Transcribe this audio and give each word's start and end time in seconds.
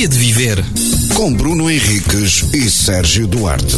alegria 0.00 0.08
de 0.08 0.18
viver. 0.18 0.64
Com 1.14 1.34
Bruno 1.34 1.70
Henriques 1.70 2.44
e 2.54 2.70
Sérgio 2.70 3.26
Duarte, 3.26 3.76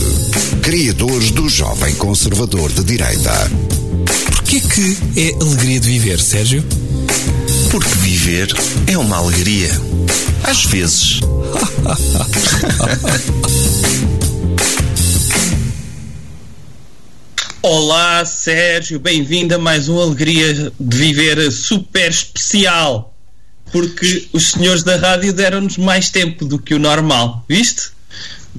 criadores 0.62 1.33
do 1.33 1.48
Jovem 1.48 1.96
Conservador 1.96 2.71
de 2.71 2.85
Direita. 2.85 3.51
Porquê 4.27 4.61
que 4.61 4.96
é 5.21 5.35
alegria 5.43 5.80
de 5.80 5.88
viver, 5.88 6.21
Sérgio? 6.21 6.64
Porque 7.71 7.88
viver 7.98 8.54
é 8.87 8.97
uma 8.97 9.16
alegria. 9.16 9.71
Às 10.44 10.65
vezes. 10.66 11.19
Olá, 17.62 18.25
Sérgio, 18.25 19.01
bem-vindo 19.01 19.57
a 19.57 19.59
mais 19.59 19.89
uma 19.89 20.02
Alegria 20.02 20.73
de 20.79 20.97
Viver 20.97 21.51
super 21.51 22.11
especial. 22.11 23.12
Porque 23.73 24.29
os 24.33 24.51
senhores 24.51 24.83
da 24.83 24.97
rádio 24.97 25.33
deram-nos 25.33 25.79
mais 25.79 26.11
tempo 26.11 26.45
do 26.45 26.59
que 26.59 26.75
o 26.75 26.79
normal, 26.79 27.45
viste? 27.49 27.91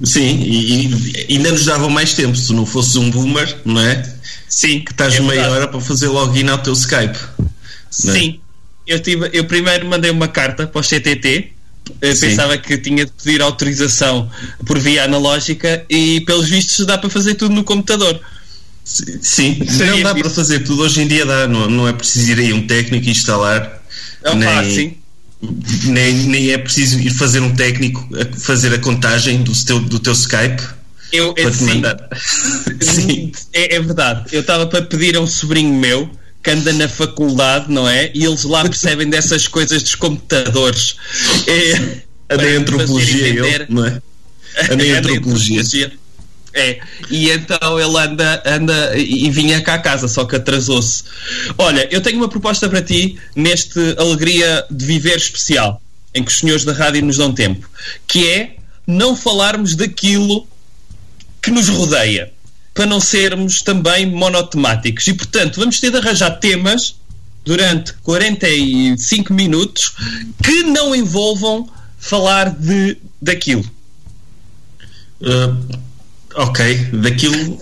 Sim, 0.02 0.42
e, 0.42 0.88
e 1.28 1.36
ainda 1.36 1.52
nos 1.52 1.66
davam 1.66 1.88
mais 1.88 2.14
tempo 2.14 2.36
se 2.36 2.52
não 2.52 2.66
fosse 2.66 2.98
um 2.98 3.10
boomer, 3.10 3.56
não 3.64 3.80
é? 3.80 4.02
Sim. 4.48 4.80
Que 4.80 4.90
estás 4.90 5.14
é 5.14 5.20
meia 5.20 5.32
verdade. 5.34 5.52
hora 5.52 5.68
para 5.68 5.80
fazer 5.80 6.08
login 6.08 6.48
ao 6.48 6.58
teu 6.58 6.72
Skype. 6.72 7.16
é? 7.16 7.44
Sim. 7.90 8.40
Eu, 8.86 9.00
tive, 9.00 9.30
eu 9.32 9.44
primeiro 9.44 9.86
mandei 9.86 10.10
uma 10.10 10.28
carta 10.28 10.66
para 10.66 10.80
o 10.80 10.82
CTT. 10.82 11.52
Eu 12.00 12.16
Sim. 12.16 12.28
pensava 12.28 12.56
que 12.56 12.78
tinha 12.78 13.04
de 13.04 13.12
pedir 13.12 13.42
autorização 13.42 14.30
por 14.66 14.78
via 14.78 15.04
analógica 15.04 15.84
e, 15.88 16.22
pelos 16.22 16.48
vistos, 16.48 16.86
dá 16.86 16.96
para 16.96 17.10
fazer 17.10 17.34
tudo 17.34 17.54
no 17.54 17.62
computador. 17.62 18.20
Sim, 18.84 19.60
Sabia 19.66 19.92
não 19.92 20.02
dá 20.02 20.14
para 20.14 20.30
fazer 20.30 20.60
tudo. 20.60 20.82
Hoje 20.82 21.02
em 21.02 21.06
dia 21.06 21.24
dá, 21.24 21.46
não, 21.46 21.68
não 21.70 21.88
é 21.88 21.92
preciso 21.92 22.32
ir 22.32 22.38
aí 22.38 22.52
um 22.52 22.66
técnico 22.66 23.08
instalar. 23.08 23.82
É 24.22 24.34
nem, 24.34 24.48
fácil. 24.48 24.98
Nem, 25.84 26.12
nem 26.12 26.50
é 26.50 26.58
preciso 26.58 26.98
ir 26.98 27.10
fazer 27.10 27.40
um 27.40 27.54
técnico 27.54 28.08
a 28.14 28.38
fazer 28.38 28.74
a 28.74 28.78
contagem 28.78 29.42
do 29.42 29.52
teu, 29.64 29.80
do 29.80 29.98
teu 29.98 30.12
Skype 30.12 30.62
Eu, 31.12 31.34
para 31.34 31.50
te 31.50 31.56
sim. 31.56 31.64
mandar. 31.66 32.08
Sim. 32.80 33.32
É, 33.52 33.76
é 33.76 33.80
verdade. 33.80 34.24
Eu 34.32 34.40
estava 34.40 34.66
para 34.66 34.82
pedir 34.82 35.16
a 35.16 35.20
um 35.20 35.26
sobrinho 35.26 35.74
meu 35.74 36.10
que 36.42 36.50
anda 36.50 36.72
na 36.74 36.88
faculdade, 36.88 37.72
não 37.72 37.88
é? 37.88 38.10
E 38.14 38.24
eles 38.24 38.44
lá 38.44 38.62
percebem 38.62 39.08
dessas 39.08 39.48
coisas 39.48 39.82
dos 39.82 39.94
computadores. 39.94 40.96
É, 41.46 42.34
em 42.34 42.38
me 42.38 42.56
antropologia, 42.56 43.28
entender. 43.28 43.66
não 43.70 43.86
é? 43.86 44.00
Em 44.70 44.72
Anda 44.92 44.98
antropologia. 44.98 45.62
É, 46.56 46.78
e 47.10 47.30
então 47.30 47.80
ele 47.80 47.98
anda, 47.98 48.40
anda 48.46 48.96
e 48.96 49.28
vinha 49.28 49.60
cá 49.60 49.74
a 49.74 49.78
casa, 49.78 50.06
só 50.06 50.24
que 50.24 50.36
atrasou-se. 50.36 51.02
Olha, 51.58 51.88
eu 51.90 52.00
tenho 52.00 52.18
uma 52.18 52.28
proposta 52.28 52.68
para 52.68 52.80
ti 52.80 53.18
neste 53.34 53.80
Alegria 53.98 54.64
de 54.70 54.86
Viver 54.86 55.16
especial, 55.16 55.82
em 56.14 56.22
que 56.22 56.30
os 56.30 56.38
senhores 56.38 56.64
da 56.64 56.72
rádio 56.72 57.04
nos 57.04 57.16
dão 57.16 57.32
tempo, 57.32 57.68
que 58.06 58.30
é 58.30 58.56
não 58.86 59.16
falarmos 59.16 59.74
daquilo 59.74 60.46
que 61.42 61.50
nos 61.50 61.68
rodeia, 61.68 62.32
para 62.72 62.86
não 62.86 63.00
sermos 63.00 63.60
também 63.60 64.06
monotemáticos. 64.06 65.08
E 65.08 65.14
portanto, 65.14 65.58
vamos 65.58 65.80
ter 65.80 65.90
de 65.90 65.96
arranjar 65.96 66.38
temas 66.38 66.94
durante 67.44 67.92
45 67.94 69.34
minutos 69.34 69.92
que 70.40 70.62
não 70.62 70.94
envolvam 70.94 71.68
falar 71.98 72.50
de 72.50 72.96
daquilo. 73.20 73.68
Ah, 75.22 75.56
ok, 76.34 76.76
daquilo. 76.92 77.60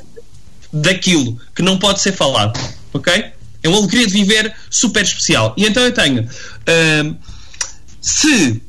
daquilo 0.72 1.38
que 1.54 1.62
não 1.62 1.78
pode 1.78 2.00
ser 2.00 2.12
falado, 2.12 2.58
ok? 2.92 3.32
É 3.62 3.68
uma 3.68 3.78
alegria 3.78 4.06
de 4.06 4.12
viver 4.12 4.54
super 4.70 5.02
especial. 5.02 5.54
E 5.56 5.64
então 5.64 5.82
eu 5.82 5.92
tenho. 5.92 6.28
ahm, 6.66 7.14
se. 8.00 8.62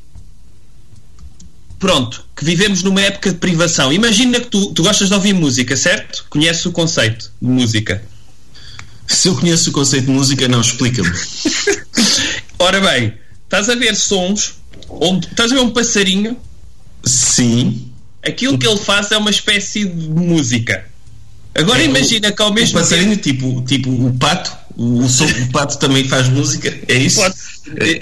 Pronto, 1.78 2.24
que 2.36 2.44
vivemos 2.44 2.82
numa 2.82 3.00
época 3.00 3.30
de 3.30 3.38
privação. 3.38 3.92
Imagina 3.92 4.40
que 4.40 4.46
tu, 4.46 4.72
tu 4.72 4.82
gostas 4.82 5.08
de 5.08 5.14
ouvir 5.14 5.34
música, 5.34 5.76
certo? 5.76 6.24
Conheces 6.30 6.64
o 6.64 6.72
conceito 6.72 7.30
de 7.42 7.48
música. 7.48 8.02
Se 9.06 9.28
eu 9.28 9.36
conheço 9.36 9.68
o 9.68 9.72
conceito 9.72 10.06
de 10.06 10.12
música, 10.12 10.48
não, 10.48 10.60
explica-me. 10.60 11.10
Ora 12.58 12.80
bem, 12.80 13.12
estás 13.44 13.68
a 13.68 13.74
ver 13.74 13.94
sons, 13.94 14.54
onde, 14.88 15.26
estás 15.26 15.52
a 15.52 15.56
ver 15.56 15.60
um 15.60 15.70
passarinho, 15.70 16.38
Sim. 17.04 17.92
Aquilo 18.26 18.58
que 18.58 18.66
ele 18.66 18.78
faz 18.78 19.10
é 19.10 19.16
uma 19.16 19.30
espécie 19.30 19.84
de 19.84 20.08
música. 20.08 20.84
Agora 21.54 21.80
É, 21.82 21.84
imagina 21.84 22.32
que 22.32 22.42
ao 22.42 22.50
O 22.50 22.54
mesmo 22.54 22.78
passarinho, 22.78 23.16
tipo, 23.16 23.62
tipo 23.66 23.88
o 23.90 24.12
pato, 24.18 24.50
o, 24.76 24.98
o 25.04 25.08
som 25.08 25.26
do 25.26 25.46
pato 25.52 25.78
também 25.78 26.08
faz 26.08 26.28
música, 26.28 26.76
é 26.88 26.94
isso? 26.94 27.20
Pode- 27.20 27.34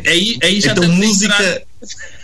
aí, 0.06 0.38
aí 0.42 0.60
já 0.60 0.72
então 0.72 0.84
a 0.84 0.88
música, 0.88 1.34
entrar- 1.34 1.60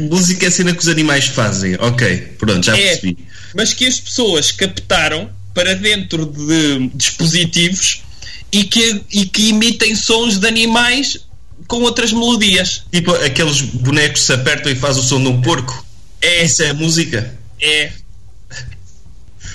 música 0.00 0.47
é 0.47 0.48
a 0.48 0.50
cena 0.50 0.72
que 0.72 0.81
os 0.81 0.88
animais 0.88 1.26
fazem. 1.26 1.76
Ok, 1.78 2.16
pronto, 2.38 2.64
já 2.64 2.76
É, 2.76 2.82
percebi. 2.97 3.19
mas 3.54 3.75
que 3.75 3.86
as 3.86 4.00
pessoas 4.00 4.50
captaram 4.50 5.30
para 5.53 5.75
dentro 5.75 6.25
de 6.26 6.88
dispositivos 6.94 8.03
e 8.50 8.65
que, 8.65 9.03
e 9.12 9.26
que 9.26 9.48
imitem 9.50 9.94
sons 9.94 10.38
de 10.38 10.47
animais 10.47 11.19
com 11.66 11.82
outras 11.82 12.10
melodias. 12.12 12.84
Tipo 12.91 13.12
aqueles 13.16 13.60
bonecos 13.60 14.20
que 14.20 14.26
se 14.26 14.32
apertam 14.32 14.72
e 14.72 14.75
fazem 14.75 15.03
o 15.03 15.04
som 15.04 15.20
de 15.20 15.28
um 15.28 15.42
porco. 15.42 15.84
É, 16.22 16.44
Isso 16.44 16.62
é 16.62 16.72
música. 16.72 17.36
É. 17.60 17.92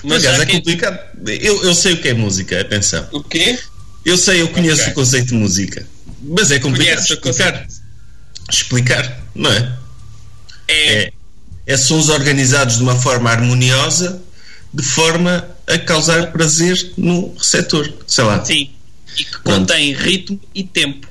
Mas 0.03 0.23
já 0.23 0.33
é 0.33 0.45
que- 0.45 0.53
complicado. 0.53 0.99
Eu, 1.27 1.63
eu 1.63 1.73
sei 1.73 1.93
o 1.93 2.01
que 2.01 2.09
é 2.09 2.13
música, 2.13 2.59
atenção. 2.59 3.07
O 3.11 3.23
quê? 3.23 3.57
Eu 4.03 4.17
sei, 4.17 4.41
eu 4.41 4.49
conheço 4.49 4.81
Ok. 4.81 4.91
o 4.91 4.95
conceito 4.95 5.27
de 5.29 5.33
música. 5.35 5.87
Mas 6.21 6.51
é 6.51 6.59
complicado 6.59 6.99
explicar. 6.99 7.67
Explicar, 8.51 9.23
não 9.33 9.51
é? 9.51 9.77
É. 10.67 10.93
É, 11.03 11.13
é 11.67 11.77
sons 11.77 12.09
organizados 12.09 12.77
de 12.77 12.83
uma 12.83 12.99
forma 12.99 13.29
harmoniosa, 13.29 14.21
de 14.73 14.83
forma 14.83 15.47
a 15.67 15.77
causar 15.79 16.31
prazer 16.31 16.91
no 16.97 17.33
receptor. 17.37 17.91
Sei 18.05 18.23
lá. 18.23 18.43
Sim. 18.43 18.69
E 19.17 19.23
que 19.23 19.31
Pronto. 19.31 19.43
contém 19.43 19.93
ritmo 19.93 20.39
e 20.53 20.63
tempo. 20.63 21.07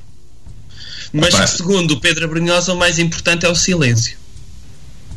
Mas 1.13 1.33
Opa. 1.35 1.45
que, 1.45 1.51
segundo 1.57 1.91
o 1.93 2.01
Pedro 2.01 2.25
Abrunhosa, 2.25 2.73
o 2.73 2.77
mais 2.77 2.99
importante 2.99 3.47
é 3.47 3.49
o 3.49 3.55
silêncio. 3.55 4.17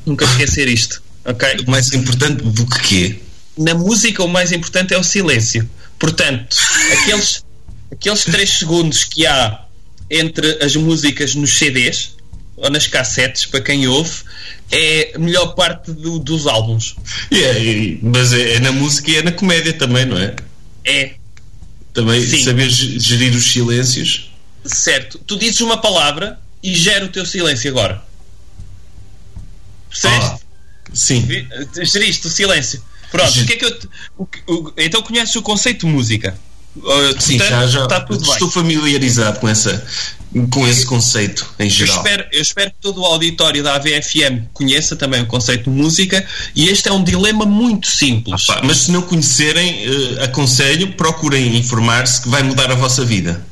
Nunca 0.06 0.24
esquecer 0.26 0.68
isto, 0.68 1.02
ok? 1.26 1.58
O 1.68 1.72
mais 1.72 1.92
importante 1.94 2.44
do 2.44 2.66
que 2.68 2.80
quê? 2.82 3.20
na 3.58 3.74
música 3.74 4.22
o 4.22 4.28
mais 4.28 4.52
importante 4.52 4.94
é 4.94 4.98
o 4.98 5.04
silêncio. 5.04 5.70
Portanto, 5.98 6.58
aqueles, 6.92 7.44
aqueles 7.92 8.24
3 8.26 8.50
segundos 8.50 9.06
que 9.06 9.26
há 9.26 9.62
entre 10.12 10.62
as 10.64 10.76
músicas 10.76 11.34
nos 11.36 11.54
CDs 11.58 12.16
ou 12.58 12.70
nas 12.70 12.86
cassetes, 12.88 13.46
para 13.46 13.62
quem 13.62 13.88
ouve, 13.88 14.12
é 14.72 15.14
a 15.16 15.20
melhor 15.20 15.56
parte 15.56 15.92
do- 15.94 16.20
dos 16.20 16.48
álbuns. 16.48 16.96
E 17.32 17.42
é- 17.44 17.98
mas 18.02 18.34
é, 18.34 18.56
é 18.56 18.60
na 18.60 18.72
música 18.74 19.10
e 19.12 19.16
é 19.16 19.22
na 19.24 19.32
comédia 19.32 19.72
também, 19.74 20.06
não 20.06 20.18
é? 20.18 20.36
É 20.84 21.14
Também 21.94 22.22
Sim. 22.28 22.44
saber 22.44 22.70
ge- 22.70 23.00
gerir 23.00 23.34
os 23.34 23.52
silêncios. 23.54 24.30
certo. 24.66 25.18
Tu 25.20 25.38
dizes 25.38 25.62
uma 25.62 25.78
palavra 25.78 26.38
e 26.62 26.76
gera 26.76 27.06
o 27.06 27.08
teu 27.08 27.26
silêncio 27.26 27.70
agora. 27.72 28.04
Percebeste? 29.90 30.26
Ah, 30.26 30.40
sim. 30.96 31.28
Geriste 31.84 32.26
o 32.28 32.30
silêncio. 32.30 32.82
Pronto, 33.12 33.40
o 33.40 33.46
que 33.46 33.54
é 33.54 33.58
que 33.58 33.66
eu 33.66 33.80
o 34.18 34.28
o- 34.48 34.74
então 34.78 35.02
conheces 35.02 35.36
o 35.36 35.42
conceito 35.42 35.86
de 35.86 35.92
música? 35.94 36.36
Uh, 36.78 37.22
Sim, 37.22 37.38
portanto, 37.38 37.50
já, 37.62 37.68
já 37.68 37.84
está 37.84 38.02
tudo 38.02 38.22
bem. 38.26 38.34
estou 38.34 38.52
familiarizado 38.52 39.40
com, 39.40 39.48
essa, 39.48 39.86
com 40.52 40.68
esse 40.68 40.86
conceito 40.86 41.50
em 41.58 41.64
Eu 41.66 41.70
geral. 41.70 41.96
espero, 41.96 42.26
eu 42.34 42.42
espero 42.42 42.72
que 42.72 42.78
todo 42.82 43.00
o 43.00 43.06
auditório 43.06 43.64
da 43.64 43.76
AVFM 43.76 44.50
conheça 44.52 44.94
também 44.98 45.22
o 45.22 45.26
conceito 45.26 45.64
de 45.64 45.70
música 45.70 46.28
e 46.54 46.68
este 46.68 46.90
é 46.90 46.92
um 46.92 47.02
dilema 47.02 47.46
muito 47.46 47.88
simples. 47.88 48.46
Pá, 48.46 48.60
mas 48.62 48.80
se 48.80 48.92
não 48.92 49.02
conhecerem, 49.04 49.86
eh, 50.20 50.24
aconselho, 50.26 50.92
procurem 50.98 51.56
informar-se 51.56 52.22
que 52.24 52.28
vai 52.28 52.44
mudar 52.44 52.70
a 52.70 52.76
vossa 52.76 53.06
vida. 53.06 53.46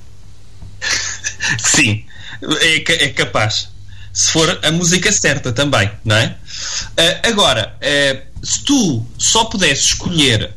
Sim, 1.63 2.03
é, 2.59 3.05
é 3.05 3.09
capaz. 3.09 3.69
Se 4.13 4.31
for 4.31 4.59
a 4.63 4.71
música 4.71 5.11
certa 5.11 5.51
também, 5.51 5.89
não 6.05 6.15
é? 6.15 6.35
Ah, 6.95 7.27
agora, 7.27 7.75
ah, 7.81 8.21
se 8.43 8.63
tu 8.63 9.03
só 9.17 9.45
pudesses 9.45 9.85
escolher 9.85 10.53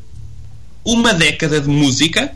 uma 0.85 1.13
década 1.13 1.59
de 1.59 1.67
música, 1.67 2.31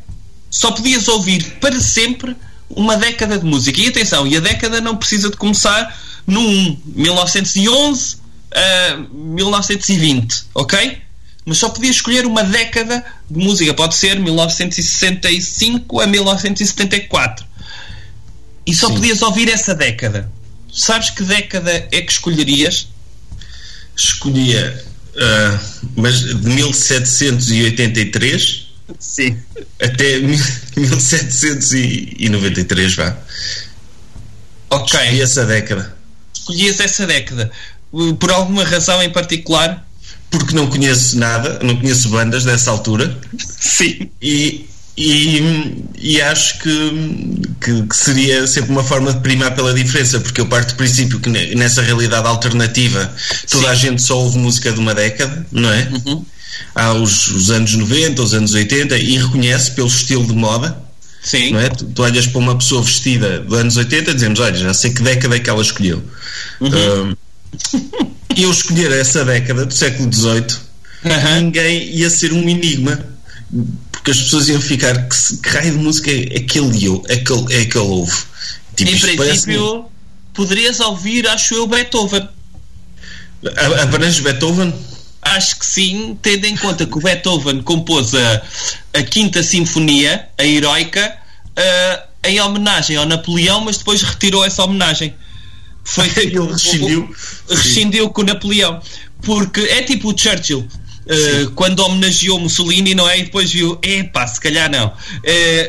só 0.50 0.71
podias 0.71 1.07
ouvir 1.07 1.57
para 1.62 1.79
sempre 1.79 2.35
uma 2.69 2.97
década 2.97 3.38
de 3.38 3.45
música. 3.45 3.79
E 3.79 3.88
atenção, 3.88 4.25
e 4.25 4.35
a 4.35 4.39
década 4.39 4.81
não 4.81 4.97
precisa 4.97 5.29
de 5.29 5.38
começar 5.38 5.95
no 6.25 6.41
1, 6.41 6.81
1911 6.95 8.18
a 8.53 8.97
1920, 9.13 10.45
ok? 10.53 11.01
Mas 11.45 11.57
só 11.57 11.69
podias 11.69 11.95
escolher 11.95 12.25
uma 12.25 12.44
década 12.44 13.03
de 13.29 13.39
música. 13.44 13.73
Pode 13.73 13.95
ser 13.95 14.19
1965 14.19 16.00
a 16.00 16.07
1974 16.07 17.45
e 18.65 18.75
só 18.75 18.88
Sim. 18.88 18.94
podias 18.95 19.21
ouvir 19.21 19.50
essa 19.50 19.73
década. 19.73 20.31
Sabes 20.71 21.09
que 21.09 21.23
década 21.23 21.88
é 21.91 22.01
que 22.01 22.12
escolherias? 22.12 22.88
Escolhia, 23.95 24.85
ah, 25.18 25.59
mas 25.95 26.19
de 26.21 26.35
1783 26.35 28.71
Sim. 29.00 29.38
até 29.81 30.19
1793, 30.19 32.95
vá. 32.95 33.18
Ok. 34.69 35.00
E 35.12 35.21
essa 35.21 35.45
década. 35.45 35.95
Escolhias 36.33 36.79
essa 36.79 37.06
década. 37.06 37.51
Por 38.19 38.31
alguma 38.31 38.63
razão 38.63 39.03
em 39.03 39.09
particular? 39.09 39.85
Porque 40.29 40.56
não 40.56 40.68
conheço 40.68 41.18
nada, 41.18 41.59
não 41.62 41.75
conheço 41.75 42.07
bandas 42.09 42.45
dessa 42.45 42.71
altura. 42.71 43.19
Sim. 43.59 44.09
E, 44.21 44.65
e, 45.01 45.86
e 46.00 46.21
acho 46.21 46.59
que, 46.59 47.48
que, 47.59 47.83
que, 47.88 47.95
seria 47.95 48.45
sempre 48.45 48.71
uma 48.71 48.83
forma 48.83 49.13
de 49.13 49.19
primar 49.19 49.56
pela 49.56 49.74
diferença, 49.74 50.19
porque 50.19 50.42
eu 50.42 50.45
parto 50.45 50.74
do 50.74 50.77
princípio 50.77 51.19
que 51.19 51.30
nessa 51.30 51.81
realidade 51.81 52.27
alternativa 52.27 53.13
toda 53.50 53.65
Sim. 53.65 53.71
a 53.71 53.75
gente 53.75 54.01
só 54.01 54.19
ouve 54.19 54.38
música 54.38 54.71
de 54.71 54.80
uma 54.80 54.94
década, 54.94 55.45
não 55.51 55.71
é? 55.71 55.89
Uhum. 56.06 56.25
Há 56.75 56.94
os, 56.94 57.27
os 57.30 57.50
anos 57.50 57.74
90, 57.74 58.21
os 58.21 58.33
anos 58.33 58.53
80 58.53 58.98
e 58.98 59.18
reconhece 59.18 59.71
pelo 59.71 59.88
estilo 59.88 60.25
de 60.25 60.33
moda. 60.33 60.77
Sim. 61.21 61.54
Não 61.54 61.59
é? 61.59 61.69
Tu, 61.69 61.86
tu, 61.86 62.01
olhas 62.01 62.27
para 62.27 62.39
uma 62.39 62.57
pessoa 62.57 62.81
vestida 62.81 63.39
dos 63.39 63.57
anos 63.57 63.77
80 63.77 64.12
e 64.12 64.13
dizemos: 64.13 64.39
Olha, 64.39 64.56
já 64.56 64.74
sei 64.74 64.92
que 64.92 65.01
década 65.01 65.36
é 65.36 65.39
que 65.39 65.50
ela 65.50 65.62
escolheu. 65.62 66.01
Uhum. 66.59 66.69
Um, 66.69 67.15
eu 68.36 68.50
escolher 68.50 68.92
essa 68.92 69.24
década 69.24 69.65
do 69.65 69.74
século 69.74 70.12
XVIII, 70.12 70.45
uhum. 71.06 71.42
ninguém 71.42 71.95
ia 71.95 72.09
ser 72.09 72.33
um 72.33 72.47
enigma. 72.47 73.00
Porque 74.01 74.12
as 74.12 74.19
pessoas 74.19 74.50
iam 74.50 74.59
ficar: 74.59 75.07
que, 75.07 75.38
que 75.38 75.50
raio 75.50 75.71
de 75.71 75.77
música 75.77 76.12
é 76.12 76.38
aquele, 76.38 77.03
é 77.07 77.13
aquele, 77.13 77.53
é 77.53 77.62
aquele 77.62 77.83
ouve? 77.83 78.18
Tipo, 78.75 78.92
em 78.92 79.15
princípio, 79.15 79.86
poderias 80.33 80.80
ouvir, 80.80 81.27
acho 81.27 81.53
eu, 81.53 81.68
Beethoven. 81.68 82.27
Abrange 83.81 84.21
Beethoven? 84.21 84.74
Acho 85.21 85.59
que 85.59 85.65
sim, 85.65 86.18
tendo 86.19 86.45
em 86.45 86.57
conta 86.57 86.86
que 86.86 86.98
o 86.98 87.01
Beethoven 87.01 87.62
compôs 87.62 88.13
a, 88.15 88.42
a 88.94 89.03
Quinta 89.03 89.44
Sinfonia, 89.44 90.27
a 90.36 90.44
Heroica, 90.44 91.15
uh, 91.51 92.27
em 92.27 92.42
homenagem 92.42 92.97
ao 92.97 93.06
Napoleão, 93.06 93.62
mas 93.62 93.77
depois 93.77 94.01
retirou 94.01 94.44
essa 94.44 94.63
homenagem. 94.63 95.13
Foi 95.83 96.07
ele 96.18 96.39
rescindiu. 96.39 97.15
rescindiu 97.47 98.09
com 98.09 98.21
o 98.21 98.25
Napoleão. 98.25 98.81
Porque 99.21 99.62
é 99.62 99.83
tipo 99.83 100.12
o 100.12 100.18
Churchill. 100.18 100.68
Uh, 101.11 101.51
quando 101.51 101.79
homenageou 101.79 102.39
Mussolini, 102.39 102.95
não 102.95 103.09
é? 103.09 103.19
E 103.19 103.23
depois 103.23 103.51
viu, 103.51 103.77
epá, 103.81 104.25
se 104.25 104.39
calhar 104.39 104.71
não. 104.71 104.87
Uh, 104.87 104.93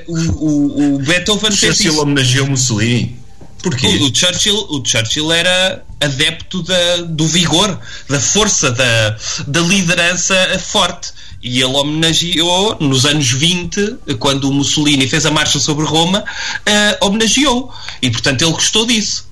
o, 0.07 0.15
o, 0.15 0.95
o 0.95 0.99
Beethoven 1.01 1.51
o 1.51 1.57
Churchill 1.57 1.99
homenageou 1.99 2.47
Mussolini. 2.47 3.17
Porquê? 3.63 3.87
O, 3.87 4.07
o, 4.07 4.15
Churchill, 4.15 4.57
o 4.71 4.85
Churchill 4.85 5.33
era 5.33 5.85
adepto 6.01 6.63
da, 6.63 6.97
do 7.09 7.27
vigor, 7.27 7.79
da 8.09 8.21
força, 8.21 8.71
da, 8.71 9.17
da 9.47 9.61
liderança 9.61 10.35
forte. 10.59 11.13
E 11.43 11.61
ele 11.61 11.75
homenageou 11.75 12.77
nos 12.79 13.05
anos 13.05 13.33
20, 13.33 13.97
quando 14.21 14.49
o 14.49 14.53
Mussolini 14.53 15.09
fez 15.09 15.27
a 15.27 15.31
marcha 15.31 15.59
sobre 15.59 15.85
Roma, 15.85 16.21
uh, 16.21 17.07
homenageou. 17.07 17.73
E 18.01 18.11
portanto 18.11 18.43
ele 18.43 18.53
gostou 18.53 18.87
disso. 18.87 19.27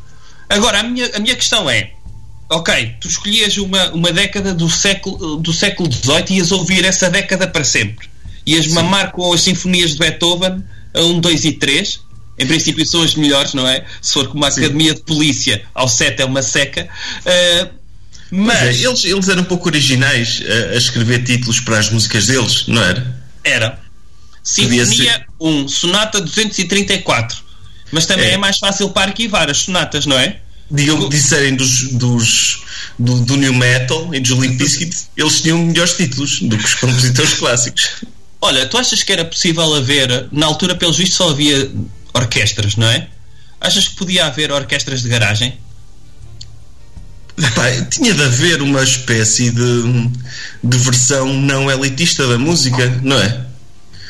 Agora, 0.49 0.81
a 0.81 0.83
minha, 0.83 1.09
a 1.15 1.21
minha 1.21 1.37
questão 1.37 1.71
é: 1.71 1.93
ok, 2.51 2.97
tu 3.01 3.09
escolhias 3.09 3.57
uma, 3.57 3.91
uma 3.91 4.13
década 4.13 4.53
do 4.53 4.69
século, 4.69 5.37
do 5.37 5.53
século 5.53 5.91
XVIII 5.91 6.25
e 6.31 6.39
ias 6.39 6.53
ouvir 6.53 6.85
essa 6.85 7.09
década 7.09 7.47
para 7.47 7.65
sempre. 7.65 8.09
Ias 8.47 8.67
Sim. 8.67 8.75
mamar 8.75 9.13
com 9.13 9.33
as 9.33 9.43
sinfonias 9.43 9.93
de 9.93 9.99
Beethoven, 9.99 10.65
a 10.93 11.01
1, 11.01 11.21
2 11.21 11.45
e 11.45 11.53
3 11.53 12.01
em 12.41 12.47
princípio 12.47 12.87
são 12.87 13.03
as 13.03 13.15
melhores, 13.15 13.53
não 13.53 13.69
é? 13.69 13.85
Se 14.01 14.15
for 14.15 14.27
como 14.29 14.47
a 14.47 14.51
Sim. 14.51 14.61
Academia 14.61 14.95
de 14.95 15.03
Polícia, 15.03 15.63
ao 15.75 15.87
7 15.87 16.23
é 16.23 16.25
uma 16.25 16.43
seca. 16.43 16.89
Uh, 17.21 17.71
mas 18.31 18.81
é, 18.81 18.87
eles, 18.87 19.05
eles 19.05 19.29
eram 19.29 19.43
um 19.43 19.45
pouco 19.45 19.69
originais 19.69 20.43
a, 20.49 20.73
a, 20.73 20.77
escrever 20.77 21.23
títulos 21.23 21.61
para 21.61 21.79
as 21.79 21.91
músicas 21.91 22.29
deles, 22.29 22.67
não 22.67 22.83
era? 22.83 23.15
Era. 23.45 23.79
Sinfonia 24.43 25.27
1, 25.39 25.69
Sonata 25.69 26.19
234. 26.19 27.43
Mas 27.93 28.07
também 28.07 28.29
é. 28.29 28.33
é, 28.33 28.37
mais 28.39 28.57
fácil 28.57 28.89
para 28.89 29.11
arquivar 29.11 29.51
as 29.51 29.59
sonatas, 29.59 30.07
não 30.07 30.19
é? 30.19 30.41
Disserem 30.71 31.57
dos, 31.57 31.93
dos, 31.93 32.63
do, 32.99 33.21
do 33.21 33.37
New 33.37 33.55
Metal 33.55 34.15
e 34.15 34.21
dos 34.21 34.31
Limp 34.31 34.57
Bizkit, 34.57 34.97
eles 35.17 35.41
tinham 35.41 35.59
melhores 35.59 35.95
títulos 35.95 36.41
do 36.41 36.57
que 36.57 36.65
os 36.65 36.75
compositores 36.75 37.35
clássicos. 37.35 37.91
Olha, 38.41 38.67
tu 38.67 38.79
achas 38.79 39.03
que 39.03 39.13
era 39.13 39.25
possível 39.25 39.75
haver, 39.75 40.29
na 40.31 40.47
altura, 40.47 40.75
pelos 40.75 40.97
vistos, 40.97 41.17
só 41.17 41.31
havia 41.31 41.71
orquestras, 42.15 42.77
não 42.77 42.87
é? 42.87 43.09
Achas 43.61 43.89
que 43.89 43.97
podia 43.97 44.27
haver 44.27 44.51
orquestras 44.53 45.03
de 45.03 45.09
garagem? 45.09 45.59
Pá, 47.55 47.71
tinha 47.91 48.15
de 48.15 48.23
haver 48.23 48.63
uma 48.63 48.83
espécie 48.83 49.51
de, 49.51 50.11
de 50.63 50.79
versão 50.79 51.33
não 51.33 51.71
elitista 51.71 52.27
da 52.27 52.39
música, 52.39 52.89
não 53.03 53.19
é? 53.19 53.47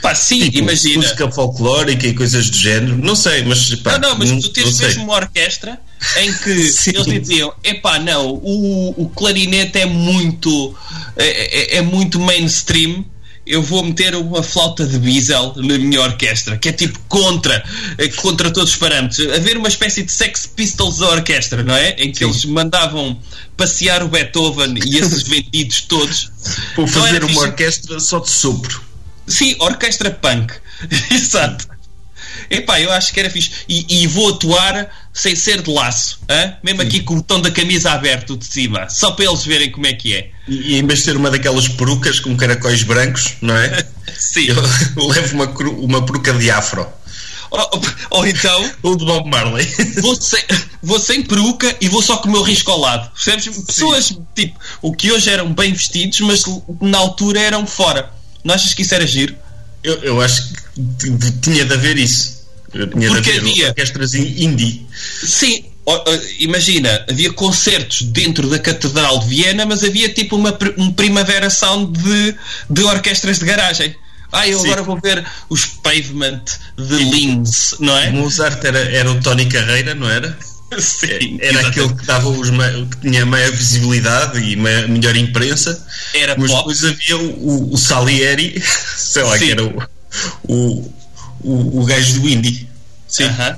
Pá, 0.03 0.15
sim, 0.15 0.41
tipo, 0.41 0.59
imagina. 0.59 1.03
Música 1.03 1.31
folclórica 1.31 2.07
e 2.07 2.15
coisas 2.15 2.49
do 2.51 2.57
género, 2.57 2.97
não 2.99 3.15
sei, 3.15 3.45
mas. 3.45 3.75
Pá, 3.77 3.99
não, 3.99 4.11
não, 4.11 4.19
mas 4.19 4.31
tu 4.31 4.49
tens 4.51 4.79
mesmo 4.79 5.05
uma 5.05 5.15
orquestra 5.15 5.79
em 6.19 6.33
que 6.35 6.51
eles 6.91 7.07
diziam: 7.07 7.53
epá, 7.63 7.99
não, 7.99 8.31
o, 8.31 9.05
o 9.05 9.09
clarinete 9.11 9.79
é 9.79 9.87
muito. 9.87 10.75
É, 11.17 11.77
é, 11.77 11.77
é 11.79 11.83
muito 11.83 12.19
mainstream 12.19 13.05
eu 13.51 13.63
vou 13.63 13.83
meter 13.83 14.15
uma 14.15 14.45
flauta 14.45 14.87
de 14.87 14.97
Biesel 14.97 15.55
na 15.57 15.77
minha 15.77 16.01
orquestra, 16.03 16.57
que 16.57 16.69
é 16.69 16.73
tipo 16.73 16.99
contra, 17.09 17.65
eh, 17.99 18.09
contra 18.09 18.49
todos 18.51 18.71
os 18.71 18.77
parâmetros. 18.77 19.19
Haver 19.35 19.57
uma 19.57 19.67
espécie 19.67 20.05
de 20.05 20.13
Sex 20.13 20.47
Pistols 20.47 20.99
da 20.99 21.09
orquestra, 21.09 21.65
não 21.65 21.75
é? 21.75 21.91
Em 21.99 22.13
que 22.13 22.19
Sim. 22.19 22.27
eles 22.27 22.45
mandavam 22.45 23.19
passear 23.57 24.05
o 24.05 24.09
Beethoven 24.09 24.79
e 24.87 24.99
esses 24.99 25.25
vendidos 25.29 25.81
todos. 25.83 26.31
Vou 26.77 26.87
então 26.87 27.03
fazer 27.03 27.25
uma 27.25 27.41
orquestra 27.41 27.99
só 27.99 28.21
de 28.21 28.31
sopro. 28.31 28.83
Sim, 29.27 29.57
orquestra 29.59 30.11
punk. 30.13 30.55
Exato. 31.11 31.67
Epá, 32.51 32.81
eu 32.81 32.91
acho 32.91 33.13
que 33.13 33.21
era 33.21 33.31
fixe. 33.31 33.51
E, 33.69 34.03
e 34.03 34.07
vou 34.09 34.31
atuar 34.31 34.91
sem 35.15 35.37
ser 35.37 35.63
de 35.63 35.71
laço, 35.71 36.21
hein? 36.29 36.55
mesmo 36.65 36.83
Sim. 36.83 36.87
aqui 36.89 37.01
com 37.01 37.15
o 37.15 37.17
botão 37.19 37.41
da 37.41 37.51
camisa 37.51 37.93
aberto 37.93 38.37
de 38.37 38.45
cima, 38.45 38.89
só 38.91 39.13
para 39.13 39.27
eles 39.27 39.45
verem 39.45 39.71
como 39.71 39.87
é 39.87 39.93
que 39.93 40.15
é. 40.15 40.31
E, 40.49 40.73
e 40.73 40.79
em 40.79 40.87
vez 40.87 41.01
de 41.01 41.05
ser 41.07 41.17
uma 41.17 41.31
daquelas 41.31 41.69
perucas 41.69 42.19
com 42.19 42.37
caracóis 42.37 42.83
brancos, 42.83 43.35
não 43.41 43.57
é? 43.57 43.87
Sim. 44.19 44.47
Eu 44.49 45.07
levo 45.07 45.35
uma, 45.35 45.47
uma 45.47 46.05
peruca 46.05 46.33
de 46.33 46.51
afro. 46.51 46.87
Ou, 47.51 47.83
ou, 48.11 48.27
então. 48.27 48.71
Ou 48.83 48.95
de 48.99 49.05
Bob 49.05 49.29
Marley. 49.29 49.67
Vou 50.01 50.15
sem, 50.21 50.43
vou 50.83 51.01
sem 51.01 51.23
peruca 51.23 51.77
e 51.81 51.89
vou 51.89 52.03
só 52.03 52.17
com 52.19 52.29
o 52.29 52.33
meu 52.33 52.43
risco 52.43 52.71
ao 52.71 52.79
lado. 52.79 53.11
Percebes? 53.13 53.65
Pessoas, 53.65 54.17
tipo, 54.35 54.59
o 54.81 54.93
que 54.93 55.11
hoje 55.11 55.31
eram 55.31 55.53
bem 55.53 55.73
vestidos, 55.73 56.21
mas 56.21 56.45
na 56.81 56.99
altura 56.99 57.41
eram 57.41 57.67
fora. 57.67 58.11
Não 58.45 58.55
achas 58.55 58.73
que 58.73 58.83
isso 58.83 58.95
era 58.95 59.07
giro? 59.07 59.35
Eu, 59.83 59.97
eu 60.03 60.21
acho 60.21 60.53
que 60.53 61.33
tinha 61.41 61.65
de 61.65 61.75
haver 61.75 61.99
isso. 61.99 62.40
Porque 62.71 63.31
havia 63.33 63.69
orquestras 63.69 64.15
indie. 64.15 64.87
Sim, 65.25 65.65
imagina, 66.39 67.05
havia 67.09 67.33
concertos 67.33 68.03
dentro 68.03 68.49
da 68.49 68.59
Catedral 68.59 69.19
de 69.21 69.27
Viena, 69.27 69.67
mas 69.67 69.83
havia 69.83 70.09
tipo 70.09 70.37
uma, 70.37 70.57
um 70.77 70.93
Primavera 70.93 71.51
Sound 71.51 71.99
de, 71.99 72.35
de 72.69 72.83
orquestras 72.85 73.39
de 73.39 73.45
garagem. 73.45 73.95
Ah, 74.33 74.47
eu 74.47 74.61
Sim. 74.61 74.67
agora 74.67 74.83
vou 74.83 75.01
ver 75.01 75.25
os 75.49 75.67
Pavement 75.67 76.43
de 76.77 76.97
Linz, 77.05 77.75
não 77.81 77.97
é? 77.97 78.11
Mozart 78.11 78.65
era, 78.65 78.79
era 78.79 79.11
o 79.11 79.21
Tony 79.21 79.47
Carreira, 79.47 79.95
não 79.95 80.09
era? 80.09 80.39
Sim, 80.79 81.39
era 81.41 81.51
exatamente. 81.51 81.67
aquele 81.67 81.95
que 81.95 82.07
dava 82.07 82.29
os 82.29 82.51
que 82.51 83.01
tinha 83.01 83.27
maior 83.27 83.51
visibilidade 83.51 84.39
e 84.39 84.55
maior, 84.55 84.87
melhor 84.87 85.17
imprensa. 85.17 85.85
Era 86.15 86.37
mas 86.39 86.49
pop. 86.49 86.61
depois 86.61 86.85
havia 86.85 87.19
o, 87.19 87.75
o 87.75 87.77
Salieri, 87.77 88.63
sei 88.97 89.25
lá, 89.25 89.37
Sim. 89.37 89.47
que 89.47 89.51
era 89.51 89.65
o, 89.65 89.83
o 90.45 91.00
o, 91.43 91.81
o 91.81 91.85
gajo 91.85 92.21
do 92.21 92.29
indie. 92.29 92.69
Sim. 93.09 93.25
Uh 93.25 93.31
-huh. 93.31 93.57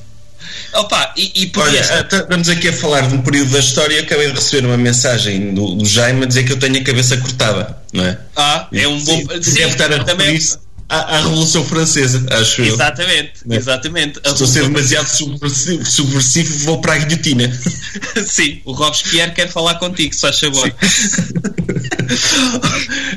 Opa, 0.74 1.12
e, 1.16 1.44
e 1.44 1.52
Olha, 1.56 1.80
estamos 1.80 2.48
aqui 2.48 2.68
a 2.68 2.72
falar 2.72 3.02
de 3.02 3.14
um 3.14 3.22
período 3.22 3.50
da 3.50 3.58
história. 3.58 3.94
Eu 3.96 4.04
acabei 4.04 4.28
de 4.28 4.34
receber 4.34 4.66
uma 4.66 4.76
mensagem 4.76 5.54
do, 5.54 5.74
do 5.74 5.84
Jaime 5.84 6.24
a 6.24 6.26
dizer 6.26 6.44
que 6.44 6.52
eu 6.52 6.58
tenho 6.58 6.78
a 6.80 6.84
cabeça 6.84 7.16
cortada, 7.18 7.76
não 7.92 8.04
é? 8.04 8.18
Ah, 8.36 8.68
é 8.72 8.88
um 8.88 8.98
bom. 9.04 9.18
Sim, 9.42 9.54
deve 9.54 9.72
estar 9.72 9.92
a 9.92 10.04
também... 10.04 10.38
à, 10.88 11.16
à, 11.16 11.20
Revolução 11.22 11.64
Francesa, 11.64 12.24
acho 12.30 12.62
Exatamente, 12.62 13.32
eu. 13.48 13.56
exatamente. 13.56 14.20
É? 14.22 14.28
Estou 14.30 14.46
a 14.46 14.50
ser 14.50 14.62
demasiado 14.64 15.08
subversivo, 15.08 15.84
subversivo, 15.84 16.64
vou 16.64 16.80
para 16.80 16.94
a 16.94 16.98
guilhotina. 16.98 17.50
Sim, 18.26 18.60
o 18.64 18.72
Robespierre 18.72 19.32
quer 19.32 19.48
falar 19.50 19.76
contigo, 19.76 20.14
só 20.14 20.32
favor. 20.32 20.74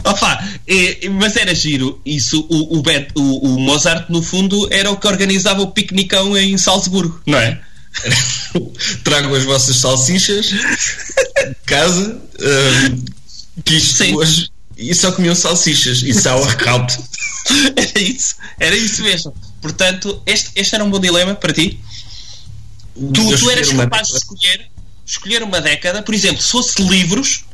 Opa, 0.06 0.48
é, 0.68 1.10
mas 1.10 1.36
era 1.36 1.54
giro. 1.54 2.00
Isso, 2.06 2.46
o, 2.50 2.78
o, 2.78 2.84
o, 3.16 3.56
o, 3.56 3.60
Mozart, 3.60 4.10
no 4.10 4.22
fundo, 4.22 4.68
era 4.72 4.90
o 4.92 4.98
que 4.98 5.08
organizava 5.08 5.62
o 5.62 5.72
piquenicão 5.72 6.38
em 6.38 6.58
Salzburgo, 6.58 7.22
não 7.26 7.38
é? 7.38 7.60
Trago 9.04 9.36
as 9.36 9.44
vossas 9.44 9.78
salsichas 9.78 10.48
de 10.48 11.56
casa, 11.66 12.22
um, 12.40 13.06
que 13.64 13.76
isto 13.76 13.98
Sim. 13.98 14.16
hoje. 14.16 14.50
E 14.78 14.94
só 14.94 15.12
comiam 15.12 15.36
salsichas 15.36 16.02
e 16.04 16.14
sauerkraut. 16.14 16.98
era 17.76 18.00
isso, 18.00 18.36
era 18.60 18.76
isso 18.76 19.02
mesmo. 19.04 19.34
Portanto, 19.62 20.22
este, 20.26 20.52
este 20.56 20.76
era 20.76 20.84
um 20.84 20.90
bom 20.90 21.00
dilema 21.00 21.36
para 21.36 21.54
ti. 21.54 21.80
Tu, 22.96 23.38
tu 23.38 23.50
eras 23.50 23.72
capaz 23.72 24.08
de 24.08 24.18
escolher, 24.18 24.72
escolher 25.06 25.44
uma 25.44 25.62
década, 25.62 26.02
por 26.02 26.14
exemplo, 26.14 26.42
se 26.42 26.52
fosse 26.52 26.82
livros, 26.82 27.46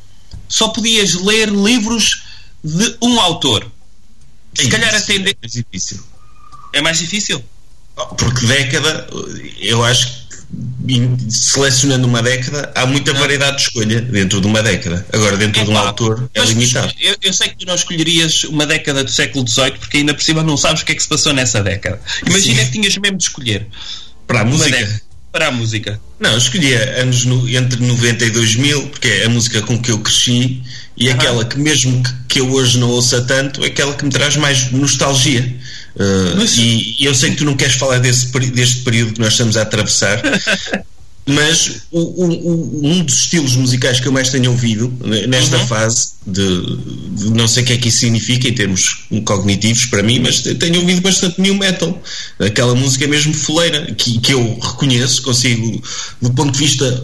só 0.47 0.69
podias 0.69 1.13
ler 1.13 1.49
livros 1.49 2.23
de 2.63 2.97
um 3.01 3.19
autor. 3.19 3.71
Se 4.53 4.67
é 4.67 4.69
calhar 4.69 4.93
atender. 4.93 5.31
É 5.31 5.37
mais 5.41 5.51
difícil. 5.53 6.03
É 6.73 6.81
mais 6.81 6.97
difícil? 6.99 7.43
Porque 8.17 8.45
década, 8.45 9.07
eu 9.59 9.83
acho 9.83 10.20
selecionando 11.29 12.07
uma 12.07 12.21
década, 12.21 12.71
há 12.75 12.85
muita 12.85 13.13
variedade 13.13 13.57
de 13.57 13.63
escolha 13.63 14.01
dentro 14.01 14.41
de 14.41 14.47
uma 14.47 14.61
década. 14.61 15.05
Agora, 15.13 15.37
dentro 15.37 15.61
é, 15.61 15.63
de 15.63 15.69
um 15.69 15.73
pá, 15.73 15.87
autor, 15.87 16.29
é 16.33 16.41
limitado. 16.43 16.93
Eu, 16.99 17.15
eu, 17.21 17.33
sei 17.33 17.49
que 17.49 17.57
tu 17.57 17.65
não 17.65 17.75
escolherias 17.75 18.43
uma 18.45 18.65
década 18.65 19.03
do 19.03 19.11
século 19.11 19.47
XVIII, 19.47 19.71
porque 19.79 19.97
ainda 19.97 20.13
por 20.13 20.23
cima 20.23 20.43
não 20.43 20.57
sabes 20.57 20.81
o 20.81 20.85
que 20.85 20.91
é 20.91 20.95
que 20.95 21.03
se 21.03 21.09
passou 21.09 21.33
nessa 21.33 21.61
década. 21.61 22.01
Imagina 22.25 22.59
Sim. 22.59 22.65
que 22.65 22.71
tinhas 22.71 22.97
mesmo 22.97 23.17
de 23.17 23.23
escolher. 23.23 23.67
Para 24.27 24.41
a 24.41 24.45
música? 24.45 25.01
Para 25.31 25.47
a 25.47 25.51
música. 25.51 25.99
Não, 26.19 26.37
escolhia 26.37 27.01
anos 27.01 27.23
no, 27.25 27.47
entre 27.49 27.81
90 27.81 28.25
e 28.25 28.29
2000, 28.29 28.87
porque 28.89 29.07
é 29.07 29.25
a 29.25 29.29
música 29.29 29.61
com 29.61 29.81
que 29.81 29.89
eu 29.91 29.99
cresci 29.99 30.61
e 30.97 31.07
uhum. 31.07 31.13
aquela 31.13 31.45
que, 31.45 31.57
mesmo 31.57 32.03
que, 32.03 32.13
que 32.27 32.39
eu 32.41 32.51
hoje 32.51 32.77
não 32.77 32.89
ouça 32.89 33.21
tanto, 33.21 33.63
é 33.63 33.67
aquela 33.67 33.93
que 33.95 34.03
me 34.03 34.11
traz 34.11 34.35
mais 34.35 34.71
nostalgia. 34.71 35.55
Uh, 35.95 36.37
Mas... 36.37 36.57
e, 36.57 36.95
e, 36.99 37.05
eu 37.05 37.15
sei 37.15 37.31
que 37.31 37.37
tu 37.37 37.45
não 37.45 37.55
queres 37.55 37.75
falar 37.75 37.99
desse, 37.99 38.27
deste 38.51 38.81
período 38.81 39.13
que 39.13 39.19
nós 39.19 39.33
estamos 39.33 39.57
a 39.57 39.61
atravessar, 39.61 40.21
mas 41.25 41.83
o, 41.91 41.99
o, 41.99 42.87
um 42.87 43.03
dos 43.03 43.21
estilos 43.21 43.55
musicais 43.55 43.99
que 43.99 44.07
eu 44.07 44.11
mais 44.11 44.29
tenho 44.29 44.49
ouvido 44.49 44.91
nesta 45.27 45.57
uhum. 45.57 45.67
fase 45.67 46.11
de, 46.25 46.77
de, 47.15 47.29
não 47.31 47.47
sei 47.47 47.63
o 47.63 47.65
que 47.65 47.73
é 47.73 47.77
que 47.77 47.89
isso 47.89 47.99
significa 47.99 48.47
em 48.47 48.53
termos 48.53 49.05
cognitivos 49.23 49.85
para 49.85 50.01
mim, 50.01 50.19
mas 50.19 50.41
tenho 50.41 50.79
ouvido 50.79 51.01
bastante 51.01 51.39
new 51.39 51.55
metal, 51.55 52.01
aquela 52.39 52.73
música 52.73 53.07
mesmo 53.07 53.33
foleira 53.33 53.93
que, 53.93 54.19
que 54.19 54.33
eu 54.33 54.59
reconheço, 54.59 55.21
consigo 55.21 55.81
do 56.21 56.31
ponto 56.33 56.51
de 56.51 56.59
vista 56.59 57.03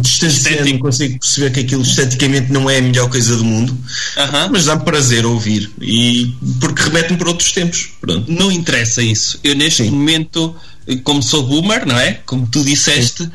distanciando, 0.00 0.78
consigo 0.78 1.18
perceber 1.18 1.50
que 1.50 1.60
aquilo 1.60 1.82
esteticamente 1.82 2.52
não 2.52 2.68
é 2.68 2.78
a 2.78 2.82
melhor 2.82 3.08
coisa 3.08 3.36
do 3.36 3.44
mundo, 3.44 3.72
uhum. 3.72 4.48
mas 4.50 4.66
dá-me 4.66 4.84
prazer 4.84 5.24
ouvir 5.24 5.70
e 5.80 6.30
porque 6.60 6.82
remete-me 6.82 7.18
para 7.18 7.28
outros 7.28 7.52
tempos. 7.52 7.88
Pronto. 8.00 8.30
Não 8.30 8.52
interessa 8.52 9.02
isso. 9.02 9.40
Eu 9.42 9.54
neste 9.54 9.84
Sim. 9.84 9.90
momento 9.90 10.54
como 11.02 11.22
sou 11.22 11.42
boomer, 11.42 11.86
não 11.86 11.98
é? 11.98 12.20
Como 12.24 12.46
tu 12.46 12.62
disseste, 12.62 13.24
Sim 13.24 13.30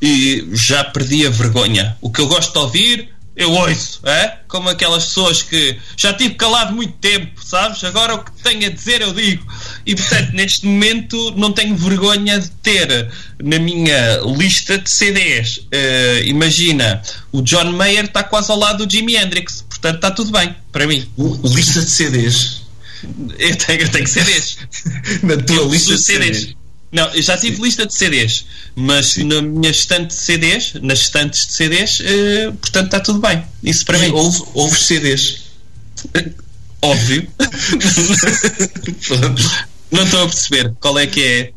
e 0.00 0.48
já 0.52 0.84
perdi 0.84 1.26
a 1.26 1.30
vergonha. 1.30 1.96
O 2.00 2.10
que 2.10 2.20
eu 2.20 2.26
gosto 2.26 2.52
de 2.52 2.58
ouvir, 2.58 3.08
eu 3.36 3.52
ouço, 3.52 4.00
é? 4.04 4.38
Como 4.48 4.68
aquelas 4.68 5.06
pessoas 5.06 5.42
que 5.42 5.76
já 5.96 6.12
tive 6.14 6.34
calado 6.34 6.74
muito 6.74 6.94
tempo, 6.94 7.38
sabes? 7.44 7.84
Agora 7.84 8.14
o 8.14 8.24
que 8.24 8.32
tenho 8.42 8.66
a 8.66 8.70
dizer 8.70 9.02
eu 9.02 9.12
digo. 9.12 9.46
E 9.84 9.94
portanto, 9.94 10.32
neste 10.32 10.66
momento 10.66 11.32
não 11.36 11.52
tenho 11.52 11.76
vergonha 11.76 12.40
de 12.40 12.50
ter 12.50 13.10
na 13.42 13.58
minha 13.58 14.20
lista 14.38 14.78
de 14.78 14.90
CDs. 14.90 15.58
Uh, 15.58 15.66
eh, 15.72 16.22
imagina, 16.26 17.02
o 17.30 17.42
John 17.42 17.72
Mayer 17.72 18.06
está 18.06 18.24
quase 18.24 18.50
ao 18.50 18.58
lado 18.58 18.86
do 18.86 18.90
Jimi 18.90 19.16
Hendrix, 19.16 19.62
portanto 19.68 19.96
está 19.96 20.10
tudo 20.10 20.32
bem 20.32 20.56
para 20.72 20.86
mim. 20.86 21.06
Lista 21.44 21.80
de 21.80 21.90
CDs. 21.90 22.62
Eu 23.38 23.56
tenho, 23.56 23.82
eu 23.82 23.88
tenho 23.90 24.06
CDs. 24.06 24.58
na 25.22 25.36
tua 25.36 25.56
eu 25.56 25.70
lista 25.70 25.94
de 25.94 26.00
CDs. 26.00 26.38
CDs. 26.38 26.56
Não, 26.96 27.04
eu 27.08 27.20
já 27.20 27.36
tive 27.36 27.60
lista 27.60 27.84
de 27.84 27.94
CDs, 27.94 28.46
mas 28.74 29.08
Sim. 29.08 29.24
na 29.24 29.42
minha 29.42 29.70
estante 29.70 30.14
de 30.14 30.14
CDs, 30.14 30.72
nas 30.80 31.00
estantes 31.00 31.46
de 31.46 31.52
CDs, 31.52 32.00
uh, 32.00 32.04
eh, 32.06 32.50
portanto 32.58 32.86
está 32.86 33.00
tudo 33.00 33.18
bem. 33.18 33.44
Isso 33.62 33.84
para 33.84 33.98
e 33.98 34.00
mim. 34.00 34.12
Ouve, 34.12 34.42
ouves 34.54 34.86
CDs. 34.86 35.42
Óbvio. 36.80 37.28
Não 39.92 40.04
estou 40.04 40.22
a 40.22 40.26
perceber 40.26 40.72
qual 40.80 40.98
é 40.98 41.06
que 41.06 41.22
é. 41.22 41.52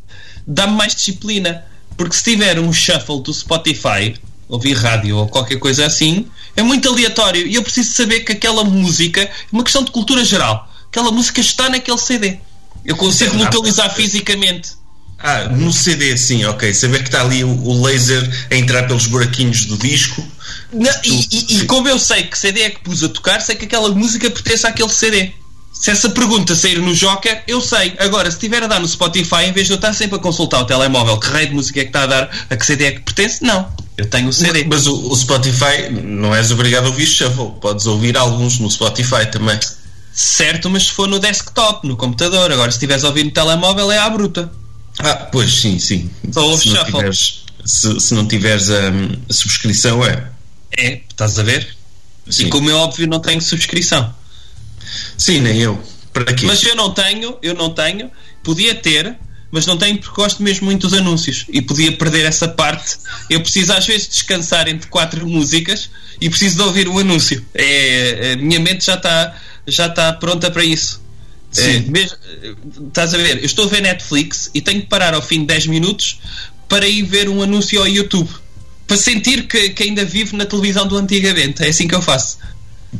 Dá-me 0.46 0.74
mais 0.74 0.94
disciplina. 0.94 1.64
Porque 1.96 2.14
se 2.14 2.22
tiver 2.22 2.58
um 2.58 2.70
shuffle 2.70 3.22
do 3.22 3.32
Spotify, 3.32 4.14
ouvir 4.46 4.74
rádio 4.74 5.16
ou 5.16 5.26
qualquer 5.26 5.58
coisa 5.58 5.86
assim, 5.86 6.26
é 6.54 6.62
muito 6.62 6.86
aleatório. 6.86 7.46
E 7.46 7.54
eu 7.54 7.62
preciso 7.62 7.94
saber 7.94 8.20
que 8.20 8.32
aquela 8.32 8.62
música 8.62 9.22
é 9.22 9.32
uma 9.50 9.64
questão 9.64 9.82
de 9.82 9.90
cultura 9.90 10.22
geral. 10.22 10.70
Aquela 10.88 11.10
música 11.10 11.40
está 11.40 11.70
naquele 11.70 11.96
CD. 11.96 12.36
Eu 12.84 12.94
consigo 12.96 13.38
localizar 13.38 13.88
fisicamente. 13.94 14.79
Ah, 15.22 15.44
no 15.44 15.72
CD, 15.72 16.16
sim, 16.16 16.44
ok. 16.46 16.72
Saber 16.72 17.02
que 17.02 17.08
está 17.08 17.20
ali 17.20 17.44
o, 17.44 17.50
o 17.50 17.84
laser 17.84 18.28
a 18.50 18.56
entrar 18.56 18.86
pelos 18.86 19.06
buraquinhos 19.06 19.66
do 19.66 19.76
disco. 19.76 20.26
Não, 20.72 20.90
e, 21.04 21.28
e, 21.30 21.56
e, 21.58 21.66
como 21.66 21.88
eu 21.88 21.98
sei 21.98 22.24
que 22.24 22.38
CD 22.38 22.62
é 22.62 22.70
que 22.70 22.80
pus 22.80 23.02
a 23.02 23.08
tocar, 23.08 23.40
sei 23.40 23.54
que 23.54 23.66
aquela 23.66 23.90
música 23.90 24.30
pertence 24.30 24.66
àquele 24.66 24.88
CD. 24.88 25.32
Se 25.72 25.90
essa 25.90 26.10
pergunta 26.10 26.54
sair 26.54 26.78
no 26.78 26.94
Joker, 26.94 27.42
eu 27.46 27.60
sei. 27.60 27.94
Agora, 27.98 28.30
se 28.30 28.36
estiver 28.36 28.62
a 28.62 28.66
dar 28.66 28.80
no 28.80 28.88
Spotify, 28.88 29.44
em 29.46 29.52
vez 29.52 29.66
de 29.66 29.74
eu 29.74 29.76
estar 29.76 29.92
sempre 29.92 30.16
a 30.16 30.18
consultar 30.18 30.60
o 30.60 30.64
telemóvel 30.64 31.18
que 31.18 31.28
raio 31.28 31.48
de 31.48 31.54
música 31.54 31.80
é 31.80 31.84
que 31.84 31.88
está 31.90 32.02
a 32.04 32.06
dar, 32.06 32.46
a 32.48 32.56
que 32.56 32.66
CD 32.66 32.84
é 32.86 32.92
que 32.92 33.00
pertence, 33.00 33.42
não. 33.42 33.68
Eu 33.96 34.06
tenho 34.06 34.28
o 34.28 34.32
CD. 34.32 34.64
Mas 34.64 34.86
o, 34.86 35.10
o 35.10 35.16
Spotify 35.16 35.90
não 35.90 36.34
és 36.34 36.50
obrigado 36.50 36.86
a 36.86 36.88
ouvir 36.88 37.06
shuffle. 37.06 37.52
Podes 37.60 37.86
ouvir 37.86 38.16
alguns 38.16 38.58
no 38.58 38.70
Spotify 38.70 39.26
também. 39.30 39.58
Certo, 40.12 40.68
mas 40.68 40.84
se 40.84 40.92
for 40.92 41.06
no 41.06 41.18
desktop, 41.18 41.86
no 41.86 41.96
computador. 41.96 42.50
Agora, 42.50 42.70
se 42.70 42.76
estiveres 42.76 43.04
a 43.04 43.08
ouvir 43.08 43.24
no 43.24 43.30
telemóvel, 43.30 43.92
é 43.92 43.98
à 43.98 44.08
bruta. 44.08 44.50
Ah, 45.02 45.28
pois 45.30 45.52
sim, 45.52 45.78
sim. 45.78 46.10
Só 46.32 46.56
se, 46.56 46.68
não 46.70 46.84
tiveres, 46.84 47.44
se, 47.64 48.00
se, 48.00 48.14
não 48.14 48.28
tiveres 48.28 48.70
a, 48.70 48.88
a, 49.28 49.32
subscrição, 49.32 50.04
é. 50.04 50.30
É, 50.76 51.00
estás 51.08 51.38
a 51.38 51.42
ver? 51.42 51.76
Sim. 52.28 52.46
E 52.46 52.50
como 52.50 52.70
é 52.70 52.74
óbvio, 52.74 53.06
não 53.06 53.20
tenho 53.20 53.40
subscrição. 53.40 54.14
Sim, 55.16 55.40
nem 55.40 55.58
eu. 55.58 55.82
Para 56.12 56.32
quê? 56.32 56.46
Mas 56.46 56.62
eu 56.64 56.74
não 56.74 56.92
tenho, 56.92 57.36
eu 57.42 57.54
não 57.54 57.70
tenho. 57.70 58.10
Podia 58.42 58.74
ter, 58.74 59.16
mas 59.50 59.66
não 59.66 59.76
tenho 59.76 59.98
porque 59.98 60.14
gosto 60.14 60.42
mesmo 60.42 60.66
muito 60.66 60.88
dos 60.88 60.98
anúncios 60.98 61.46
e 61.48 61.60
podia 61.60 61.92
perder 61.92 62.24
essa 62.24 62.48
parte. 62.48 62.98
Eu 63.28 63.40
preciso 63.40 63.72
às 63.72 63.86
vezes 63.86 64.08
descansar 64.08 64.68
entre 64.68 64.88
quatro 64.88 65.26
músicas 65.26 65.90
e 66.20 66.28
preciso 66.28 66.56
de 66.56 66.62
ouvir 66.62 66.88
o 66.88 66.98
anúncio. 66.98 67.44
É, 67.54 68.32
a 68.34 68.36
minha 68.36 68.60
mente 68.60 68.84
já 68.84 68.94
está 68.94 69.36
já 69.66 69.86
está 69.86 70.12
pronta 70.12 70.50
para 70.50 70.64
isso. 70.64 71.00
É, 71.56 71.80
mesmo, 71.80 72.16
estás 72.86 73.12
a 73.12 73.18
ver? 73.18 73.38
Eu 73.38 73.46
estou 73.46 73.66
a 73.66 73.68
ver 73.68 73.80
Netflix 73.80 74.50
e 74.54 74.60
tenho 74.60 74.80
que 74.80 74.86
parar 74.86 75.14
ao 75.14 75.22
fim 75.22 75.40
de 75.40 75.46
10 75.46 75.66
minutos 75.66 76.20
para 76.68 76.86
ir 76.86 77.02
ver 77.02 77.28
um 77.28 77.42
anúncio 77.42 77.80
ao 77.80 77.88
YouTube 77.88 78.30
para 78.90 78.96
sentir 78.96 79.46
que, 79.46 79.70
que 79.70 79.84
ainda 79.84 80.04
vivo 80.04 80.36
na 80.36 80.44
televisão 80.44 80.84
do 80.84 80.96
antigamente. 80.96 81.62
É 81.62 81.68
assim 81.68 81.86
que 81.86 81.94
eu 81.94 82.02
faço. 82.02 82.38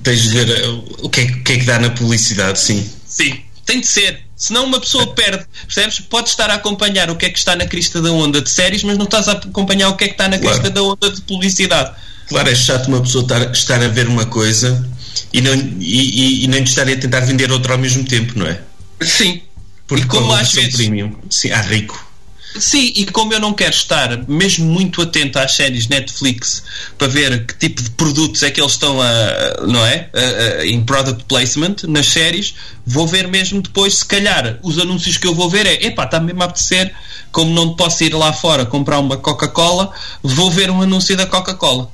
Tens 0.05 0.23
de 0.23 0.29
ver 0.29 0.69
uh, 0.69 0.85
o 1.03 1.09
que, 1.09 1.21
é, 1.21 1.25
o 1.25 1.43
que 1.43 1.53
é 1.53 1.59
que 1.59 1.65
dá 1.65 1.81
na 1.81 1.91
publicidade, 1.91 2.61
sim. 2.61 2.89
Sim, 3.05 3.41
tem 3.67 3.81
de 3.81 3.89
ser. 3.89 4.21
Senão 4.37 4.67
uma 4.67 4.79
pessoa 4.79 5.13
perde, 5.15 5.45
percebes? 5.67 5.99
Pode 5.99 6.29
estar 6.29 6.49
a 6.49 6.55
acompanhar 6.55 7.11
o 7.11 7.17
que 7.17 7.27
é 7.27 7.31
que 7.31 7.39
está 7.39 7.57
na 7.57 7.67
crista 7.67 8.01
da 8.01 8.13
onda 8.13 8.41
de 8.41 8.49
séries, 8.49 8.85
mas 8.85 8.97
não 8.97 9.05
estás 9.05 9.29
a 9.29 9.33
acompanhar 9.33 9.89
o 9.89 9.97
que 9.97 10.05
é 10.05 10.07
que 10.07 10.15
está 10.15 10.29
na 10.29 10.39
claro. 10.39 10.61
crista 10.61 10.71
da 10.71 10.83
onda 10.83 11.11
de 11.11 11.21
publicidade. 11.23 11.93
Claro, 12.29 12.49
é 12.49 12.55
chato 12.55 12.87
uma 12.87 13.01
pessoa 13.01 13.23
estar, 13.23 13.51
estar 13.51 13.83
a 13.83 13.89
ver 13.89 14.07
uma 14.07 14.27
coisa 14.27 14.89
e 15.33 15.41
não, 15.41 15.55
e, 15.55 16.41
e, 16.41 16.45
e 16.45 16.49
nem 16.49 16.63
estarem 16.63 16.95
a 16.95 16.99
tentar 16.99 17.21
vender 17.21 17.51
outro 17.51 17.73
ao 17.73 17.79
mesmo 17.79 18.05
tempo, 18.05 18.39
não 18.39 18.47
é? 18.47 18.61
Sim. 19.03 19.43
Porque 19.87 20.05
e 20.05 20.07
como 20.07 20.33
às 20.33 20.53
vezes. 20.53 20.77
Premium, 20.77 21.15
sim, 21.29 21.51
há 21.51 21.61
rico. 21.61 22.11
Sim, 22.59 22.93
e 22.97 23.07
como 23.07 23.33
eu 23.33 23.39
não 23.39 23.53
quero 23.53 23.75
estar 23.75 24.29
mesmo 24.29 24.67
muito 24.67 25.01
atento 25.01 25.39
às 25.39 25.55
séries 25.55 25.87
Netflix 25.87 26.65
para 26.99 27.07
ver 27.07 27.47
que 27.47 27.55
tipo 27.55 27.81
de 27.81 27.91
produtos 27.91 28.43
é 28.43 28.51
que 28.51 28.61
eles 28.61 28.73
estão 28.73 29.01
a, 29.01 29.67
não 29.67 29.85
é? 29.87 30.11
A, 30.13 30.61
a, 30.61 30.67
em 30.67 30.83
product 30.83 31.25
placement 31.25 31.77
nas 31.87 32.07
séries, 32.07 32.55
vou 32.85 33.07
ver 33.07 33.29
mesmo 33.29 33.63
depois, 33.63 33.99
se 33.99 34.05
calhar, 34.05 34.59
os 34.63 34.79
anúncios 34.79 35.17
que 35.17 35.29
eu 35.29 35.35
vou 35.35 35.49
ver 35.49 35.65
é 35.65 35.87
epá, 35.87 36.05
está 36.05 36.19
mesmo 36.19 36.43
a 36.43 36.47
apetecer, 36.47 36.93
como 37.31 37.53
não 37.53 37.77
posso 37.77 38.03
ir 38.03 38.15
lá 38.15 38.33
fora 38.33 38.67
comprar 38.67 38.99
uma 38.99 39.17
Coca-Cola, 39.17 39.93
vou 40.23 40.51
ver 40.51 40.71
um 40.71 40.83
anúncio 40.83 41.17
da 41.17 41.27
Coca-Cola. 41.27 41.91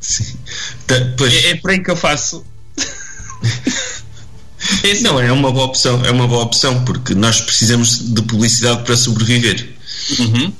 Sim. 0.00 0.36
É, 0.88 1.50
é 1.50 1.54
por 1.56 1.70
aí 1.70 1.82
que 1.82 1.90
eu 1.90 1.96
faço. 1.96 2.44
Esse 4.84 5.02
não, 5.02 5.20
é 5.20 5.32
uma 5.32 5.50
boa 5.50 5.66
opção, 5.66 6.04
é 6.04 6.10
uma 6.10 6.26
boa 6.26 6.42
opção, 6.42 6.84
porque 6.84 7.14
nós 7.14 7.40
precisamos 7.40 8.14
de 8.14 8.22
publicidade 8.22 8.82
para 8.82 8.96
sobreviver. 8.96 9.68
Uhum. 10.18 10.52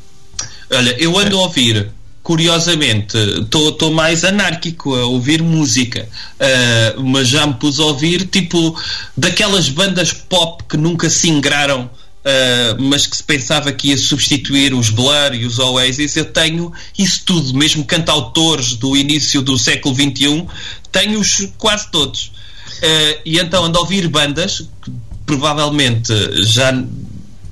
Olha, 0.73 0.97
eu 0.99 1.18
ando 1.18 1.38
a 1.38 1.42
ouvir, 1.42 1.90
curiosamente, 2.23 3.16
estou 3.16 3.90
mais 3.90 4.25
anárquico 4.25 4.94
a 4.94 5.06
ouvir 5.06 5.42
música, 5.42 6.06
uh, 6.06 7.02
mas 7.02 7.28
já 7.28 7.47
me 7.47 7.54
pus 7.54 7.78
a 7.78 7.85
ouvir 7.85 8.26
tipo 8.26 8.78
daquelas 9.16 9.68
bandas 9.68 10.12
pop 10.12 10.64
que 10.68 10.76
nunca 10.76 11.11
se 11.11 11.28
ingraram 11.28 11.90
Uh, 12.21 12.77
mas 12.83 13.07
que 13.07 13.17
se 13.17 13.23
pensava 13.23 13.73
que 13.73 13.89
ia 13.89 13.97
substituir 13.97 14.75
os 14.75 14.91
Blur 14.91 15.33
e 15.33 15.47
os 15.47 15.59
Oasis, 15.59 16.17
eu 16.17 16.27
tenho 16.27 16.71
isso 16.99 17.23
tudo, 17.25 17.55
mesmo 17.55 17.83
cantautores 17.83 18.75
do 18.75 18.95
início 18.95 19.41
do 19.41 19.59
século 19.59 19.95
XXI, 19.95 20.47
tenho-os 20.93 21.49
quase 21.57 21.91
todos. 21.91 22.27
Uh, 22.27 23.21
e 23.25 23.39
então 23.39 23.65
ando 23.65 23.79
a 23.79 23.81
ouvir 23.81 24.07
bandas 24.07 24.59
que 24.83 24.93
provavelmente 25.25 26.12
já 26.43 26.75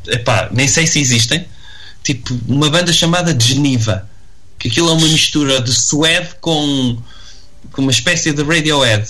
epá, 0.09 0.49
nem 0.53 0.67
sei 0.67 0.87
se 0.87 1.01
existem, 1.01 1.47
tipo 2.03 2.39
uma 2.47 2.71
banda 2.71 2.93
chamada 2.93 3.37
Geneva, 3.39 4.09
que 4.59 4.69
aquilo 4.69 4.89
é 4.89 4.93
uma 4.93 5.09
mistura 5.09 5.61
de 5.61 5.73
Suede 5.73 6.31
com, 6.41 6.99
com 7.73 7.83
uma 7.83 7.91
espécie 7.91 8.33
de 8.33 8.43
Radiohead, 8.43 9.09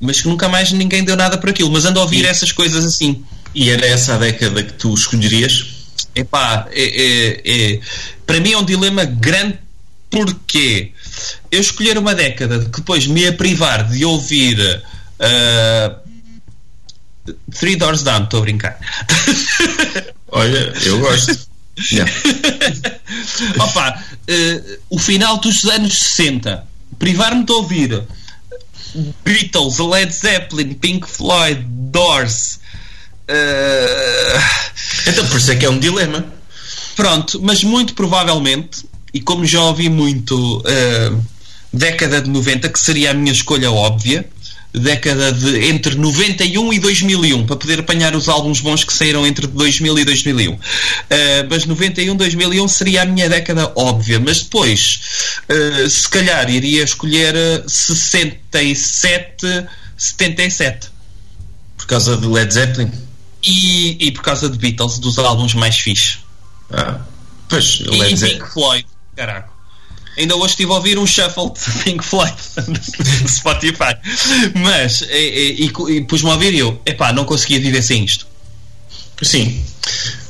mas 0.00 0.20
que 0.20 0.28
nunca 0.28 0.48
mais 0.48 0.72
ninguém 0.72 1.04
deu 1.04 1.16
nada 1.16 1.38
por 1.38 1.50
aquilo, 1.50 1.70
mas 1.70 1.84
ando 1.84 2.00
a 2.00 2.02
ouvir 2.02 2.24
e... 2.24 2.26
essas 2.26 2.50
coisas 2.52 2.84
assim. 2.84 3.24
E 3.54 3.70
era 3.70 3.86
essa 3.86 4.14
a 4.14 4.18
década 4.18 4.62
que 4.62 4.72
tu 4.74 4.94
escolherias? 4.94 5.66
Epá, 6.14 6.68
é, 6.70 6.82
é, 6.82 7.42
é, 7.44 7.80
para 8.26 8.40
mim 8.40 8.52
é 8.52 8.58
um 8.58 8.64
dilema 8.64 9.04
grande 9.04 9.58
porque 10.10 10.92
eu 11.50 11.60
escolher 11.60 11.96
uma 11.96 12.14
década 12.14 12.60
que 12.60 12.80
depois 12.80 13.06
me 13.06 13.22
ia 13.22 13.32
privar 13.32 13.88
de 13.88 14.04
ouvir 14.04 14.58
uh, 15.18 16.02
Three 17.58 17.76
Doors 17.76 18.02
Down, 18.02 18.24
estou 18.24 18.40
a 18.40 18.42
brincar. 18.42 18.78
Olha, 20.28 20.72
eu 20.84 20.98
gosto. 20.98 21.38
Yeah. 21.90 22.12
Opa, 23.58 24.02
uh, 24.28 24.78
o 24.90 24.98
final 24.98 25.38
dos 25.38 25.64
anos 25.64 25.98
60, 25.98 26.66
privar-me 26.98 27.44
de 27.44 27.52
ouvir 27.52 28.02
Beatles, 29.24 29.78
Led 29.78 30.12
Zeppelin, 30.12 30.74
Pink 30.74 31.08
Floyd, 31.08 31.64
Doors. 31.66 32.60
Uh... 33.32 34.62
Então, 35.06 35.26
por 35.26 35.38
isso 35.38 35.50
é 35.50 35.56
que 35.56 35.66
é 35.66 35.70
um 35.70 35.78
dilema. 35.78 36.24
Pronto, 36.94 37.40
mas 37.42 37.64
muito 37.64 37.94
provavelmente, 37.94 38.84
e 39.12 39.20
como 39.20 39.44
já 39.46 39.62
ouvi 39.62 39.88
muito 39.88 40.58
uh, 40.58 41.24
década 41.72 42.20
de 42.20 42.28
90, 42.28 42.68
que 42.68 42.78
seria 42.78 43.10
a 43.10 43.14
minha 43.14 43.32
escolha 43.32 43.70
óbvia, 43.70 44.28
década 44.74 45.32
de 45.32 45.66
entre 45.66 45.96
91 45.96 46.72
e 46.72 46.78
2001 46.78 47.46
para 47.46 47.56
poder 47.56 47.80
apanhar 47.80 48.16
os 48.16 48.26
álbuns 48.26 48.60
bons 48.60 48.84
que 48.84 48.92
saíram 48.92 49.26
entre 49.26 49.46
2000 49.46 49.98
e 49.98 50.04
2001 50.06 50.52
uh, 50.54 50.58
mas 51.50 51.66
91 51.66 52.16
2001 52.16 52.68
seria 52.68 53.02
a 53.02 53.04
minha 53.04 53.28
década 53.28 53.70
óbvia 53.76 54.18
mas 54.18 54.40
depois 54.40 54.98
uh, 55.50 55.90
se 55.90 56.08
calhar 56.08 56.48
iria 56.48 56.84
escolher 56.84 57.34
67 57.68 59.66
77 59.98 60.88
por 61.76 61.86
causa 61.86 62.16
de 62.16 62.26
Led 62.26 62.54
Zeppelin 62.54 62.90
e, 63.42 64.06
e 64.06 64.12
por 64.12 64.22
causa 64.22 64.48
de 64.48 64.58
Beatles 64.58 64.98
dos 64.98 65.18
álbuns 65.18 65.54
mais 65.54 65.78
fixe 65.78 66.18
ah, 66.70 67.00
pois, 67.48 67.80
e 67.80 68.16
Pink 68.16 68.52
Floyd 68.52 68.86
caraca 69.16 69.52
Ainda 70.16 70.36
hoje 70.36 70.48
estive 70.48 70.70
a 70.72 70.74
ouvir 70.74 70.98
um 70.98 71.06
shuffle 71.06 71.50
de 71.50 71.72
Pink 71.84 72.04
Floyd 72.04 72.34
no 72.68 73.28
Spotify. 73.28 73.96
Mas, 74.54 75.00
e, 75.02 75.14
e, 75.14 75.66
e, 75.66 75.96
e 75.96 76.00
pus-me 76.04 76.28
a 76.28 76.34
ouvir 76.34 76.52
e 76.52 76.58
eu, 76.58 76.80
epá, 76.84 77.12
não 77.12 77.24
conseguia 77.24 77.58
viver 77.58 77.82
sem 77.82 78.04
isto. 78.04 78.26
Sim. 79.22 79.64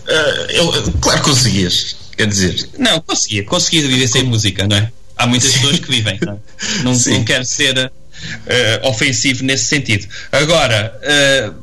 Uh, 0.07 0.51
eu, 0.51 0.93
claro 1.01 1.21
que 1.21 1.31
conseguias. 1.31 1.97
Quer 2.17 2.27
dizer. 2.27 2.69
Não, 2.79 3.01
conseguia. 3.01 3.45
Conseguia 3.45 3.89
viver 3.89 4.07
sem 4.07 4.23
música, 4.23 4.67
não 4.69 4.77
é? 4.77 4.93
Há 5.17 5.27
muitas 5.27 5.51
Sim. 5.51 5.61
pessoas 5.61 5.79
que 5.81 5.89
vivem. 5.91 6.19
Não, 6.25 6.35
é? 6.35 6.83
não, 6.85 6.93
não 6.93 7.25
quero 7.25 7.45
ser 7.45 7.87
uh, 7.87 8.89
ofensivo 8.89 9.45
nesse 9.45 9.65
sentido. 9.65 10.07
Agora. 10.31 10.97
Uh, 11.03 11.62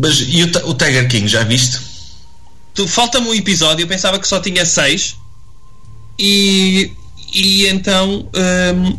mas 0.00 0.20
e 0.20 0.42
o, 0.42 0.70
o 0.70 0.74
Tiger 0.74 1.08
King, 1.08 1.28
já 1.28 1.44
viste? 1.44 1.78
Falta-me 2.88 3.28
um 3.28 3.34
episódio, 3.34 3.82
eu 3.84 3.88
pensava 3.88 4.18
que 4.18 4.26
só 4.26 4.40
tinha 4.40 4.64
seis. 4.64 5.16
E 6.18 6.92
e 7.32 7.66
então, 7.68 8.28
hum, 8.74 8.98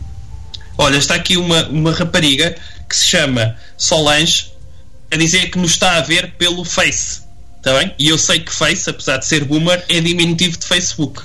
olha, 0.77 0.97
está 0.97 1.15
aqui 1.15 1.37
uma, 1.37 1.67
uma 1.67 1.91
rapariga 1.91 2.55
que 2.87 2.95
se 2.95 3.07
chama 3.07 3.57
Solange 3.77 4.51
a 5.11 5.17
dizer 5.17 5.51
que 5.51 5.57
nos 5.57 5.71
está 5.71 5.97
a 5.97 6.01
ver 6.01 6.33
pelo 6.37 6.63
Face. 6.63 7.21
Está 7.57 7.77
bem? 7.77 7.93
E 7.99 8.07
eu 8.07 8.17
sei 8.17 8.39
que 8.39 8.53
Face, 8.53 8.89
apesar 8.89 9.17
de 9.17 9.25
ser 9.25 9.43
boomer, 9.43 9.83
é 9.89 9.99
diminutivo 9.99 10.57
de 10.57 10.65
Facebook. 10.65 11.21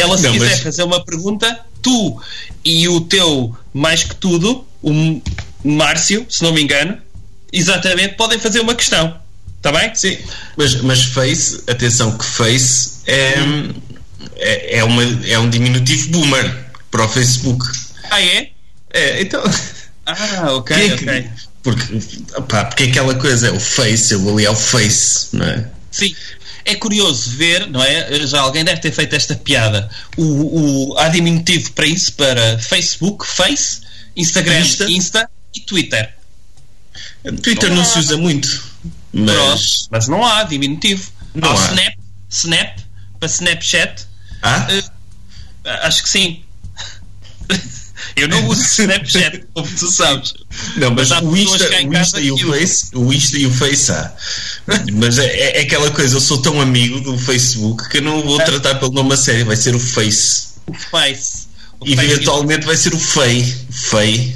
Ela, 0.00 0.16
se 0.16 0.24
não, 0.24 0.32
quiser 0.32 0.50
mas... 0.50 0.60
fazer 0.60 0.82
uma 0.82 1.04
pergunta, 1.04 1.60
tu 1.82 2.20
e 2.64 2.88
o 2.88 3.02
teu 3.02 3.54
mais 3.72 4.02
que 4.02 4.16
tudo, 4.16 4.66
o 4.82 5.22
Márcio, 5.62 6.26
se 6.28 6.42
não 6.42 6.52
me 6.52 6.62
engano, 6.62 6.98
exatamente, 7.58 8.14
podem 8.14 8.38
fazer 8.38 8.60
uma 8.60 8.74
questão. 8.74 9.18
Está 9.56 9.72
bem? 9.72 9.94
Sim. 9.94 10.18
Mas, 10.56 10.74
mas 10.82 11.04
Face, 11.04 11.62
atenção 11.66 12.16
que 12.16 12.24
Face 12.24 13.00
é. 13.06 13.40
Hum 13.40 13.74
é, 14.36 14.78
é, 14.78 14.84
uma, 14.84 15.02
é 15.26 15.38
um 15.38 15.48
diminutivo 15.48 16.10
boomer 16.10 16.64
para 16.90 17.04
o 17.04 17.08
Facebook. 17.08 17.64
Ah, 18.10 18.22
é? 18.22 18.50
É, 18.92 19.22
então. 19.22 19.42
Ah, 20.06 20.52
ok, 20.52 20.76
é 20.76 20.94
ok. 20.94 21.30
Porque, 21.62 21.98
opá, 22.36 22.64
porque 22.66 22.84
é 22.84 22.86
aquela 22.86 23.14
coisa, 23.16 23.48
é 23.48 23.50
o 23.50 23.58
Face, 23.58 24.14
eu 24.14 24.28
ali 24.28 24.44
é 24.44 24.50
o 24.50 24.54
Face, 24.54 25.28
não 25.32 25.44
é? 25.44 25.68
Sim. 25.90 26.14
É 26.64 26.74
curioso 26.76 27.30
ver, 27.30 27.68
não 27.68 27.82
é? 27.82 28.26
Já 28.26 28.40
alguém 28.40 28.64
deve 28.64 28.80
ter 28.80 28.92
feito 28.92 29.14
esta 29.14 29.34
piada. 29.34 29.88
O, 30.16 30.92
o, 30.92 30.98
há 30.98 31.08
diminutivo 31.08 31.72
para 31.72 31.86
isso, 31.86 32.12
para 32.12 32.58
Facebook, 32.58 33.26
Face, 33.26 33.80
Instagram, 34.16 34.60
Insta, 34.60 34.90
Insta 34.90 35.30
e 35.54 35.60
Twitter. 35.60 36.14
Twitter 37.42 37.70
não, 37.70 37.76
não 37.76 37.84
se 37.84 37.98
usa 37.98 38.16
muito. 38.16 38.62
Mas... 39.12 39.88
mas 39.90 40.08
não 40.08 40.24
há 40.24 40.42
diminutivo. 40.44 41.10
Não 41.34 41.50
há, 41.50 41.52
há. 41.52 41.72
Snap, 41.72 41.94
Snap, 42.30 42.78
para 43.18 43.28
Snapchat 43.28 44.06
ah? 44.42 44.66
Uh, 44.70 45.68
acho 45.82 46.02
que 46.02 46.08
sim. 46.08 46.42
Eu 48.14 48.28
não 48.28 48.46
uso 48.46 48.62
Snapchat, 48.82 49.44
como 49.52 49.68
tu 49.68 49.90
sabes. 49.90 50.34
Não, 50.76 50.90
mas, 50.90 51.10
mas 51.10 51.22
o, 51.22 51.36
Insta, 51.36 51.68
o, 51.68 51.94
Insta 51.94 52.20
e 52.20 52.30
o 52.30 52.38
Face, 52.38 52.86
o 52.94 53.12
Insta 53.12 53.38
e 53.38 53.46
o 53.46 53.52
Face 53.52 53.92
há. 53.92 54.12
mas 54.92 55.18
é, 55.18 55.58
é, 55.58 55.60
aquela 55.62 55.90
coisa, 55.90 56.16
eu 56.16 56.20
sou 56.20 56.40
tão 56.40 56.60
amigo 56.60 57.00
do 57.00 57.18
Facebook 57.18 57.88
que 57.88 57.98
eu 57.98 58.02
não 58.02 58.22
vou 58.22 58.38
tratar 58.38 58.76
pelo 58.76 58.92
nome 58.92 59.14
a 59.14 59.16
sério, 59.16 59.46
vai 59.46 59.56
ser 59.56 59.74
o 59.74 59.80
Face. 59.80 60.48
O 60.66 60.74
Face. 60.74 61.46
O 61.80 61.86
e 61.86 61.94
face 61.94 62.10
eventualmente 62.10 62.64
vai 62.64 62.76
ser 62.76 62.94
o 62.94 62.98
Fei. 62.98 63.54
Fei. 63.70 64.35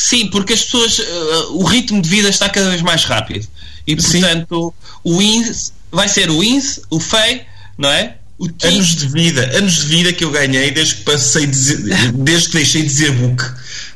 Sim, 0.00 0.28
porque 0.28 0.52
as 0.52 0.62
pessoas. 0.62 1.00
Uh, 1.00 1.58
o 1.58 1.64
ritmo 1.64 2.00
de 2.00 2.08
vida 2.08 2.28
está 2.28 2.48
cada 2.48 2.70
vez 2.70 2.80
mais 2.82 3.04
rápido. 3.04 3.48
E 3.84 3.96
portanto, 3.96 4.72
Sim. 4.72 5.00
o 5.02 5.20
INS 5.20 5.72
vai 5.90 6.08
ser 6.08 6.30
o 6.30 6.44
INS, 6.44 6.82
o 6.88 7.00
FEI, 7.00 7.44
não 7.76 7.90
é? 7.90 8.14
anos 8.62 8.94
de 8.94 9.08
vida, 9.08 9.58
anos 9.58 9.78
de 9.78 9.86
vida 9.86 10.12
que 10.12 10.22
eu 10.22 10.30
ganhei 10.30 10.70
desde 10.70 10.94
que 10.94 11.02
passei 11.02 11.44
dizer, 11.48 11.78
desde 12.14 12.50
que 12.50 12.54
deixei 12.58 12.82
de 12.82 12.88
dizer 12.88 13.10
book. 13.10 13.42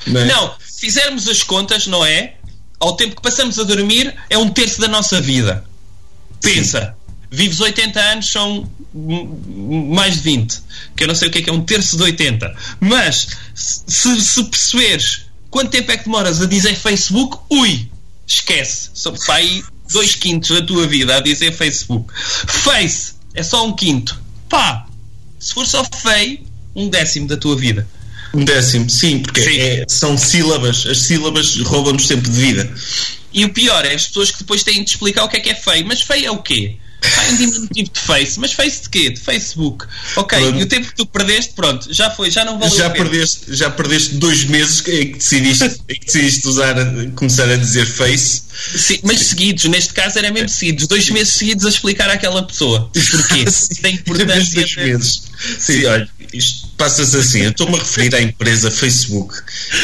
Não, 0.08 0.20
é? 0.20 0.24
não, 0.24 0.54
fizermos 0.58 1.28
as 1.28 1.44
contas, 1.44 1.86
não 1.86 2.04
é? 2.04 2.34
Ao 2.80 2.96
tempo 2.96 3.14
que 3.14 3.22
passamos 3.22 3.56
a 3.60 3.62
dormir, 3.62 4.12
é 4.28 4.36
um 4.36 4.50
terço 4.50 4.80
da 4.80 4.88
nossa 4.88 5.20
vida. 5.20 5.64
Pensa, 6.40 6.96
Sim. 6.96 7.26
vives 7.30 7.60
80 7.60 8.00
anos, 8.00 8.28
são 8.28 8.68
mais 8.92 10.16
de 10.16 10.22
20. 10.22 10.60
Que 10.96 11.04
eu 11.04 11.08
não 11.08 11.14
sei 11.14 11.28
o 11.28 11.30
que 11.30 11.38
é 11.38 11.42
que 11.42 11.50
é 11.50 11.52
um 11.52 11.62
terço 11.62 11.96
de 11.96 12.02
80. 12.02 12.56
Mas 12.80 13.28
se, 13.54 14.20
se 14.20 14.42
perceberes 14.42 15.26
quanto 15.52 15.70
tempo 15.70 15.92
é 15.92 15.96
que 15.96 16.04
demoras 16.04 16.42
a 16.42 16.46
dizer 16.46 16.74
Facebook, 16.74 17.38
ui, 17.48 17.88
esquece. 18.26 18.90
Só 18.92 19.14
aí 19.28 19.62
dois 19.92 20.16
quintos 20.16 20.50
da 20.50 20.66
tua 20.66 20.88
vida 20.88 21.16
a 21.16 21.20
dizer 21.20 21.52
Facebook. 21.52 22.12
Face 22.16 23.12
é 23.34 23.44
só 23.44 23.64
um 23.64 23.72
quinto 23.76 24.20
pá, 24.52 24.86
se 25.40 25.54
for 25.54 25.66
só 25.66 25.82
feio, 25.82 26.40
um 26.76 26.90
décimo 26.90 27.26
da 27.26 27.38
tua 27.38 27.56
vida. 27.56 27.88
Um 28.34 28.44
décimo, 28.44 28.88
sim, 28.90 29.20
porque 29.20 29.40
sim. 29.40 29.58
É, 29.58 29.84
são 29.88 30.16
sílabas, 30.18 30.86
as 30.86 30.98
sílabas 30.98 31.56
roubam-nos 31.62 32.06
tempo 32.06 32.28
de 32.28 32.38
vida. 32.38 32.74
E 33.32 33.46
o 33.46 33.52
pior 33.52 33.84
é 33.86 33.94
as 33.94 34.06
pessoas 34.06 34.30
que 34.30 34.40
depois 34.40 34.62
têm 34.62 34.84
de 34.84 34.90
explicar 34.90 35.24
o 35.24 35.28
que 35.28 35.38
é 35.38 35.40
que 35.40 35.50
é 35.50 35.54
feio. 35.54 35.86
Mas 35.86 36.02
feio 36.02 36.26
é 36.26 36.30
o 36.30 36.42
quê? 36.42 36.76
Há 37.16 37.32
um 37.32 37.36
diminutivo 37.36 37.90
de 37.92 38.00
Face, 38.00 38.38
mas 38.38 38.52
Face 38.52 38.82
de 38.82 38.88
quê? 38.88 39.10
De 39.10 39.20
Facebook. 39.20 39.86
Ok, 40.16 40.38
pronto. 40.38 40.58
e 40.58 40.62
o 40.62 40.66
tempo 40.66 40.86
que 40.86 40.94
tu 40.94 41.06
perdeste, 41.06 41.52
pronto, 41.54 41.92
já 41.92 42.10
foi, 42.10 42.30
já 42.30 42.44
não 42.44 42.58
valeu 42.58 42.76
já 42.76 42.90
perdeste 42.90 43.40
Já 43.48 43.70
perdeste 43.70 44.14
dois 44.14 44.44
meses 44.44 44.80
em 44.86 45.12
que 45.12 45.18
decidiste, 45.18 45.64
em 45.88 45.94
que 45.94 46.06
decidiste 46.06 46.46
usar, 46.46 46.74
começar 47.14 47.48
a 47.48 47.56
dizer 47.56 47.86
Face. 47.86 48.42
Sim, 48.76 49.00
mas 49.02 49.18
Sim. 49.18 49.24
seguidos, 49.24 49.64
neste 49.64 49.92
caso 49.92 50.18
era 50.18 50.30
mesmo 50.30 50.48
seguidos, 50.48 50.86
dois 50.86 51.04
Sim. 51.04 51.14
meses 51.14 51.32
seguidos 51.34 51.66
a 51.66 51.68
explicar 51.68 52.08
àquela 52.08 52.42
pessoa 52.42 52.90
porquê. 52.92 53.44
da 53.82 53.90
importância. 53.90 54.60
Dois 54.60 54.76
meses. 54.76 55.22
Sim, 55.58 55.80
Sim, 55.80 55.86
olha, 55.86 56.08
isto 56.32 56.68
passa-se 56.76 57.16
assim. 57.16 57.40
Eu 57.40 57.50
estou-me 57.50 57.76
a 57.76 57.78
referir 57.78 58.14
à 58.14 58.22
empresa 58.22 58.70
Facebook, 58.70 59.34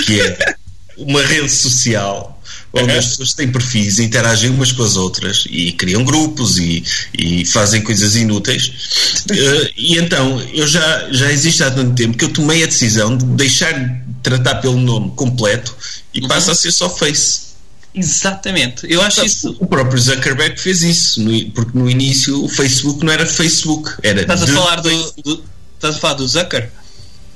que 0.06 0.20
é 0.20 0.54
uma 0.96 1.22
rede 1.22 1.50
social 1.50 2.37
onde 2.72 2.92
as 2.92 3.06
pessoas 3.06 3.32
têm 3.32 3.50
perfis, 3.50 3.98
interagem 3.98 4.50
umas 4.50 4.72
com 4.72 4.82
as 4.82 4.96
outras 4.96 5.44
e 5.48 5.72
criam 5.72 6.04
grupos 6.04 6.58
e, 6.58 6.84
e 7.16 7.44
fazem 7.46 7.82
coisas 7.82 8.16
inúteis. 8.16 9.24
Uh, 9.30 9.70
e 9.76 9.98
então, 9.98 10.40
eu 10.52 10.66
já, 10.66 11.08
já 11.10 11.32
existe 11.32 11.62
há 11.62 11.70
tanto 11.70 11.94
tempo 11.94 12.16
que 12.16 12.24
eu 12.24 12.32
tomei 12.32 12.62
a 12.62 12.66
decisão 12.66 13.16
de 13.16 13.24
deixar 13.24 13.72
de 13.72 13.98
tratar 14.22 14.56
pelo 14.56 14.78
nome 14.78 15.12
completo 15.16 15.74
e 16.12 16.20
uhum. 16.20 16.28
passa 16.28 16.52
a 16.52 16.54
ser 16.54 16.72
só 16.72 16.88
Face. 16.90 17.48
Exatamente, 17.94 18.86
eu 18.88 19.00
acho 19.02 19.24
isso. 19.24 19.56
O 19.58 19.66
próprio 19.66 20.00
Zuckerberg 20.00 20.60
fez 20.60 20.82
isso, 20.82 21.20
no, 21.22 21.50
porque 21.52 21.76
no 21.76 21.90
início 21.90 22.44
o 22.44 22.48
Facebook 22.48 23.04
não 23.04 23.12
era 23.12 23.26
Facebook, 23.26 23.90
era. 24.02 24.20
Estás 24.20 24.42
a 24.42 24.46
falar 24.46 24.76
do, 24.76 25.12
do, 25.24 25.42
Estás 25.78 25.94
a 25.94 25.98
falar 25.98 26.14
do 26.14 26.26
Zucker? 26.26 26.70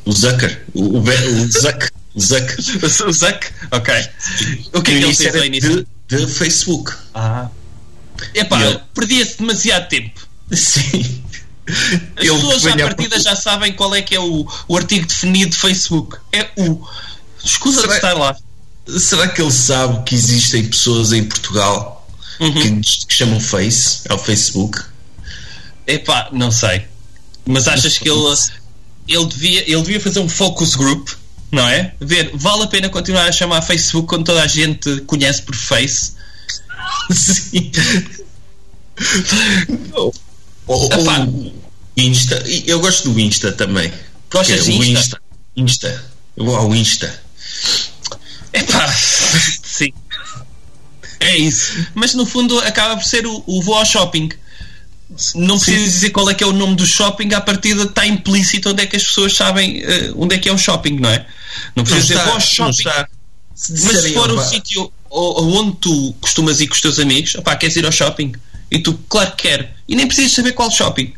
O 0.05 0.13
Zucker, 0.13 0.65
o, 0.75 0.99
o, 0.99 1.01
o 1.01 1.53
Zuck. 1.53 1.91
Zuck. 2.19 2.57
Zuck? 3.13 3.47
Ok. 3.71 3.95
O 4.73 4.83
que 4.83 4.93
é 4.93 4.99
que 4.99 5.05
ele 5.05 5.15
fez 5.15 5.35
ao 5.35 5.45
início? 5.45 5.87
De, 6.09 6.27
de 6.27 6.33
Facebook. 6.33 6.93
Ah. 7.15 7.49
Epá, 8.35 8.63
ele... 8.63 8.81
perdia-se 8.95 9.39
demasiado 9.39 9.89
tempo. 9.89 10.21
Sim. 10.53 11.23
As 12.17 12.25
ele 12.25 12.35
pessoas 12.35 12.67
à 12.67 12.77
partida 12.77 13.21
já 13.21 13.37
sabem 13.37 13.73
qual 13.73 13.95
é 13.95 14.03
que 14.03 14.15
é 14.15 14.21
o, 14.21 14.47
o 14.69 14.77
artigo 14.77 15.07
definido 15.07 15.51
de 15.51 15.57
Facebook. 15.57 16.19
É 16.33 16.51
o. 16.57 16.87
Escusa 17.45 17.81
será, 17.81 17.93
de 17.93 17.97
estar 17.97 18.15
lá. 18.15 18.37
Será 18.99 19.29
que 19.29 19.41
ele 19.41 19.51
sabe 19.51 20.05
que 20.05 20.15
existem 20.15 20.67
pessoas 20.67 21.13
em 21.13 21.25
Portugal 21.25 22.07
uhum. 22.39 22.81
que, 22.81 23.07
que, 23.07 23.15
chamam 23.15 23.41
Face? 23.41 24.01
É 24.09 24.15
o 24.15 24.19
Facebook? 24.19 24.81
Epá, 25.87 26.29
não 26.33 26.51
sei. 26.51 26.87
Mas 27.47 27.67
achas 27.67 27.99
que 27.99 28.09
ele, 28.09 28.21
ele, 29.09 29.27
devia, 29.27 29.63
ele 29.63 29.83
devia 29.83 30.01
fazer 30.01 30.21
um 30.21 30.29
focus 30.29 30.75
group 30.75 31.11
não 31.53 31.69
é? 31.69 31.95
Ver, 32.01 32.31
vale 32.35 32.65
a 32.65 32.67
pena 32.67 32.89
continuar 32.89 33.27
a 33.27 33.33
chamar 33.33 33.61
Facebook 33.61 34.09
quando 34.09 34.25
toda 34.25 34.43
a 34.43 34.47
gente 34.47 35.03
conhece 35.03 35.43
por 35.43 35.55
Face? 35.55 36.15
Sim. 37.13 37.71
Ou, 39.93 40.15
ou 40.67 40.91
Insta. 41.97 42.43
Eu 42.67 42.81
gosto 42.81 43.11
do 43.11 43.21
Insta 43.21 43.53
também. 43.53 43.93
Gostas 44.31 44.65
de 44.65 44.73
Insta? 44.73 44.91
Insta. 44.91 45.23
Insta. 45.55 46.05
Eu 46.37 46.47
vou 46.47 46.57
ao 46.57 46.75
Insta. 46.75 47.23
Epá, 48.53 48.87
sim. 48.93 49.93
É 51.21 51.37
isso. 51.37 51.87
Mas 51.95 52.15
no 52.15 52.27
fundo 52.27 52.59
acaba 52.61 52.97
por 52.97 53.05
ser 53.05 53.27
o, 53.27 53.43
o 53.47 53.63
vou 53.63 53.75
ao 53.75 53.85
shopping. 53.85 54.31
Não 55.35 55.59
preciso 55.59 55.85
dizer 55.85 56.11
qual 56.11 56.29
é 56.31 56.35
que 56.35 56.43
é 56.43 56.47
o 56.47 56.53
nome 56.53 56.75
do 56.75 56.87
shopping, 56.87 57.35
à 57.35 57.41
partida 57.41 57.83
está 57.83 58.07
implícito 58.07 58.71
onde 58.71 58.83
é 58.83 58.87
que 58.87 58.97
as 58.97 59.05
pessoas 59.05 59.35
sabem 59.35 59.83
uh, 59.83 60.15
onde 60.17 60.35
é 60.35 60.39
que 60.39 60.49
é 60.49 60.53
o 60.53 60.59
shopping, 60.59 60.99
não 60.99 61.11
é? 61.11 61.27
Não 61.77 61.85
preciso 61.85 62.09
dizer 62.09 62.21
ao 62.21 62.41
shopping. 62.41 62.85
Se 63.55 63.73
Mas 63.85 64.03
se 64.03 64.15
for 64.15 64.33
um 64.33 64.43
sítio 64.43 64.93
onde 65.11 65.77
tu 65.77 66.15
costumas 66.21 66.61
ir 66.61 66.69
com 66.69 66.75
os 66.75 66.81
teus 66.81 66.99
amigos, 66.99 67.35
opá, 67.35 67.55
queres 67.57 67.77
ir 67.77 67.85
ao 67.85 67.93
shopping? 67.93 68.33
E 68.71 68.79
tu, 68.79 68.99
claro 69.09 69.33
que 69.33 69.49
quer. 69.49 69.77
E 69.87 69.95
nem 69.95 70.07
precisas 70.07 70.33
saber 70.33 70.53
qual 70.53 70.71
shopping. 70.71 71.13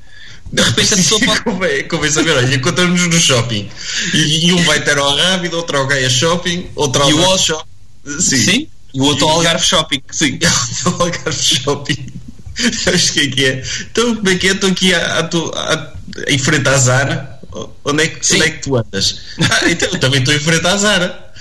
De 0.53 0.63
repente 0.63 0.95
a 0.95 0.97
pessoa 0.99 1.21
pode. 1.21 1.45
convém, 1.45 1.89
convém 1.89 2.11
saber, 2.11 2.33
olha, 2.33 2.55
encontramos-nos 2.55 3.15
no 3.15 3.21
shopping. 3.21 3.69
E, 4.13 4.47
e, 4.47 4.53
um 4.53 4.63
vai 4.65 4.83
ter 4.83 4.99
ao 4.99 5.15
Rápido, 5.15 5.57
outro 5.57 5.79
ao 5.79 5.87
Gaia 5.87 6.11
Shopping, 6.11 6.69
outro 6.75 7.03
ao 7.03 7.11
Algarve 7.11 7.45
Shopping. 7.45 8.21
Sim. 8.21 8.37
Sim. 8.37 8.69
E 8.93 9.01
o 9.01 9.05
outro 9.05 9.29
ao 9.29 9.37
Algarve 9.37 9.65
Shopping. 9.65 10.03
Sim. 10.11 10.39
o 10.87 11.03
Algarve 11.03 11.43
Shopping. 11.43 12.07
Sabes 12.73 13.11
o 13.11 13.13
que 13.15 13.21
é 13.21 13.27
que 13.29 13.45
é? 13.45 13.63
Então, 13.91 14.17
como 14.17 14.29
é 14.29 14.37
que 14.37 14.49
é? 14.49 14.53
Estou 14.53 14.71
aqui 14.71 14.95
a, 14.95 15.21
a, 15.21 15.21
a, 15.23 15.93
em 16.29 16.39
frente 16.39 16.69
à 16.69 16.77
Zara. 16.77 17.41
Onde 17.85 18.05
é 18.05 18.09
que, 18.09 18.35
onde 18.35 18.45
é 18.45 18.51
que 18.51 18.63
tu 18.63 18.77
andas? 18.77 19.21
Ah, 19.41 19.71
então 19.71 19.89
eu 19.93 20.01
também 20.01 20.21
estou 20.21 20.35
em 20.35 20.41
frente 20.41 20.67
à 20.67 20.77
Zara. 20.77 21.33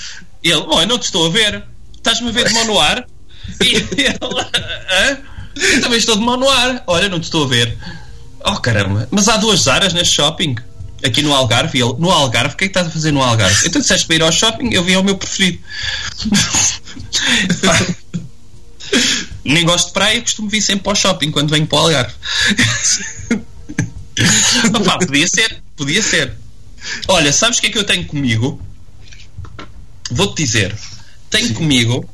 Ele, 0.43 0.63
olha, 0.67 0.86
não 0.86 0.99
te 0.99 1.06
estou 1.06 1.26
a 1.26 1.30
ver. 1.30 1.63
Estás-me 1.95 2.30
a 2.30 2.32
ver 2.32 2.47
de 2.47 2.54
mão 2.54 2.65
no 2.65 2.80
ar? 2.80 3.06
E 3.62 3.76
ele, 3.76 3.88
Hã? 4.91 5.17
eu 5.56 5.82
também 5.82 5.97
estou 5.97 6.15
de 6.15 6.21
mão 6.21 6.38
no 6.38 6.49
ar. 6.49 6.84
Olha, 6.86 7.10
não 7.10 7.19
te 7.19 7.23
estou 7.23 7.45
a 7.45 7.47
ver. 7.47 7.78
Oh 8.45 8.58
caramba, 8.58 9.08
mas 9.10 9.30
há 9.30 9.38
duas 9.38 9.62
Zaras 9.62 9.93
neste 9.93 10.15
shopping. 10.15 10.56
Aqui 11.04 11.21
no 11.21 11.34
Algarve, 11.34 11.82
ele, 11.82 11.93
no 11.97 12.12
Algarve, 12.12 12.54
o 12.54 12.58
que 12.58 12.65
é 12.65 12.67
que 12.67 12.71
estás 12.71 12.88
a 12.88 12.89
fazer 12.89 13.12
no 13.12 13.21
Algarve? 13.21 13.67
Então 13.67 13.82
disseste 13.82 14.06
para 14.06 14.15
ir 14.15 14.21
ao 14.21 14.32
shopping, 14.32 14.73
eu 14.73 14.84
vim 14.84 14.93
ao 14.93 15.04
meu 15.04 15.17
preferido. 15.17 15.60
Nem 19.44 19.66
gosto 19.66 19.88
de 19.88 19.94
praia, 19.94 20.22
costumo 20.22 20.50
vir 20.50 20.62
sempre 20.62 20.84
para 20.84 20.94
o 20.94 20.96
shopping 20.96 21.32
quando 21.32 21.50
venho 21.50 21.68
para 21.68 21.78
o 21.78 21.82
Algarve. 21.82 22.14
Opa, 24.74 25.00
podia 25.00 25.28
ser, 25.28 25.62
podia 25.76 26.02
ser. 26.02 26.34
Olha, 27.08 27.32
sabes 27.34 27.58
o 27.58 27.62
que 27.62 27.68
é 27.68 27.70
que 27.72 27.78
eu 27.78 27.84
tenho 27.84 28.06
comigo? 28.06 28.62
Vou-te 30.12 30.44
dizer. 30.44 30.76
Tenho 31.30 31.48
Sim. 31.48 31.54
comigo. 31.54 32.10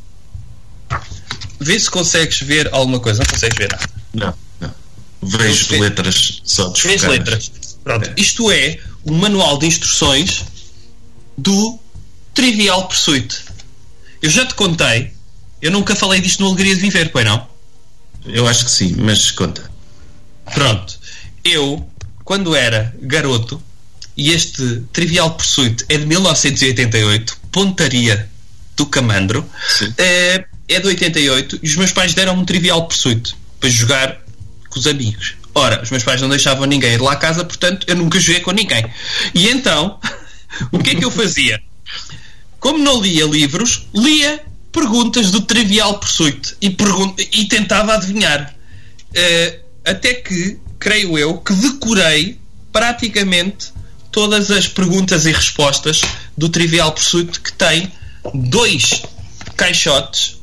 Vê 1.60 1.78
se 1.78 1.89
consegues 1.89 2.39
ver 2.39 2.74
alguma 2.74 3.00
coisa. 3.00 3.20
Não 3.20 3.26
consegues 3.26 3.58
ver 3.58 3.70
nada. 3.72 3.89
Não, 4.13 4.34
não. 4.60 4.74
Vejo 5.22 5.80
letras 5.80 6.42
só 6.44 6.70
desfocadas. 6.70 7.02
Vejo 7.02 7.12
letras. 7.12 7.52
Pronto. 7.84 8.10
É. 8.10 8.13
Isto 8.18 8.52
é 8.52 8.80
o 9.04 9.12
manual 9.12 9.58
de 9.58 9.68
instruções 9.68 10.46
do 11.38 11.80
Trivial 12.34 12.88
Pursuit. 12.88 13.38
Eu 14.22 14.30
já 14.30 14.46
te 14.46 14.54
contei. 14.54 15.12
Eu 15.62 15.72
nunca 15.72 15.95
falei 15.95 16.22
disto 16.22 16.41
no 16.41 16.48
Alegria 16.48 16.76
de 16.76 16.82
Viver, 16.82 17.12
pois 17.12 17.26
não? 17.26 17.48
Eu 18.26 18.48
acho 18.48 18.65
que 18.65 18.72
sim, 18.72 18.95
mas 18.98 19.32
conta. 19.32 19.69
Pronto. 20.54 20.98
Eu, 21.43 21.88
quando 22.24 22.56
era 22.56 22.93
garoto, 23.02 23.62
e 24.15 24.32
este 24.32 24.84
Trivial 24.91 25.32
Pursuit 25.32 25.86
é 25.88 25.98
de 25.98 26.06
1988, 26.06 27.38
Pontaria 27.52 28.30
do 28.76 28.86
Camandro, 28.86 29.50
é, 29.98 30.45
é 30.67 30.80
de 30.80 30.88
88, 30.88 31.60
e 31.62 31.67
os 31.67 31.76
meus 31.76 31.91
pais 31.91 32.13
deram-me 32.13 32.41
um 32.41 32.45
Trivial 32.45 32.86
Pursuit 32.88 33.36
para 33.60 33.69
jogar 33.69 34.22
com 34.69 34.80
os 34.80 34.88
amigos. 34.88 35.36
Ora, 35.56 35.82
os 35.82 35.89
meus 35.89 36.04
pais 36.04 36.22
não 36.22 36.30
deixavam 36.30 36.65
ninguém 36.65 36.93
ir 36.93 37.02
lá 37.02 37.13
à 37.13 37.15
casa, 37.15 37.43
portanto 37.43 37.86
eu 37.88 37.95
nunca 37.95 38.19
joguei 38.19 38.41
com 38.41 38.52
ninguém. 38.52 38.86
E 39.34 39.50
então, 39.50 40.00
o 40.72 40.80
que 40.80 40.91
é 40.91 40.95
que 40.95 41.04
eu 41.04 41.12
fazia? 41.12 41.62
Como 42.60 42.78
não 42.78 43.02
lia 43.02 43.26
livros, 43.26 43.88
lia 43.93 44.41
perguntas 44.71 45.32
do 45.32 45.41
Trivial 45.41 45.99
Pursuit 45.99 46.55
e, 46.62 46.75
e 47.34 47.45
tentava 47.45 47.93
adivinhar. 47.95 48.55
Uh, 49.10 49.60
até 49.86 50.13
que, 50.13 50.60
creio 50.77 51.17
eu, 51.17 51.38
que 51.38 51.53
decorei 51.53 52.39
praticamente 52.71 53.71
todas 54.12 54.51
as 54.51 54.67
perguntas 54.67 55.25
e 55.25 55.32
respostas 55.32 56.01
do 56.38 56.49
Trivial 56.49 56.91
Pursuit 56.91 57.39
que 57.39 57.53
tem 57.53 57.91
dois 58.34 59.03
caixotes 59.55 60.39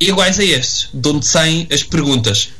iguais 0.00 0.38
a 0.38 0.44
estes, 0.44 0.88
de 0.92 1.08
onde 1.08 1.26
saem 1.26 1.68
as 1.70 1.82
perguntas. 1.82 2.50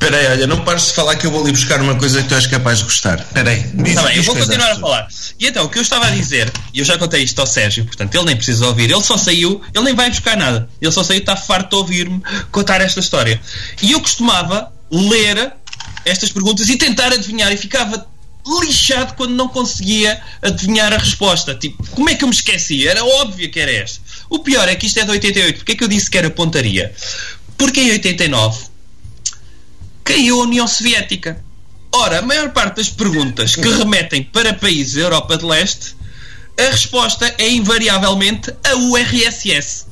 Espera 0.00 0.16
aí, 0.16 0.26
olha, 0.28 0.46
não 0.46 0.64
pares 0.64 0.86
de 0.86 0.92
falar 0.92 1.16
que 1.16 1.26
eu 1.26 1.30
vou 1.32 1.42
ali 1.42 1.50
buscar 1.50 1.82
uma 1.82 1.96
coisa 1.96 2.22
que 2.22 2.28
tu 2.28 2.34
és 2.36 2.46
capaz 2.46 2.78
de 2.78 2.84
gostar. 2.84 3.18
Espera 3.18 3.50
aí. 3.50 3.68
Está 3.84 4.02
bem, 4.04 4.16
eu 4.16 4.22
vou 4.22 4.36
continuar 4.36 4.70
a 4.70 4.76
falar. 4.76 5.08
E 5.40 5.44
então, 5.44 5.64
o 5.64 5.68
que 5.68 5.76
eu 5.76 5.82
estava 5.82 6.06
a 6.06 6.10
dizer, 6.10 6.52
e 6.72 6.78
eu 6.78 6.84
já 6.84 6.96
contei 6.96 7.24
isto 7.24 7.40
ao 7.40 7.46
Sérgio, 7.48 7.84
portanto, 7.84 8.14
ele 8.14 8.24
nem 8.26 8.36
precisa 8.36 8.64
ouvir, 8.64 8.88
ele 8.88 9.02
só 9.02 9.18
saiu, 9.18 9.60
ele 9.74 9.84
nem 9.84 9.96
vai 9.96 10.08
buscar 10.08 10.36
nada. 10.36 10.68
Ele 10.80 10.92
só 10.92 11.02
saiu, 11.02 11.18
está 11.18 11.34
farto 11.34 11.70
de 11.70 11.76
ouvir-me 11.76 12.22
contar 12.52 12.80
esta 12.80 13.00
história. 13.00 13.40
E 13.82 13.90
eu 13.90 14.00
costumava 14.00 14.72
ler 14.88 15.52
estas 16.04 16.30
perguntas 16.30 16.68
e 16.68 16.76
tentar 16.76 17.12
adivinhar, 17.12 17.52
e 17.52 17.56
ficava 17.56 18.06
lixado 18.60 19.14
quando 19.14 19.34
não 19.34 19.48
conseguia 19.48 20.22
adivinhar 20.40 20.92
a 20.92 20.98
resposta. 20.98 21.56
Tipo, 21.56 21.84
como 21.88 22.08
é 22.08 22.14
que 22.14 22.22
eu 22.22 22.28
me 22.28 22.34
esqueci? 22.34 22.86
Era 22.86 23.04
óbvio 23.04 23.50
que 23.50 23.58
era 23.58 23.72
esta. 23.72 24.00
O 24.30 24.38
pior 24.38 24.68
é 24.68 24.76
que 24.76 24.86
isto 24.86 25.00
é 25.00 25.04
de 25.04 25.10
88. 25.10 25.56
Porquê 25.56 25.72
é 25.72 25.74
que 25.74 25.82
eu 25.82 25.88
disse 25.88 26.08
que 26.08 26.16
era 26.16 26.30
pontaria? 26.30 26.94
Porque 27.56 27.80
em 27.80 27.90
89 27.90 28.68
caiu 30.08 30.40
a 30.40 30.44
União 30.44 30.66
Soviética. 30.66 31.44
Ora, 31.92 32.20
a 32.20 32.22
maior 32.22 32.50
parte 32.50 32.76
das 32.76 32.88
perguntas 32.88 33.54
que 33.54 33.68
remetem 33.68 34.22
para 34.22 34.54
países 34.54 34.94
da 34.94 35.02
Europa 35.02 35.36
de 35.36 35.44
Leste, 35.44 35.94
a 36.58 36.70
resposta 36.70 37.34
é 37.36 37.50
invariavelmente 37.50 38.50
a 38.64 38.74
URSS. 38.74 39.86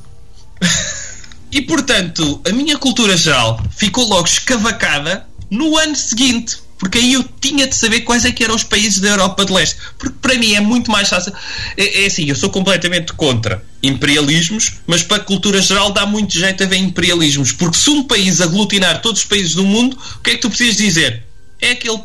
e 1.51 1.61
portanto, 1.61 2.41
a 2.49 2.51
minha 2.51 2.79
cultura 2.79 3.15
geral 3.15 3.61
ficou 3.75 4.07
logo 4.07 4.27
escavacada 4.27 5.27
no 5.51 5.77
ano 5.77 5.95
seguinte 5.95 6.57
porque 6.77 6.99
aí 6.99 7.13
eu 7.13 7.25
tinha 7.41 7.67
de 7.67 7.75
saber 7.75 8.01
quais 8.01 8.23
é 8.23 8.31
que 8.31 8.43
eram 8.43 8.55
os 8.55 8.63
países 8.63 8.99
da 8.99 9.09
Europa 9.09 9.45
de 9.45 9.53
Leste. 9.53 9.77
Porque 9.97 10.15
para 10.21 10.35
mim 10.35 10.53
é 10.53 10.61
muito 10.61 10.91
mais 10.91 11.09
fácil. 11.09 11.33
É, 11.75 12.03
é 12.03 12.05
assim, 12.05 12.25
eu 12.25 12.35
sou 12.35 12.49
completamente 12.49 13.13
contra 13.13 13.63
imperialismos, 13.81 14.73
mas 14.85 15.03
para 15.03 15.17
a 15.17 15.19
cultura 15.19 15.61
geral 15.61 15.91
dá 15.91 16.05
muito 16.05 16.37
jeito 16.37 16.63
a 16.63 16.67
ver 16.67 16.77
imperialismos. 16.77 17.51
Porque 17.51 17.77
se 17.77 17.89
um 17.89 18.03
país 18.03 18.41
aglutinar 18.41 19.01
todos 19.01 19.21
os 19.21 19.27
países 19.27 19.55
do 19.55 19.63
mundo, 19.63 19.97
o 20.15 20.19
que 20.19 20.31
é 20.31 20.35
que 20.35 20.41
tu 20.41 20.49
precisas 20.49 20.77
dizer? 20.77 21.23
É 21.59 21.71
aquele, 21.71 22.01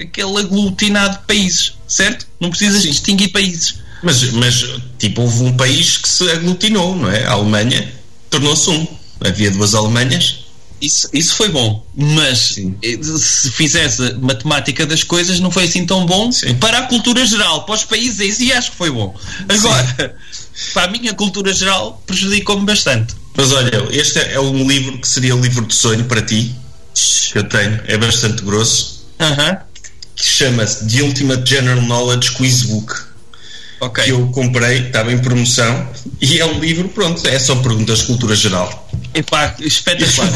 aquele 0.00 0.38
aglutinado 0.38 1.18
de 1.18 1.26
países, 1.26 1.74
certo? 1.88 2.26
Não 2.40 2.50
precisas 2.50 2.82
distinguir 2.82 3.32
países. 3.32 3.80
Mas, 4.02 4.30
mas, 4.32 4.64
tipo, 4.98 5.22
houve 5.22 5.44
um 5.44 5.56
país 5.56 5.96
que 5.96 6.08
se 6.08 6.28
aglutinou, 6.30 6.96
não 6.96 7.10
é? 7.10 7.24
A 7.24 7.32
Alemanha 7.32 7.92
tornou-se 8.30 8.68
um. 8.70 8.86
Havia 9.24 9.50
duas 9.52 9.74
Alemanhas 9.74 10.41
isso, 10.82 11.08
isso 11.12 11.36
foi 11.36 11.48
bom, 11.48 11.86
mas 11.94 12.38
Sim. 12.54 12.76
se 13.18 13.50
fizesse 13.50 14.14
matemática 14.14 14.84
das 14.84 15.04
coisas 15.04 15.40
não 15.40 15.50
foi 15.50 15.64
assim 15.64 15.86
tão 15.86 16.04
bom 16.04 16.30
Sim. 16.32 16.54
para 16.56 16.78
a 16.78 16.82
cultura 16.82 17.24
geral, 17.24 17.64
para 17.64 17.76
os 17.76 17.84
países 17.84 18.40
e 18.40 18.52
acho 18.52 18.72
que 18.72 18.76
foi 18.76 18.90
bom. 18.90 19.14
Agora, 19.48 20.18
Sim. 20.32 20.42
para 20.74 20.84
a 20.84 20.88
minha 20.88 21.14
cultura 21.14 21.54
geral 21.54 22.02
prejudicou-me 22.06 22.66
bastante. 22.66 23.14
Mas 23.36 23.52
olha, 23.52 23.88
este 23.90 24.18
é 24.18 24.40
um 24.40 24.68
livro 24.68 24.98
que 24.98 25.08
seria 25.08 25.34
o 25.34 25.40
livro 25.40 25.64
de 25.64 25.74
sonho 25.74 26.04
para 26.04 26.20
ti, 26.20 26.54
que 27.32 27.38
eu 27.38 27.44
tenho, 27.44 27.80
é 27.86 27.96
bastante 27.96 28.42
grosso, 28.42 29.06
uh 29.20 29.24
-huh. 29.24 29.60
que 30.16 30.24
chama-se 30.24 30.86
The 30.86 31.02
Ultimate 31.02 31.48
General 31.48 31.80
Knowledge 31.80 32.32
Quiz 32.32 32.62
Book 32.62 33.12
okay. 33.82 34.04
que 34.04 34.10
eu 34.10 34.28
comprei, 34.28 34.86
estava 34.86 35.12
em 35.12 35.18
promoção, 35.18 35.88
e 36.20 36.38
é 36.38 36.46
um 36.46 36.58
livro, 36.60 36.88
pronto, 36.88 37.26
é 37.26 37.38
só 37.38 37.56
perguntas 37.56 38.00
de 38.00 38.06
cultura 38.06 38.34
geral. 38.36 38.88
Epá, 39.14 39.54
espetacular. 39.60 40.30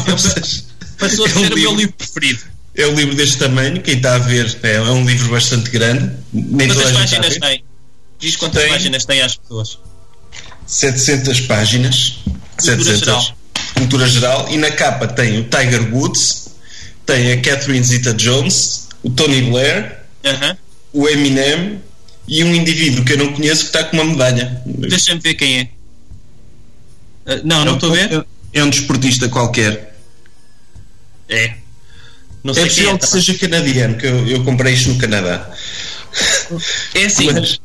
Passou 0.97 1.25
a 1.25 1.29
é 1.29 1.31
ser 1.31 1.39
um 1.39 1.47
o 1.47 1.55
meu 1.55 1.75
livro 1.75 1.93
preferido. 1.93 2.41
É 2.75 2.87
um 2.87 2.93
livro 2.93 3.15
deste 3.15 3.37
tamanho, 3.37 3.81
quem 3.81 3.95
está 3.95 4.15
a 4.15 4.19
ver, 4.19 4.57
é, 4.61 4.75
é 4.75 4.81
um 4.81 5.05
livro 5.05 5.29
bastante 5.29 5.69
grande. 5.69 6.11
Nem 6.31 6.67
quantas 6.67 6.91
páginas 6.91 7.37
tem? 7.37 7.63
Diz 8.19 8.35
quantas 8.35 8.61
tem 8.61 8.71
páginas 8.71 9.05
tem 9.05 9.21
às 9.21 9.35
pessoas. 9.35 9.79
700 10.67 11.41
páginas. 11.41 12.19
Cultura 12.55 12.83
700. 12.83 12.99
Geral. 12.99 13.37
Cultura 13.73 14.07
geral. 14.07 14.47
E 14.51 14.57
na 14.57 14.71
capa 14.71 15.07
tem 15.07 15.39
o 15.39 15.43
Tiger 15.45 15.93
Woods, 15.93 16.49
tem 17.05 17.31
a 17.31 17.41
Catherine 17.41 17.83
Zeta-Jones, 17.83 18.89
o 19.03 19.09
Tony 19.09 19.41
Blair, 19.43 20.03
uh 20.23 20.29
-huh. 20.29 20.57
o 20.93 21.07
Eminem, 21.07 21.81
e 22.27 22.43
um 22.43 22.53
indivíduo 22.53 23.05
que 23.05 23.13
eu 23.13 23.17
não 23.17 23.33
conheço 23.33 23.61
que 23.61 23.67
está 23.67 23.85
com 23.85 23.97
uma 23.97 24.05
medalha. 24.05 24.61
Deixa-me 24.65 25.19
ver 25.21 25.35
quem 25.35 25.59
é. 25.59 25.63
Uh, 27.33 27.41
não, 27.43 27.63
não 27.63 27.75
estou 27.75 27.91
a 27.91 27.95
ver. 27.95 28.25
É 28.57 28.63
um 28.63 28.69
desportista 28.69 29.29
qualquer. 29.29 29.95
É. 31.29 31.53
Não 32.43 32.53
sei 32.53 32.63
é 32.63 32.65
possível 32.65 32.89
é, 32.89 32.93
que 32.93 32.99
tá 32.99 33.07
seja 33.07 33.33
canadiano, 33.35 33.97
que 33.97 34.05
eu, 34.05 34.27
eu 34.27 34.43
comprei 34.43 34.73
isto 34.73 34.89
no 34.89 34.97
Canadá. 34.97 35.49
É 36.95 37.05
assim. 37.05 37.31
Mas, 37.31 37.59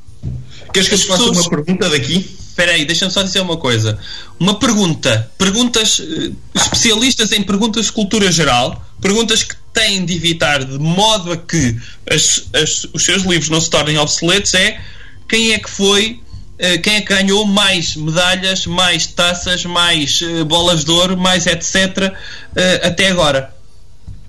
queres 0.73 0.89
que 0.89 0.95
eu 0.95 0.99
te 0.99 1.07
faça 1.07 1.23
uma 1.23 1.49
pergunta 1.49 1.89
daqui? 1.89 2.37
Espera 2.49 2.73
aí, 2.73 2.85
deixa-me 2.85 3.11
só 3.11 3.23
dizer 3.23 3.41
uma 3.41 3.57
coisa. 3.57 3.99
Uma 4.39 4.59
pergunta. 4.59 5.31
Perguntas 5.39 5.99
uh, 5.99 6.37
especialistas 6.55 7.33
em 7.33 7.43
perguntas 7.43 7.87
de 7.87 7.93
cultura 7.93 8.31
geral. 8.31 8.85
Perguntas 9.01 9.43
que 9.43 9.55
têm 9.73 10.05
de 10.05 10.15
evitar 10.15 10.63
de 10.63 10.79
modo 10.79 11.33
a 11.33 11.37
que 11.39 11.75
as, 12.11 12.45
as, 12.53 12.87
os 12.93 13.03
seus 13.03 13.23
livros 13.23 13.49
não 13.49 13.61
se 13.61 13.71
tornem 13.71 13.97
obsoletos 13.97 14.53
é 14.53 14.79
quem 15.27 15.53
é 15.53 15.59
que 15.59 15.71
foi 15.71 16.21
eh, 16.21 16.32
quem 16.83 16.97
é 16.97 17.01
que 17.01 17.13
ganhou 17.13 17.45
mais 17.45 17.97
medalhas, 17.97 18.67
mais 18.67 19.07
taças, 19.07 19.65
mais 19.65 20.21
uh, 20.21 20.45
bolas 20.45 20.85
de 20.85 20.91
ouro, 20.91 21.17
mais 21.17 21.47
etc. 21.47 21.75
Uh, 21.77 22.87
até 22.87 23.09
agora. 23.09 23.53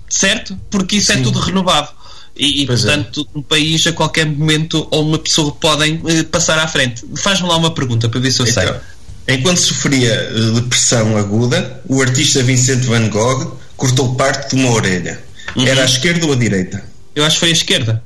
Certo? 0.08 0.58
Porque 0.70 0.96
isso 0.96 1.12
é 1.12 1.16
Sim. 1.16 1.20
é 1.20 1.24
tudo 1.24 1.38
renovado. 1.38 1.90
E, 2.36 2.60
e 2.60 2.64
é. 2.64 2.66
portanto, 2.66 3.28
é. 3.34 3.38
um 3.38 3.42
país 3.42 3.86
a 3.86 3.92
qualquer 3.92 4.26
momento 4.26 4.86
ou 4.90 5.06
uma 5.06 5.18
pessoa 5.18 5.52
podem 5.52 6.02
passar 6.30 6.58
à 6.58 6.66
frente. 6.66 7.04
Faz-me 7.16 7.48
lá 7.48 7.56
uma 7.56 7.72
pergunta 7.72 8.08
para 8.08 8.18
ver 8.18 8.32
se 8.32 8.40
eu 8.40 8.46
então, 8.46 8.64
sei. 8.64 9.36
Enquanto 9.36 9.58
sofria 9.58 10.30
depressão 10.54 11.16
aguda, 11.16 11.82
o 11.88 12.02
artista 12.02 12.42
Vincent 12.42 12.84
Van 12.84 13.08
Gogh 13.08 13.56
cortou 13.76 14.14
parte 14.16 14.54
de 14.54 14.62
uma 14.62 14.72
orelha. 14.72 15.22
Uhum. 15.56 15.66
Era 15.66 15.82
à 15.82 15.84
esquerda 15.84 16.26
ou 16.26 16.32
à 16.32 16.36
direita? 16.36 16.84
Eu 17.14 17.24
acho 17.24 17.36
que 17.36 17.40
foi 17.40 17.48
à 17.50 17.52
esquerda. 17.52 18.02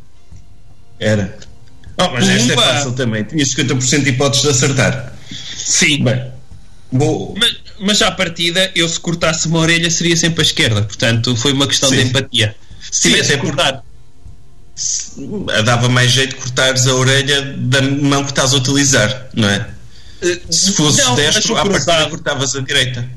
Era. 1.00 1.38
Oh, 2.00 2.10
mas 2.12 2.28
esta 2.28 2.52
é 2.52 2.56
fácil 2.56 2.92
também. 2.92 3.24
Tinha 3.24 3.44
50% 3.44 4.02
de 4.02 4.10
hipóteses 4.10 4.42
de 4.42 4.50
acertar. 4.50 5.12
Sim. 5.56 6.04
Bem, 6.04 6.32
vou... 6.92 7.34
mas, 7.36 7.56
mas 7.80 8.02
à 8.02 8.10
partida, 8.10 8.70
eu 8.74 8.88
se 8.88 9.00
cortasse 9.00 9.48
uma 9.48 9.58
orelha 9.58 9.90
seria 9.90 10.16
sempre 10.16 10.40
à 10.40 10.44
esquerda. 10.44 10.82
Portanto, 10.82 11.34
foi 11.36 11.52
uma 11.52 11.66
questão 11.66 11.88
Sim. 11.88 11.96
de 11.96 12.02
empatia. 12.02 12.54
Se 12.90 13.02
tivesse 13.02 13.32
Sim, 13.32 13.38
cortar. 13.38 13.82
Dava 15.64 15.88
mais 15.88 16.12
jeito 16.12 16.36
cortares 16.36 16.86
a 16.86 16.94
orelha 16.94 17.42
da 17.56 17.82
mão 17.82 18.22
que 18.22 18.30
estás 18.30 18.54
a 18.54 18.56
utilizar, 18.58 19.28
não 19.34 19.48
é? 19.48 19.68
Eh, 20.22 20.40
se 20.50 20.72
fosse 20.72 21.02
não, 21.02 21.16
destro, 21.16 21.56
à 21.56 21.64
partida 21.64 22.06
cortavas 22.08 22.54
a 22.54 22.60
direita. 22.60 23.08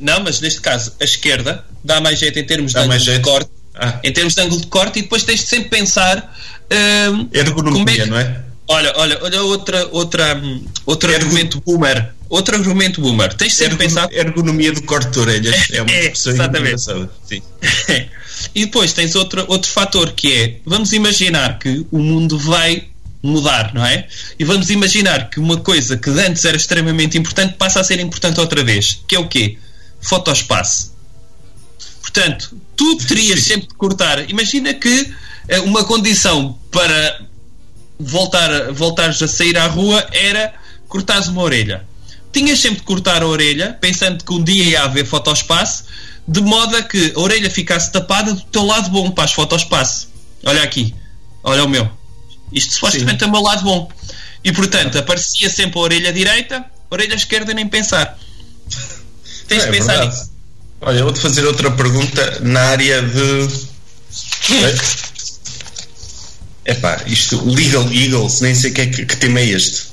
Não, 0.00 0.20
mas 0.20 0.40
neste 0.40 0.60
caso, 0.60 0.92
a 1.00 1.04
esquerda 1.04 1.64
dá 1.82 2.00
mais 2.00 2.18
jeito 2.18 2.38
em 2.38 2.44
termos 2.44 2.72
dá 2.72 2.84
de 2.84 2.92
ângulo 2.92 3.12
de 3.12 3.20
corte. 3.20 3.50
Ah. 3.74 4.00
Em 4.02 4.12
termos 4.12 4.34
de 4.34 4.40
ângulo 4.40 4.60
de 4.60 4.66
corte, 4.66 4.98
e 4.98 5.02
depois 5.02 5.22
tens 5.22 5.40
de 5.40 5.46
sempre 5.46 5.68
pensar. 5.68 6.34
Uh, 6.72 7.28
Ergonomia, 7.32 8.02
é 8.02 8.06
não 8.06 8.18
é? 8.18 8.42
Olha, 8.68 8.92
olha, 8.96 9.18
olha 9.22 9.42
outra, 9.42 9.88
outra, 9.92 10.42
outro 10.84 11.10
Ergo... 11.10 11.24
argumento 11.24 11.62
boomer. 11.64 12.12
Outro 12.28 12.56
argumento 12.56 13.00
boomer. 13.00 13.32
Tens 13.32 13.54
sempre 13.54 13.74
Ergo... 13.74 13.84
pensar. 13.84 14.12
Ergonomia 14.12 14.72
do 14.72 14.82
corte 14.82 15.10
de 15.10 15.18
orelhas. 15.20 15.56
É 15.70 15.82
uma 15.82 15.90
é, 15.90 16.06
exatamente. 16.06 16.82
Sim. 16.82 17.42
e 18.54 18.64
depois 18.64 18.92
tens 18.92 19.14
outro, 19.14 19.44
outro 19.46 19.70
fator 19.70 20.12
que 20.12 20.32
é: 20.32 20.56
vamos 20.66 20.92
imaginar 20.92 21.58
que 21.58 21.86
o 21.92 21.98
mundo 21.98 22.36
vai 22.38 22.88
mudar, 23.22 23.72
não 23.72 23.84
é? 23.84 24.08
E 24.38 24.44
vamos 24.44 24.70
imaginar 24.70 25.30
que 25.30 25.38
uma 25.38 25.58
coisa 25.58 25.96
que 25.96 26.10
antes 26.10 26.44
era 26.44 26.56
extremamente 26.56 27.16
importante 27.16 27.54
passa 27.54 27.80
a 27.80 27.84
ser 27.84 28.00
importante 28.00 28.40
outra 28.40 28.64
vez, 28.64 29.00
que 29.06 29.14
é 29.14 29.18
o 29.18 29.28
quê? 29.28 29.58
Fotospaço. 30.00 30.94
Portanto, 32.00 32.56
tu 32.76 32.96
terias 32.98 33.42
sempre 33.42 33.68
de 33.68 33.74
cortar. 33.74 34.28
Imagina 34.30 34.74
que 34.74 35.12
eh, 35.48 35.60
uma 35.60 35.84
condição 35.84 36.58
para 36.70 37.20
voltar, 37.98 38.72
voltares 38.72 39.20
a 39.22 39.28
sair 39.28 39.56
à 39.56 39.66
rua 39.66 40.06
era 40.12 40.54
cortares 40.88 41.28
uma 41.28 41.42
orelha. 41.42 41.84
Tinhas 42.32 42.60
sempre 42.60 42.80
de 42.80 42.84
cortar 42.84 43.22
a 43.22 43.26
orelha, 43.26 43.76
pensando 43.80 44.22
que 44.24 44.32
um 44.32 44.42
dia 44.42 44.64
ia 44.64 44.82
haver 44.82 45.06
fotospaço, 45.06 45.84
de 46.28 46.40
modo 46.40 46.76
a 46.76 46.82
que 46.82 47.12
a 47.16 47.20
orelha 47.20 47.50
ficasse 47.50 47.90
tapada 47.90 48.32
do 48.34 48.40
teu 48.42 48.64
lado 48.64 48.90
bom 48.90 49.10
para 49.10 49.24
as 49.24 49.32
fotospaço. 49.32 50.08
Olha 50.44 50.62
aqui, 50.62 50.94
olha 51.42 51.64
o 51.64 51.68
meu. 51.68 51.90
Isto 52.52 52.74
supostamente 52.74 53.24
é 53.24 53.26
o 53.26 53.30
meu 53.30 53.40
lado 53.40 53.62
bom. 53.62 53.90
E 54.44 54.52
portanto, 54.52 54.98
aparecia 54.98 55.48
sempre 55.48 55.78
a 55.78 55.82
orelha 55.82 56.12
direita, 56.12 56.58
a 56.58 56.94
orelha 56.94 57.14
esquerda 57.14 57.54
nem 57.54 57.66
pensar. 57.66 58.18
Tens 59.48 59.62
é, 59.62 59.66
de 59.66 59.72
pensar 59.72 59.92
verdade. 59.92 60.16
nisso. 60.16 60.32
Olha, 60.80 61.02
vou-te 61.02 61.20
fazer 61.20 61.44
outra 61.46 61.70
pergunta 61.70 62.40
na 62.42 62.60
área 62.60 63.02
de. 63.02 63.66
É 66.66 66.74
pá, 66.74 67.00
isto, 67.06 67.48
Legal 67.48 67.84
Eagles, 67.92 68.40
nem 68.40 68.52
sei 68.52 68.72
que, 68.72 68.80
é, 68.80 68.86
que, 68.86 69.06
que 69.06 69.16
tema 69.16 69.38
é 69.38 69.46
este. 69.46 69.84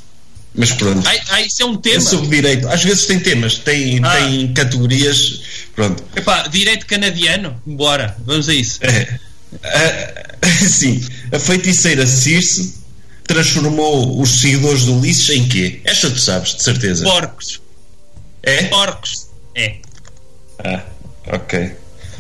Mas 0.56 0.72
pronto. 0.72 1.08
Ah, 1.08 1.14
ah, 1.30 1.42
isso 1.42 1.62
é 1.62 1.66
um 1.66 1.78
tema. 1.78 1.98
É 1.98 2.00
sobre 2.00 2.30
direito. 2.30 2.68
Às 2.68 2.84
vezes 2.84 3.06
tem 3.06 3.20
temas, 3.20 3.60
tem, 3.60 4.00
ah. 4.04 4.12
tem 4.12 4.52
categorias. 4.54 5.42
Pronto. 5.76 6.04
Epá, 6.16 6.48
direito 6.48 6.88
canadiano, 6.88 7.62
bora, 7.66 8.18
vamos 8.26 8.50
a 8.50 8.54
isso. 8.54 8.80
É. 8.82 9.20
Ah, 9.64 10.48
sim, 10.68 11.00
a 11.32 11.38
feiticeira 11.38 12.08
Circe 12.08 12.82
transformou 13.28 14.20
os 14.20 14.42
seguidores 14.42 14.86
do 14.86 14.98
Ulisses 14.98 15.30
em 15.30 15.48
quê? 15.48 15.80
Esta 15.84 16.10
tu 16.10 16.20
sabes, 16.20 16.56
de 16.56 16.64
certeza. 16.64 17.04
Porcos. 17.04 17.62
É? 18.42 18.64
Porcos. 18.64 19.28
É. 19.56 19.76
Ah, 20.64 20.84
ok. 21.28 21.72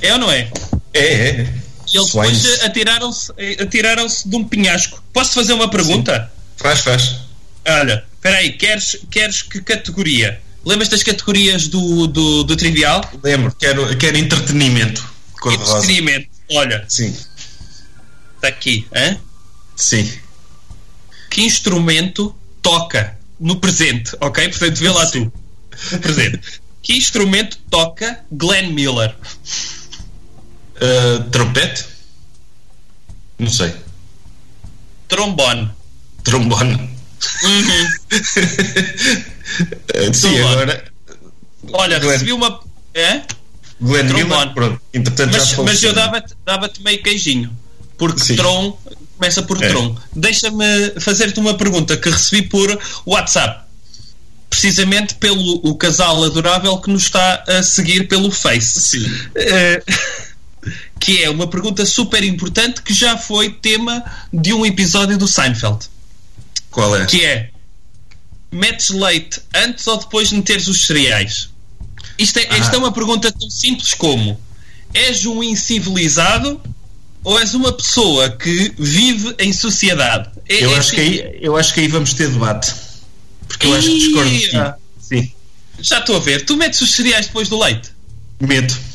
É 0.01 0.13
ou 0.13 0.19
não 0.19 0.31
é? 0.31 0.47
É, 0.93 1.29
é. 1.29 1.53
Eles 1.93 2.07
depois 2.07 2.63
atiraram-se 2.63 3.31
atiraram 3.59 4.07
de 4.07 4.35
um 4.35 4.43
penhasco. 4.43 5.03
Posso 5.13 5.33
fazer 5.33 5.53
uma 5.53 5.69
pergunta? 5.69 6.31
Sim. 6.31 6.63
Faz, 6.63 6.79
faz. 6.79 7.15
Olha, 7.65 8.03
espera 8.13 8.37
aí, 8.37 8.53
queres, 8.53 8.97
queres 9.09 9.41
que 9.41 9.61
categoria? 9.61 10.41
Lembras 10.65 10.89
das 10.89 11.03
categorias 11.03 11.67
do, 11.67 12.07
do, 12.07 12.43
do 12.43 12.55
Trivial? 12.55 13.01
Lembro, 13.21 13.53
quero, 13.57 13.97
quero 13.97 14.17
entretenimento. 14.17 15.13
Entretenimento, 15.45 16.29
olha. 16.51 16.85
Sim. 16.87 17.15
Está 18.35 18.47
aqui, 18.47 18.87
hein? 18.95 19.19
Sim. 19.75 20.11
Que 21.29 21.41
instrumento 21.41 22.35
toca 22.61 23.17
no 23.39 23.57
presente, 23.57 24.15
ok? 24.21 24.47
Portanto, 24.49 24.77
vê 24.77 24.89
lá 24.89 25.05
tu. 25.07 25.31
No 25.91 25.99
presente. 25.99 26.39
Que 26.83 26.97
instrumento 26.97 27.57
toca 27.69 28.19
Glenn 28.29 28.73
Miller? 28.73 29.15
Uh, 30.75 31.23
trompete? 31.29 31.85
Não 33.39 33.49
sei. 33.49 33.73
Trombone. 35.07 35.69
Trombone. 36.23 36.73
Uhum. 37.43 37.89
Sim, 40.13 40.39
agora. 40.39 40.83
Olha, 41.71 41.99
Glenn. 41.99 42.11
recebi 42.11 42.33
uma. 42.33 42.59
É? 42.93 43.21
Glenn 43.81 44.07
Trombone. 44.07 44.29
Miller, 44.29 44.53
pronto. 44.53 44.81
Entretanto, 44.93 45.31
mas, 45.33 45.49
já 45.49 45.63
mas 45.63 45.83
eu 45.83 45.93
dava-te 45.93 46.35
dava 46.45 46.71
meio 46.83 47.01
queijinho. 47.03 47.55
Porque 47.97 48.23
Sim. 48.23 48.35
Tron 48.35 48.77
começa 49.17 49.43
por 49.43 49.63
é. 49.63 49.69
Tron. 49.69 49.95
Deixa-me 50.15 50.99
fazer-te 50.99 51.39
uma 51.39 51.55
pergunta 51.55 51.95
que 51.95 52.09
recebi 52.09 52.47
por 52.47 52.79
WhatsApp 53.05 53.63
precisamente 54.49 55.15
pelo 55.15 55.55
o 55.67 55.75
casal 55.75 56.23
adorável 56.23 56.77
que 56.77 56.91
nos 56.91 57.03
está 57.03 57.43
a 57.47 57.63
seguir 57.63 58.07
pelo 58.07 58.29
Face. 58.29 58.79
Sim. 58.79 59.05
Uh, 59.05 59.93
que 61.03 61.21
é 61.21 61.29
uma 61.29 61.47
pergunta 61.47 61.85
super 61.85 62.23
importante 62.23 62.81
que 62.81 62.93
já 62.93 63.17
foi 63.17 63.49
tema 63.49 64.01
de 64.31 64.53
um 64.53 64.65
episódio 64.65 65.17
do 65.17 65.27
Seinfeld. 65.27 65.89
Qual 66.71 66.95
é? 66.95 67.05
Que 67.05 67.25
é 67.25 67.49
metes 68.49 68.87
leite 68.87 69.41
antes 69.53 69.85
ou 69.85 69.97
depois 69.97 70.29
de 70.29 70.35
meteres 70.37 70.69
os 70.69 70.85
cereais? 70.85 71.49
Isto 72.17 72.39
é, 72.39 72.47
ah. 72.49 72.57
Esta 72.57 72.77
é 72.77 72.79
uma 72.79 72.93
pergunta 72.93 73.29
tão 73.33 73.49
simples 73.49 73.93
como 73.93 74.39
és 74.93 75.25
um 75.25 75.43
incivilizado 75.43 76.61
ou 77.21 77.37
és 77.37 77.53
uma 77.53 77.73
pessoa 77.73 78.29
que 78.29 78.73
vive 78.79 79.35
em 79.39 79.51
sociedade? 79.51 80.29
É, 80.47 80.63
eu, 80.63 80.71
é 80.71 80.77
acho 80.77 80.87
assim. 80.87 80.95
que 80.95 81.01
aí, 81.01 81.37
eu 81.41 81.57
acho 81.57 81.73
que 81.73 81.81
aí 81.81 81.89
vamos 81.89 82.13
ter 82.13 82.29
debate. 82.29 82.73
Porque 83.45 83.67
eu 83.67 83.73
acho 83.73 83.89
que 83.89 83.99
discordo 83.99 84.29
de 84.29 84.49
ti. 84.49 84.57
Sim. 85.01 85.31
Já 85.81 85.99
estou 85.99 86.15
a 86.15 86.19
ver. 86.19 86.45
Tu 86.45 86.55
metes 86.55 86.79
os 86.79 86.91
cereais 86.91 87.25
depois 87.25 87.49
do 87.49 87.59
leite? 87.59 87.89
Meto. 88.39 88.92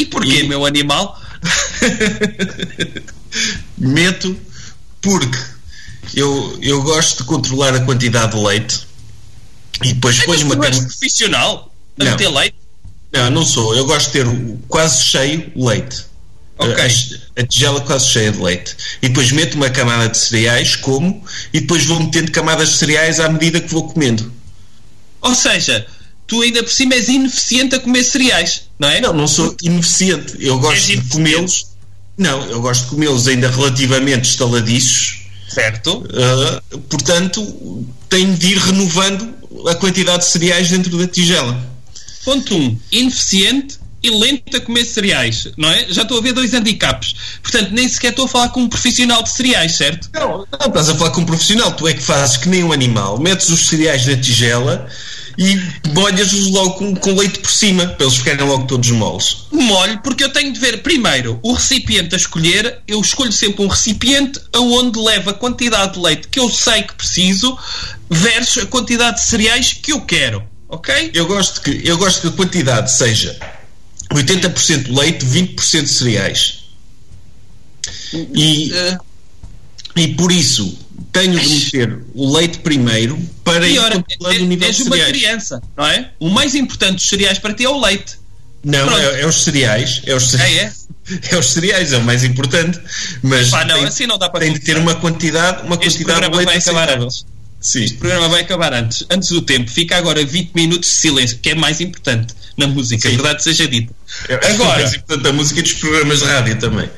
E 0.00 0.06
porquê, 0.06 0.40
e... 0.40 0.48
meu 0.48 0.64
animal? 0.64 1.20
Meto 3.76 4.34
porque 5.02 5.38
eu, 6.14 6.58
eu 6.62 6.82
gosto 6.82 7.18
de 7.18 7.24
controlar 7.24 7.74
a 7.74 7.80
quantidade 7.80 8.32
de 8.32 8.42
leite 8.42 8.86
e 9.84 9.92
depois 9.92 10.18
é, 10.18 10.24
ponho 10.24 10.46
uma 10.46 10.56
cama... 10.56 10.70
profissional 10.70 11.70
a 11.98 12.04
não. 12.04 12.12
meter 12.12 12.28
leite? 12.28 12.56
Não, 13.12 13.30
não 13.30 13.44
sou. 13.44 13.76
Eu 13.76 13.84
gosto 13.84 14.06
de 14.06 14.12
ter 14.12 14.26
quase 14.68 15.02
cheio 15.02 15.52
leite. 15.54 16.06
Ok. 16.56 16.74
A, 16.74 17.40
a 17.40 17.46
tigela 17.46 17.82
quase 17.82 18.08
cheia 18.08 18.32
de 18.32 18.40
leite. 18.40 18.74
E 19.02 19.08
depois 19.08 19.30
meto 19.32 19.54
uma 19.54 19.68
camada 19.68 20.08
de 20.08 20.16
cereais, 20.16 20.76
como, 20.76 21.22
e 21.52 21.60
depois 21.60 21.84
vou 21.84 22.00
metendo 22.00 22.32
camadas 22.32 22.70
de 22.70 22.76
cereais 22.76 23.20
à 23.20 23.28
medida 23.28 23.60
que 23.60 23.68
vou 23.68 23.86
comendo. 23.86 24.32
Ou 25.20 25.34
seja, 25.34 25.86
tu 26.30 26.40
ainda 26.42 26.62
por 26.62 26.72
cima 26.72 26.94
és 26.94 27.08
ineficiente 27.08 27.74
a 27.74 27.80
comer 27.80 28.04
cereais, 28.04 28.62
não 28.78 28.88
é? 28.88 29.00
Não, 29.00 29.12
não 29.12 29.26
sou 29.26 29.54
ineficiente. 29.64 30.36
Eu 30.38 30.60
gosto 30.60 30.86
de 30.86 31.08
comê-los. 31.08 31.66
Não, 32.16 32.46
eu 32.46 32.60
gosto 32.60 32.84
de 32.84 32.90
comê-los 32.90 33.26
ainda 33.26 33.50
relativamente 33.50 34.30
estaladiços. 34.30 35.22
Certo. 35.48 36.04
Uh, 36.04 36.78
portanto, 36.82 37.84
tenho 38.08 38.36
de 38.36 38.52
ir 38.52 38.58
renovando 38.58 39.34
a 39.68 39.74
quantidade 39.74 40.18
de 40.18 40.26
cereais 40.26 40.70
dentro 40.70 40.96
da 40.96 41.08
tigela. 41.08 41.60
Ponto 42.24 42.54
1. 42.54 42.58
Um, 42.58 42.78
ineficiente 42.92 43.80
e 44.00 44.10
lento 44.10 44.56
a 44.56 44.60
comer 44.60 44.84
cereais, 44.84 45.48
não 45.56 45.68
é? 45.68 45.86
Já 45.88 46.02
estou 46.02 46.18
a 46.18 46.20
ver 46.20 46.32
dois 46.32 46.54
handicaps. 46.54 47.40
Portanto, 47.42 47.72
nem 47.72 47.88
sequer 47.88 48.10
estou 48.10 48.26
a 48.26 48.28
falar 48.28 48.50
com 48.50 48.60
um 48.60 48.68
profissional 48.68 49.20
de 49.24 49.30
cereais, 49.30 49.72
certo? 49.72 50.08
Não, 50.14 50.46
não 50.58 50.66
estás 50.68 50.88
a 50.90 50.94
falar 50.94 51.10
com 51.10 51.22
um 51.22 51.26
profissional. 51.26 51.72
Tu 51.72 51.88
é 51.88 51.92
que 51.92 52.02
fazes 52.02 52.36
que 52.36 52.48
nem 52.48 52.62
um 52.62 52.72
animal. 52.72 53.18
Metes 53.18 53.48
os 53.48 53.66
cereais 53.66 54.06
na 54.06 54.16
tigela 54.16 54.88
e 55.38 55.58
molhas-os 55.90 56.48
logo 56.48 56.74
com, 56.74 56.94
com, 56.94 57.14
leite 57.14 57.38
por 57.38 57.50
cima, 57.50 57.86
para 57.86 58.06
eles 58.06 58.18
ficarem 58.18 58.46
logo 58.46 58.66
todos 58.66 58.90
moles. 58.90 59.46
Molho, 59.52 60.00
porque 60.02 60.24
eu 60.24 60.32
tenho 60.32 60.52
de 60.52 60.60
ver 60.60 60.82
primeiro 60.82 61.38
o 61.42 61.52
recipiente 61.52 62.14
a 62.14 62.18
escolher. 62.18 62.80
Eu 62.86 63.00
escolho 63.00 63.32
sempre 63.32 63.64
um 63.64 63.68
recipiente 63.68 64.40
aonde 64.54 64.98
leva 64.98 65.30
a 65.30 65.34
quantidade 65.34 65.94
de 65.94 66.00
leite 66.00 66.28
que 66.28 66.38
eu 66.38 66.48
sei 66.48 66.82
que 66.82 66.94
preciso 66.94 67.56
versus 68.08 68.64
a 68.64 68.66
quantidade 68.66 69.16
de 69.16 69.24
cereais 69.24 69.72
que 69.72 69.92
eu 69.92 70.00
quero. 70.02 70.42
Ok? 70.68 71.10
Eu 71.14 71.26
gosto 71.26 71.60
que, 71.62 71.80
eu 71.84 71.98
gosto 71.98 72.20
que 72.20 72.28
a 72.28 72.30
quantidade 72.30 72.92
seja 72.92 73.36
80% 74.12 74.96
leite, 74.96 75.24
20% 75.24 75.86
cereais. 75.86 76.60
E, 78.12 78.72
uh, 78.72 79.04
e 79.96 80.08
por 80.14 80.30
isso 80.30 80.78
tenho 81.12 81.38
de 81.38 81.48
meter 81.48 81.98
o 82.14 82.36
leite 82.36 82.58
primeiro 82.58 83.18
para 83.44 83.66
ir 83.66 83.80
controlando 83.80 84.38
é, 84.38 84.42
o 84.42 84.46
nível 84.46 84.66
és 84.68 84.76
de 84.76 84.84
cereais. 84.84 85.08
uma 85.08 85.12
criança, 85.12 85.62
não 85.76 85.86
é? 85.86 86.10
O 86.18 86.28
mais 86.30 86.54
importante 86.54 86.96
dos 86.96 87.08
cereais 87.08 87.38
para 87.38 87.54
ti 87.54 87.64
é 87.64 87.68
o 87.68 87.80
leite. 87.80 88.18
Não, 88.62 88.98
é, 88.98 89.22
é, 89.22 89.26
os 89.26 89.42
cereais. 89.42 90.02
É 90.06 90.14
os 90.14 90.30
cereais. 90.30 90.86
É, 91.08 91.14
é? 91.14 91.34
é 91.36 91.38
os 91.38 91.50
cereais, 91.50 91.92
é 91.92 91.96
o 91.96 92.02
mais 92.02 92.24
importante. 92.24 92.78
Mas 93.22 93.50
Pá, 93.50 93.64
não, 93.64 93.76
tem, 93.76 93.84
assim 93.84 94.06
não 94.06 94.18
dá 94.18 94.28
para 94.28 94.40
tem 94.40 94.52
de 94.52 94.60
ter 94.60 94.76
uma 94.76 94.94
quantidade, 94.94 95.66
uma 95.66 95.76
este 95.76 96.04
quantidade 96.04 96.30
de 96.30 96.36
leite 96.36 96.48
vai 96.48 96.58
acabar 96.58 96.90
antes. 96.90 97.26
Sim. 97.60 97.84
Este 97.84 97.96
programa 97.98 98.28
vai 98.28 98.40
acabar 98.40 98.72
antes, 98.72 99.04
antes 99.10 99.28
do 99.28 99.42
tempo. 99.42 99.70
Fica 99.70 99.96
agora 99.96 100.24
20 100.24 100.52
minutos 100.54 100.88
de 100.88 100.94
silêncio, 100.96 101.38
que 101.38 101.50
é 101.50 101.54
mais 101.54 101.80
importante 101.80 102.34
na 102.56 102.66
música, 102.66 103.08
Sim. 103.08 103.16
verdade 103.16 103.42
seja 103.42 103.66
dita. 103.66 103.94
É, 104.28 104.34
agora, 104.34 104.80
é 104.80 104.82
mais 104.82 104.94
importante 104.94 105.28
a 105.28 105.32
música 105.32 105.62
dos 105.62 105.72
programas 105.74 106.18
de 106.20 106.24
rádio 106.24 106.58
também. 106.58 106.90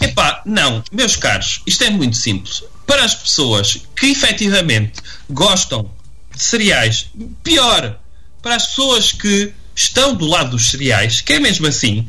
Epá, 0.00 0.42
não, 0.44 0.82
meus 0.92 1.16
caros, 1.16 1.62
isto 1.66 1.84
é 1.84 1.90
muito 1.90 2.16
simples. 2.16 2.64
Para 2.86 3.04
as 3.04 3.14
pessoas 3.14 3.80
que 3.96 4.06
efetivamente 4.06 5.00
gostam 5.28 5.90
de 6.34 6.42
cereais, 6.42 7.06
pior, 7.42 7.98
para 8.42 8.56
as 8.56 8.66
pessoas 8.66 9.12
que 9.12 9.52
estão 9.74 10.14
do 10.14 10.26
lado 10.26 10.50
dos 10.50 10.70
cereais, 10.70 11.20
que 11.20 11.34
é 11.34 11.40
mesmo 11.40 11.66
assim, 11.66 12.08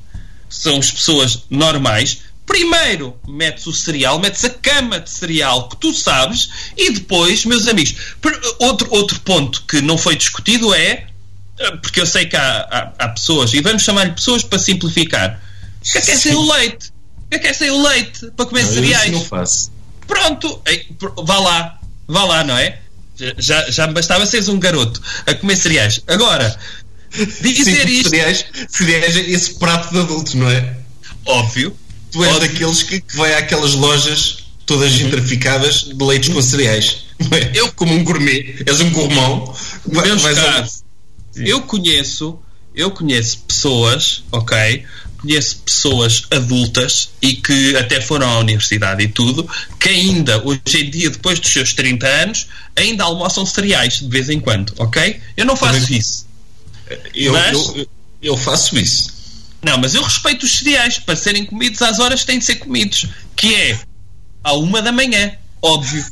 são 0.49 0.77
as 0.77 0.91
pessoas 0.91 1.43
normais, 1.49 2.19
primeiro 2.45 3.17
metes 3.27 3.65
o 3.67 3.73
cereal, 3.73 4.19
metes 4.19 4.43
a 4.43 4.49
cama 4.49 4.99
de 4.99 5.09
cereal 5.09 5.69
que 5.69 5.77
tu 5.77 5.93
sabes, 5.93 6.49
e 6.77 6.91
depois, 6.91 7.45
meus 7.45 7.67
amigos, 7.67 7.95
outro, 8.59 8.87
outro 8.91 9.19
ponto 9.21 9.63
que 9.63 9.81
não 9.81 9.97
foi 9.97 10.15
discutido 10.15 10.73
é, 10.73 11.07
porque 11.81 12.01
eu 12.01 12.05
sei 12.05 12.25
que 12.25 12.35
há, 12.35 12.93
há, 12.99 13.05
há 13.05 13.09
pessoas, 13.09 13.53
e 13.53 13.61
vamos 13.61 13.83
chamar-lhe 13.83 14.11
pessoas 14.11 14.43
para 14.43 14.59
simplificar, 14.59 15.41
que 15.81 16.01
quer 16.01 16.17
ser 16.17 16.35
o 16.35 16.51
leite 16.51 16.95
quero 17.39 17.55
sair 17.55 17.71
o 17.71 17.81
leite 17.81 18.31
para 18.31 18.45
comer 18.45 18.63
não, 18.63 18.73
cereais. 18.73 19.11
não 19.11 19.23
faço. 19.23 19.71
Pronto, 20.07 20.61
vá 21.23 21.39
lá, 21.39 21.79
vá 22.07 22.23
lá, 22.23 22.43
não 22.43 22.57
é? 22.57 22.79
Já, 23.37 23.69
já 23.71 23.87
me 23.87 23.93
bastava 23.93 24.25
seres 24.25 24.49
um 24.49 24.59
garoto 24.59 25.01
a 25.25 25.33
comer 25.33 25.55
cereais. 25.55 26.01
Agora, 26.07 26.57
dizer 27.41 27.87
Sim, 27.87 27.93
isto. 27.93 28.09
Cereais, 28.09 28.45
cereais 28.69 29.15
é 29.15 29.21
esse 29.21 29.55
prato 29.55 29.93
de 29.93 29.99
adulto, 29.99 30.37
não 30.37 30.49
é? 30.49 30.77
Óbvio. 31.25 31.75
Tu 32.11 32.23
és 32.23 32.35
óbvio. 32.35 32.49
daqueles 32.49 32.83
que, 32.83 33.01
que 33.01 33.15
vai 33.15 33.33
àquelas 33.35 33.73
lojas 33.73 34.45
todas 34.65 34.91
uhum. 34.91 34.97
gentrificadas 34.97 35.83
de 35.83 36.03
leites 36.03 36.29
com 36.29 36.41
cereais. 36.41 37.05
É? 37.31 37.51
Eu, 37.57 37.71
como 37.71 37.93
um 37.93 38.03
gourmet, 38.03 38.61
és 38.65 38.81
um 38.81 38.89
gourmand. 38.89 39.53
Meus 39.85 40.23
caros, 40.23 40.83
eu 41.37 41.61
conheço, 41.61 42.37
eu 42.73 42.91
conheço 42.91 43.39
pessoas, 43.47 44.23
ok, 44.31 44.83
conheço 45.25 45.57
pessoas 45.57 46.23
adultas 46.31 47.09
e 47.21 47.35
que 47.35 47.75
até 47.75 47.99
foram 47.99 48.29
à 48.29 48.39
universidade 48.39 49.03
e 49.03 49.07
tudo, 49.07 49.49
que 49.79 49.89
ainda, 49.89 50.41
hoje 50.45 50.61
em 50.75 50.89
dia, 50.89 51.09
depois 51.09 51.39
dos 51.39 51.51
seus 51.51 51.73
30 51.73 52.07
anos, 52.07 52.47
ainda 52.75 53.03
almoçam 53.03 53.45
cereais 53.45 53.99
de 53.99 54.07
vez 54.07 54.29
em 54.29 54.39
quando, 54.39 54.73
ok? 54.77 55.19
Eu 55.35 55.45
não 55.45 55.55
faço 55.55 55.91
isso. 55.91 56.27
Eu, 57.13 57.33
mas, 57.33 57.53
eu, 57.53 57.87
eu 58.21 58.37
faço 58.37 58.77
isso. 58.77 59.13
Não, 59.63 59.79
mas 59.79 59.95
eu 59.95 60.03
respeito 60.03 60.43
os 60.43 60.57
cereais 60.59 60.99
para 60.99 61.15
serem 61.15 61.43
comidos 61.45 61.81
às 61.81 61.99
horas 61.99 62.21
que 62.21 62.27
têm 62.27 62.39
de 62.39 62.45
ser 62.45 62.55
comidos, 62.55 63.07
que 63.35 63.53
é 63.55 63.79
à 64.43 64.53
uma 64.53 64.81
da 64.81 64.91
manhã, 64.91 65.33
óbvio. 65.61 66.05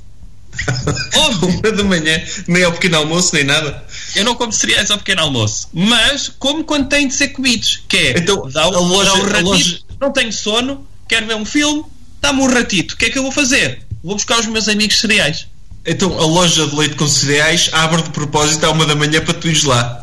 Óbvio. 1.15 1.49
uma 1.49 1.71
da 1.71 1.83
manhã, 1.83 2.21
nem 2.47 2.63
ao 2.63 2.71
pequeno 2.71 2.97
almoço, 2.97 3.33
nem 3.33 3.43
nada. 3.43 3.83
Eu 4.15 4.23
não 4.23 4.35
como 4.35 4.51
cereais 4.51 4.91
ao 4.91 4.97
pequeno 4.97 5.21
almoço, 5.21 5.69
mas 5.73 6.31
como 6.39 6.63
quando 6.63 6.89
têm 6.89 7.07
de 7.07 7.13
ser 7.13 7.29
comidos, 7.29 7.81
que 7.87 7.97
é 7.97 8.17
então, 8.17 8.49
dá, 8.49 8.63
a 8.63 8.67
loja, 8.67 9.11
dá 9.11 9.15
um 9.15 9.23
ratito, 9.23 9.45
loja... 9.45 9.79
não 9.99 10.11
tenho 10.11 10.31
sono, 10.31 10.87
quero 11.07 11.25
ver 11.25 11.35
um 11.35 11.45
filme, 11.45 11.83
dá-me 12.21 12.41
um 12.41 12.47
ratito, 12.47 12.93
o 12.93 12.97
que 12.97 13.05
é 13.05 13.09
que 13.09 13.17
eu 13.17 13.23
vou 13.23 13.31
fazer? 13.31 13.81
Vou 14.03 14.15
buscar 14.15 14.39
os 14.39 14.47
meus 14.47 14.67
amigos 14.67 14.99
cereais. 14.99 15.47
Então 15.85 16.17
a 16.17 16.25
loja 16.25 16.67
de 16.67 16.75
leite 16.75 16.95
com 16.95 17.07
cereais 17.07 17.69
abre 17.73 18.01
de 18.01 18.09
propósito 18.09 18.65
à 18.65 18.71
uma 18.71 18.85
da 18.85 18.95
manhã 18.95 19.21
para 19.21 19.33
tu 19.33 19.47
ires 19.47 19.63
lá. 19.63 20.02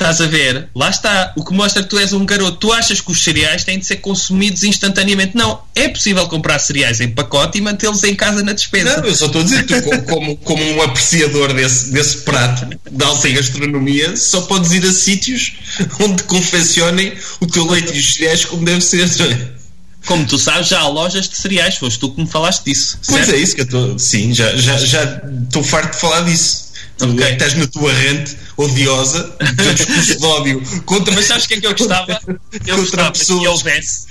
Estás 0.00 0.18
a 0.22 0.26
ver? 0.26 0.66
Lá 0.74 0.88
está. 0.88 1.34
O 1.36 1.44
que 1.44 1.52
mostra 1.52 1.82
que 1.82 1.90
tu 1.90 1.98
és 1.98 2.14
um 2.14 2.24
garoto. 2.24 2.56
Tu 2.56 2.72
achas 2.72 3.02
que 3.02 3.12
os 3.12 3.22
cereais 3.22 3.64
têm 3.64 3.78
de 3.78 3.84
ser 3.84 3.96
consumidos 3.96 4.64
instantaneamente. 4.64 5.36
Não. 5.36 5.60
É 5.74 5.88
possível 5.88 6.26
comprar 6.26 6.58
cereais 6.58 7.02
em 7.02 7.10
pacote 7.10 7.58
e 7.58 7.60
mantê-los 7.60 8.02
em 8.04 8.14
casa 8.14 8.42
na 8.42 8.54
despensa. 8.54 8.96
Não, 8.96 9.04
eu 9.06 9.14
só 9.14 9.26
estou 9.26 9.42
a 9.42 9.44
dizer, 9.44 9.66
tu, 9.66 9.74
como, 10.08 10.38
como 10.38 10.64
um 10.72 10.80
apreciador 10.80 11.52
desse, 11.52 11.90
desse 11.90 12.16
prato 12.18 12.66
de 12.90 13.04
alta 13.04 13.28
gastronomia, 13.28 14.16
só 14.16 14.40
podes 14.40 14.72
ir 14.72 14.86
a 14.86 14.92
sítios 14.92 15.52
onde 16.00 16.22
confeccionem 16.22 17.12
o 17.38 17.46
teu 17.46 17.70
leite 17.70 17.94
e 17.94 18.00
os 18.00 18.14
cereais 18.14 18.46
como 18.46 18.64
deve 18.64 18.80
ser. 18.80 19.06
Como 20.06 20.26
tu 20.26 20.38
sabes, 20.38 20.68
já 20.68 20.80
há 20.80 20.88
lojas 20.88 21.28
de 21.28 21.36
cereais. 21.36 21.76
Foste 21.76 22.00
tu 22.00 22.10
que 22.10 22.22
me 22.22 22.26
falaste 22.26 22.64
disso. 22.64 22.98
Pois 23.06 23.26
certo? 23.26 23.36
é 23.36 23.42
isso 23.42 23.54
que 23.54 23.60
eu 23.60 23.66
estou. 23.66 23.98
Sim, 23.98 24.32
já 24.32 24.46
estou 24.54 24.62
já, 24.62 24.78
já 24.78 25.20
farto 25.62 25.94
de 25.94 26.00
falar 26.00 26.22
disso. 26.22 26.69
É 27.00 27.32
estás 27.32 27.54
na 27.54 27.66
tua 27.66 27.92
rente 27.92 28.36
odiosa, 28.56 29.36
discurso 29.74 30.18
de 30.18 30.24
ódio 30.24 30.82
contra. 30.84 31.14
Mas 31.14 31.26
sabes 31.26 31.44
o 31.44 31.48
que 31.48 31.54
é 31.54 31.60
que 31.60 31.66
eu 31.66 31.74
gostava? 31.74 32.20
Eu 32.66 32.76
gostava 32.76 33.12
pessoas. 33.12 33.40
que 33.40 33.48
houvesse. 33.48 34.10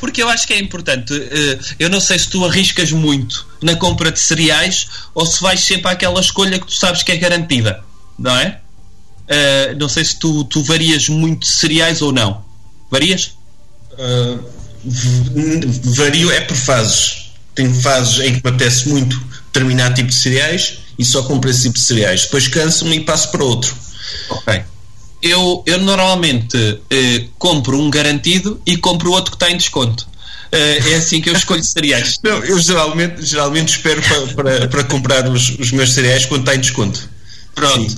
Porque 0.00 0.22
eu 0.22 0.28
acho 0.28 0.46
que 0.46 0.54
é 0.54 0.58
importante. 0.58 1.12
Eh, 1.14 1.58
eu 1.78 1.90
não 1.90 2.00
sei 2.00 2.18
se 2.18 2.28
tu 2.28 2.44
arriscas 2.44 2.90
muito 2.90 3.46
na 3.62 3.76
compra 3.76 4.10
de 4.10 4.18
cereais 4.18 4.88
ou 5.14 5.26
se 5.26 5.40
vais 5.42 5.60
sempre 5.60 5.90
àquela 5.90 6.20
escolha 6.20 6.58
que 6.58 6.66
tu 6.66 6.72
sabes 6.72 7.02
que 7.02 7.12
é 7.12 7.16
garantida, 7.16 7.84
não 8.18 8.36
é? 8.36 8.58
Uh, 9.22 9.78
não 9.78 9.88
sei 9.88 10.04
se 10.04 10.18
tu, 10.18 10.44
tu 10.44 10.62
varias 10.64 11.08
muito 11.08 11.40
de 11.40 11.52
cereais 11.52 12.02
ou 12.02 12.12
não. 12.12 12.44
Varias? 12.90 13.36
Uh, 13.92 14.44
vario 15.94 16.30
é 16.30 16.40
por 16.40 16.56
fases. 16.56 17.30
Tenho 17.54 17.72
fases 17.80 18.18
em 18.20 18.34
que 18.34 18.42
me 18.44 18.50
apetece 18.50 18.88
muito 18.88 19.22
determinado 19.52 19.94
tipo 19.94 20.08
de 20.08 20.14
cereais 20.14 20.81
e 20.98 21.04
só 21.04 21.22
compro 21.22 21.50
esse 21.50 21.62
tipo 21.62 21.74
de 21.74 21.80
cereais. 21.80 22.22
Depois 22.22 22.48
canso-me 22.48 22.96
e 22.96 23.00
passo 23.00 23.30
para 23.30 23.44
outro. 23.44 23.74
Ok. 24.30 24.62
Eu, 25.22 25.62
eu 25.66 25.78
normalmente 25.78 26.56
uh, 26.56 27.28
compro 27.38 27.78
um 27.78 27.88
garantido 27.88 28.60
e 28.66 28.76
compro 28.76 29.12
outro 29.12 29.30
que 29.30 29.36
está 29.36 29.50
em 29.50 29.56
desconto. 29.56 30.06
Uh, 30.52 30.88
é 30.90 30.94
assim 30.96 31.20
que 31.20 31.30
eu 31.30 31.34
escolho 31.34 31.62
cereais. 31.64 32.18
Não, 32.22 32.42
eu 32.44 32.58
geralmente, 32.58 33.24
geralmente 33.24 33.68
espero 33.68 34.02
para, 34.02 34.26
para, 34.34 34.68
para 34.68 34.84
comprar 34.84 35.28
os, 35.28 35.50
os 35.58 35.70
meus 35.70 35.92
cereais 35.92 36.26
quando 36.26 36.40
está 36.40 36.54
em 36.54 36.60
desconto. 36.60 37.12
Pronto. 37.54 37.96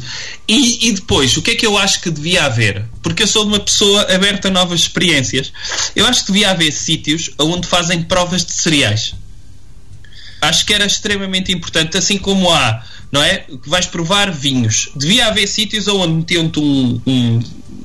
E, 0.48 0.88
e, 0.88 0.92
depois, 0.92 1.36
o 1.36 1.42
que 1.42 1.52
é 1.52 1.54
que 1.54 1.66
eu 1.66 1.78
acho 1.78 2.00
que 2.00 2.10
devia 2.10 2.44
haver? 2.44 2.84
Porque 3.02 3.22
eu 3.22 3.26
sou 3.26 3.46
uma 3.46 3.60
pessoa 3.60 4.02
aberta 4.12 4.48
a 4.48 4.50
novas 4.50 4.80
experiências. 4.80 5.52
Eu 5.94 6.06
acho 6.06 6.26
que 6.26 6.32
devia 6.32 6.50
haver 6.50 6.72
sítios 6.72 7.30
onde 7.38 7.66
fazem 7.66 8.02
provas 8.02 8.44
de 8.44 8.52
cereais. 8.52 9.14
Acho 10.48 10.66
que 10.66 10.74
era 10.74 10.84
extremamente 10.84 11.52
importante, 11.52 11.96
assim 11.96 12.18
como 12.18 12.52
há, 12.52 12.84
não 13.10 13.22
é? 13.22 13.38
Que 13.38 13.68
vais 13.68 13.86
provar 13.86 14.30
vinhos. 14.30 14.90
Devia 14.96 15.26
haver 15.26 15.46
sítios 15.46 15.88
onde 15.88 16.14
metiam-te 16.14 16.60
um, 16.60 17.00
um, 17.06 17.42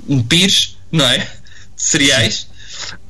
um 0.08 0.24
pires, 0.24 0.78
não 0.91 1.06
é? 1.06 1.19
De 1.19 1.28
cereais. 1.84 2.48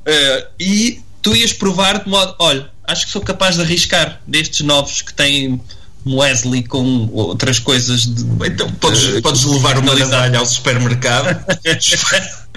Uh, 0.05 0.47
e 0.59 1.01
tu 1.21 1.35
ias 1.35 1.53
provar 1.53 2.03
de 2.03 2.09
modo, 2.09 2.35
olha, 2.39 2.69
acho 2.87 3.05
que 3.05 3.11
sou 3.11 3.21
capaz 3.21 3.55
de 3.55 3.61
arriscar 3.61 4.21
destes 4.25 4.61
novos 4.61 5.01
que 5.01 5.13
têm 5.13 5.61
Wesley 6.05 6.63
com 6.63 7.09
outras 7.11 7.59
coisas 7.59 8.05
de, 8.05 8.23
então 8.45 8.71
podes, 8.73 9.03
uh, 9.03 9.21
podes 9.21 9.43
levar 9.43 9.77
uma 9.77 9.93
navalha 9.93 10.39
ao 10.39 10.45
supermercado 10.45 11.45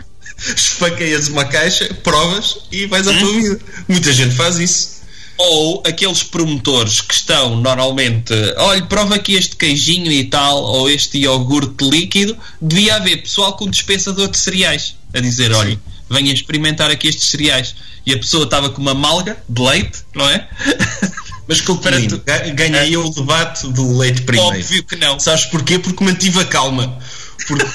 esfaqueias 0.57 1.29
uma 1.29 1.45
caixa, 1.45 1.93
provas 2.03 2.59
e 2.71 2.87
vais 2.87 3.07
à 3.07 3.13
tua 3.17 3.29
hum? 3.29 3.43
vida. 3.43 3.61
Muita 3.89 4.13
gente 4.13 4.35
faz 4.35 4.59
isso. 4.59 5.02
Ou 5.45 5.83
aqueles 5.85 6.23
promotores 6.23 7.01
que 7.01 7.15
estão 7.15 7.57
normalmente, 7.61 8.33
olha, 8.59 8.83
prova 8.83 9.17
aqui 9.17 9.35
este 9.35 9.57
queijinho 9.57 10.11
e 10.11 10.25
tal, 10.25 10.63
ou 10.63 10.89
este 10.89 11.19
iogurte 11.19 11.85
líquido, 11.85 12.37
devia 12.61 12.97
haver 12.97 13.23
pessoal 13.23 13.55
com 13.55 13.69
dispensador 13.69 14.29
de 14.29 14.39
cereais 14.39 14.95
a 15.13 15.21
dizer, 15.21 15.53
olha, 15.53 15.79
venha 16.09 16.33
experimentar 16.33 16.91
aqui 16.91 17.09
estes 17.09 17.29
cereais. 17.29 17.75
E 18.05 18.13
a 18.13 18.19
pessoa 18.19 18.45
estava 18.45 18.71
com 18.71 18.81
uma 18.81 18.95
malga 18.95 19.37
de 19.49 19.63
leite, 19.63 20.01
não 20.15 20.29
é? 20.29 20.49
Mas 21.47 21.61
lindo. 21.61 22.23
ganhei 22.55 22.95
é. 22.95 22.99
o 22.99 23.11
debate 23.11 23.67
do 23.69 23.99
leite 23.99 24.23
primeiro. 24.23 24.57
Óbvio 24.57 24.85
que 24.85 24.97
não. 24.97 25.19
Sabes 25.19 25.45
porquê? 25.47 25.79
Porque 25.79 26.03
mantive 26.03 26.41
a 26.41 26.45
calma. 26.45 26.99
Porque 27.47 27.67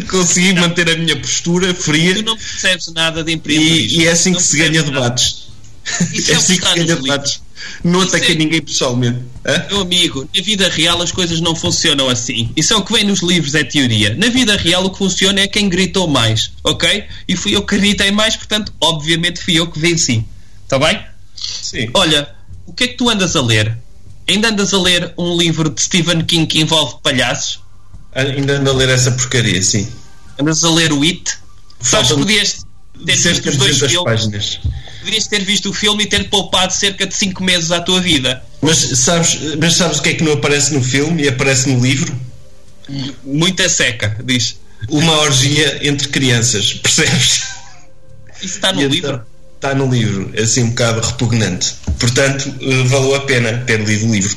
consegui 0.10 0.52
não. 0.54 0.62
manter 0.62 0.90
a 0.90 0.96
minha 0.96 1.16
postura 1.16 1.74
fria. 1.74 2.14
Tu 2.14 2.22
não 2.22 2.36
percebes 2.36 2.88
nada 2.88 3.22
de 3.22 3.32
empreendedorismo. 3.32 4.00
E, 4.00 4.04
e 4.04 4.06
é 4.06 4.10
assim 4.10 4.32
que 4.32 4.42
se 4.42 4.56
ganha 4.56 4.82
debates. 4.82 5.47
Isso 6.12 6.32
é, 6.32 6.34
é 6.34 6.40
se 6.40 6.56
ganha 6.56 6.84
debates. 6.84 7.40
Não 7.82 8.02
ataquei 8.02 8.34
é... 8.34 8.38
ninguém 8.38 8.62
pessoalmente. 8.62 9.20
Hã? 9.44 9.66
Meu 9.70 9.80
amigo, 9.80 10.28
na 10.34 10.42
vida 10.42 10.68
real 10.68 11.00
as 11.02 11.12
coisas 11.12 11.40
não 11.40 11.54
funcionam 11.54 12.08
assim. 12.08 12.50
Isso 12.56 12.72
é 12.72 12.76
o 12.76 12.82
que 12.82 12.92
vem 12.92 13.04
nos 13.04 13.22
livros, 13.22 13.54
é 13.54 13.64
teoria. 13.64 14.14
Na 14.14 14.28
vida 14.28 14.56
real 14.56 14.84
o 14.84 14.90
que 14.90 14.98
funciona 14.98 15.40
é 15.40 15.46
quem 15.46 15.68
gritou 15.68 16.06
mais, 16.06 16.52
ok? 16.64 17.04
E 17.26 17.36
fui 17.36 17.54
eu 17.54 17.62
que 17.62 17.76
gritei 17.76 18.10
mais, 18.10 18.36
portanto, 18.36 18.72
obviamente 18.80 19.40
fui 19.40 19.58
eu 19.58 19.66
que 19.66 19.78
venci. 19.78 20.24
Está 20.64 20.78
bem? 20.78 21.00
Sim. 21.36 21.90
Olha, 21.94 22.28
o 22.66 22.72
que 22.72 22.84
é 22.84 22.88
que 22.88 22.96
tu 22.96 23.08
andas 23.08 23.34
a 23.36 23.42
ler? 23.42 23.76
Ainda 24.28 24.48
andas 24.48 24.74
a 24.74 24.78
ler 24.78 25.14
um 25.16 25.36
livro 25.36 25.70
de 25.70 25.80
Stephen 25.80 26.22
King 26.22 26.46
que 26.46 26.60
envolve 26.60 26.96
palhaços? 27.02 27.60
Ainda 28.12 28.58
ando 28.58 28.70
a 28.70 28.72
ler 28.74 28.88
essa 28.90 29.12
porcaria, 29.12 29.62
sim. 29.62 29.88
Andas 30.38 30.62
a 30.64 30.70
ler 30.70 30.92
o 30.92 31.02
It? 31.02 31.38
Sabes 31.80 32.08
que 32.08 32.18
podias 32.18 32.66
ter 33.06 33.16
visto 33.16 33.48
os 33.48 33.56
dois 33.56 33.78
filmes. 33.78 34.04
Páginas. 34.04 34.60
Podias 35.00 35.26
ter 35.26 35.44
visto 35.44 35.70
o 35.70 35.72
filme 35.72 36.04
e 36.04 36.06
ter 36.06 36.28
poupado 36.28 36.72
cerca 36.72 37.06
de 37.06 37.14
5 37.14 37.42
meses 37.42 37.70
à 37.70 37.80
tua 37.80 38.00
vida. 38.00 38.42
Mas 38.60 38.78
sabes, 38.78 39.38
mas 39.58 39.74
sabes 39.74 39.98
o 39.98 40.02
que 40.02 40.10
é 40.10 40.14
que 40.14 40.24
não 40.24 40.32
aparece 40.32 40.74
no 40.74 40.82
filme 40.82 41.24
e 41.24 41.28
aparece 41.28 41.68
no 41.68 41.80
livro? 41.80 42.18
Muita 43.24 43.68
seca, 43.68 44.16
diz. 44.24 44.58
Uma 44.88 45.12
orgia 45.20 45.86
entre 45.86 46.08
crianças, 46.08 46.74
percebes? 46.82 47.42
Isso 48.42 48.56
está 48.56 48.72
no 48.72 48.82
e 48.82 48.88
livro? 48.88 49.10
Então, 49.10 49.26
está 49.56 49.74
no 49.74 49.90
livro, 49.90 50.30
é 50.34 50.42
assim 50.42 50.64
um 50.64 50.70
bocado 50.70 51.00
repugnante. 51.00 51.74
Portanto, 51.98 52.54
eh, 52.60 52.82
valeu 52.84 53.14
a 53.16 53.20
pena 53.20 53.58
ter 53.66 53.80
lido 53.80 54.06
o 54.06 54.12
livro. 54.12 54.36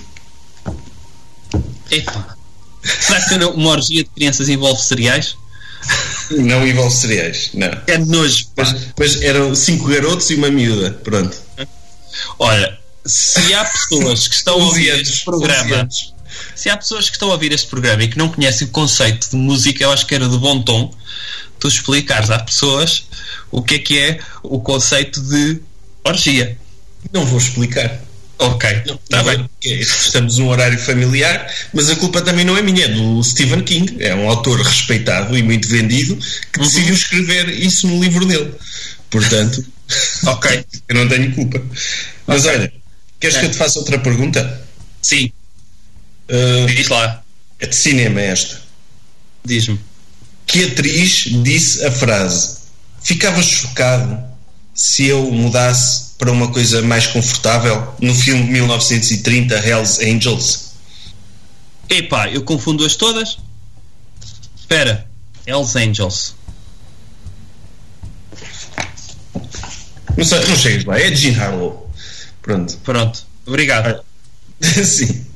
Epa. 1.89 2.38
Será 2.84 3.22
que 3.22 3.36
uma 3.36 3.70
orgia 3.70 4.03
de 4.03 4.09
crianças 4.09 4.49
envolve 4.49 4.82
cereais? 4.82 5.36
Não 6.38 6.65
envolve 6.65 6.95
cereais, 6.95 7.51
não. 7.53 7.69
É 7.88 7.97
nojo. 7.97 8.47
Mas, 8.55 8.75
mas, 8.97 9.21
eram 9.21 9.53
cinco 9.55 9.88
garotos 9.88 10.29
e 10.29 10.36
uma 10.36 10.49
miúda, 10.49 10.91
pronto. 11.03 11.38
Olha, 12.39 12.77
se 13.05 13.53
há 13.53 13.65
pessoas 13.65 14.27
que 14.27 14.36
estão 14.36 14.53
a 14.53 14.65
ouvir 14.65 14.89
este 14.89 15.25
programa, 15.25 15.88
se 16.55 16.69
há 16.69 16.77
pessoas 16.77 17.09
que 17.09 17.15
estão 17.15 17.29
a 17.29 17.34
ouvir 17.34 17.51
este 17.51 17.67
programa 17.67 18.03
e 18.03 18.07
que 18.07 18.17
não 18.17 18.29
conhecem 18.29 18.67
o 18.67 18.71
conceito 18.71 19.29
de 19.29 19.36
música, 19.36 19.84
eu 19.84 19.91
acho 19.91 20.05
que 20.05 20.15
era 20.15 20.27
de 20.27 20.38
bom 20.38 20.61
tom 20.61 20.93
tu 21.59 21.67
explicares 21.67 22.29
às 22.32 22.41
pessoas 22.41 23.05
o 23.51 23.61
que 23.61 23.75
é 23.75 23.79
que 23.79 23.99
é 23.99 24.19
o 24.41 24.59
conceito 24.59 25.21
de 25.21 25.61
orgia. 26.03 26.57
Não 27.13 27.25
vou 27.25 27.38
explicar. 27.38 28.01
Ok, 28.42 28.70
está 29.04 29.24
bem. 29.24 29.48
Estamos 29.62 30.39
num 30.39 30.48
horário 30.48 30.80
familiar, 30.80 31.48
mas 31.72 31.92
a 31.92 31.96
culpa 31.96 32.24
também 32.24 32.44
não 32.44 32.58
é 32.58 32.64
minha, 32.64 32.86
é 32.86 32.88
do 32.88 33.24
Stephen 33.24 33.62
King. 33.62 34.04
É 34.04 34.16
um 34.16 34.28
autor 34.28 34.60
respeitado 34.60 35.38
e 35.38 35.44
muito 35.44 35.68
vendido 35.68 36.18
que 36.52 36.60
uhum. 36.60 36.66
decidiu 36.66 36.94
escrever 36.96 37.50
isso 37.50 37.88
no 37.88 38.02
livro 38.02 38.26
dele. 38.26 38.52
Portanto, 39.12 39.64
ok, 40.26 40.66
eu 40.89 40.96
não 40.96 41.08
tenho 41.08 41.32
culpa. 41.36 41.62
Mas 42.26 42.46
okay. 42.46 42.58
olha, 42.58 42.74
queres 43.20 43.36
é. 43.36 43.39
que 43.42 43.46
eu 43.46 43.52
te 43.52 43.58
faça 43.58 43.78
outra 43.78 44.00
pergunta? 44.00 44.68
Sim. 45.04 45.32
Uh, 46.28 46.66
Diz 46.66 46.88
lá. 46.88 47.24
É 47.60 47.68
de 47.68 47.76
cinema 47.76 48.22
esta. 48.22 48.60
Diz-me. 49.46 49.80
Que 50.48 50.64
atriz 50.64 51.26
disse 51.44 51.86
a 51.86 51.92
frase: 51.92 52.58
Ficava 53.04 53.44
chocado 53.44 54.30
se 54.82 55.05
eu 55.05 55.32
mudasse 55.32 56.15
para 56.17 56.32
uma 56.32 56.51
coisa 56.51 56.82
mais 56.82 57.05
confortável 57.05 57.93
no 58.01 58.15
filme 58.15 58.45
de 58.45 58.51
1930 58.53 59.55
Hells 59.55 60.03
Angels? 60.03 60.71
Epá, 61.88 62.32
eu 62.32 62.41
confundo-as 62.41 62.95
todas. 62.95 63.38
Espera, 64.59 65.07
Hells 65.45 65.77
Angels. 65.77 66.34
Não, 70.17 70.25
sei, 70.25 70.47
não 70.47 70.57
chegas 70.57 70.84
lá, 70.86 70.99
é 70.99 71.15
Jean 71.15 71.39
Harlow. 71.39 71.91
Pronto. 72.41 72.75
Pronto, 72.84 73.23
obrigado. 73.45 74.03
Sim. 74.59 75.27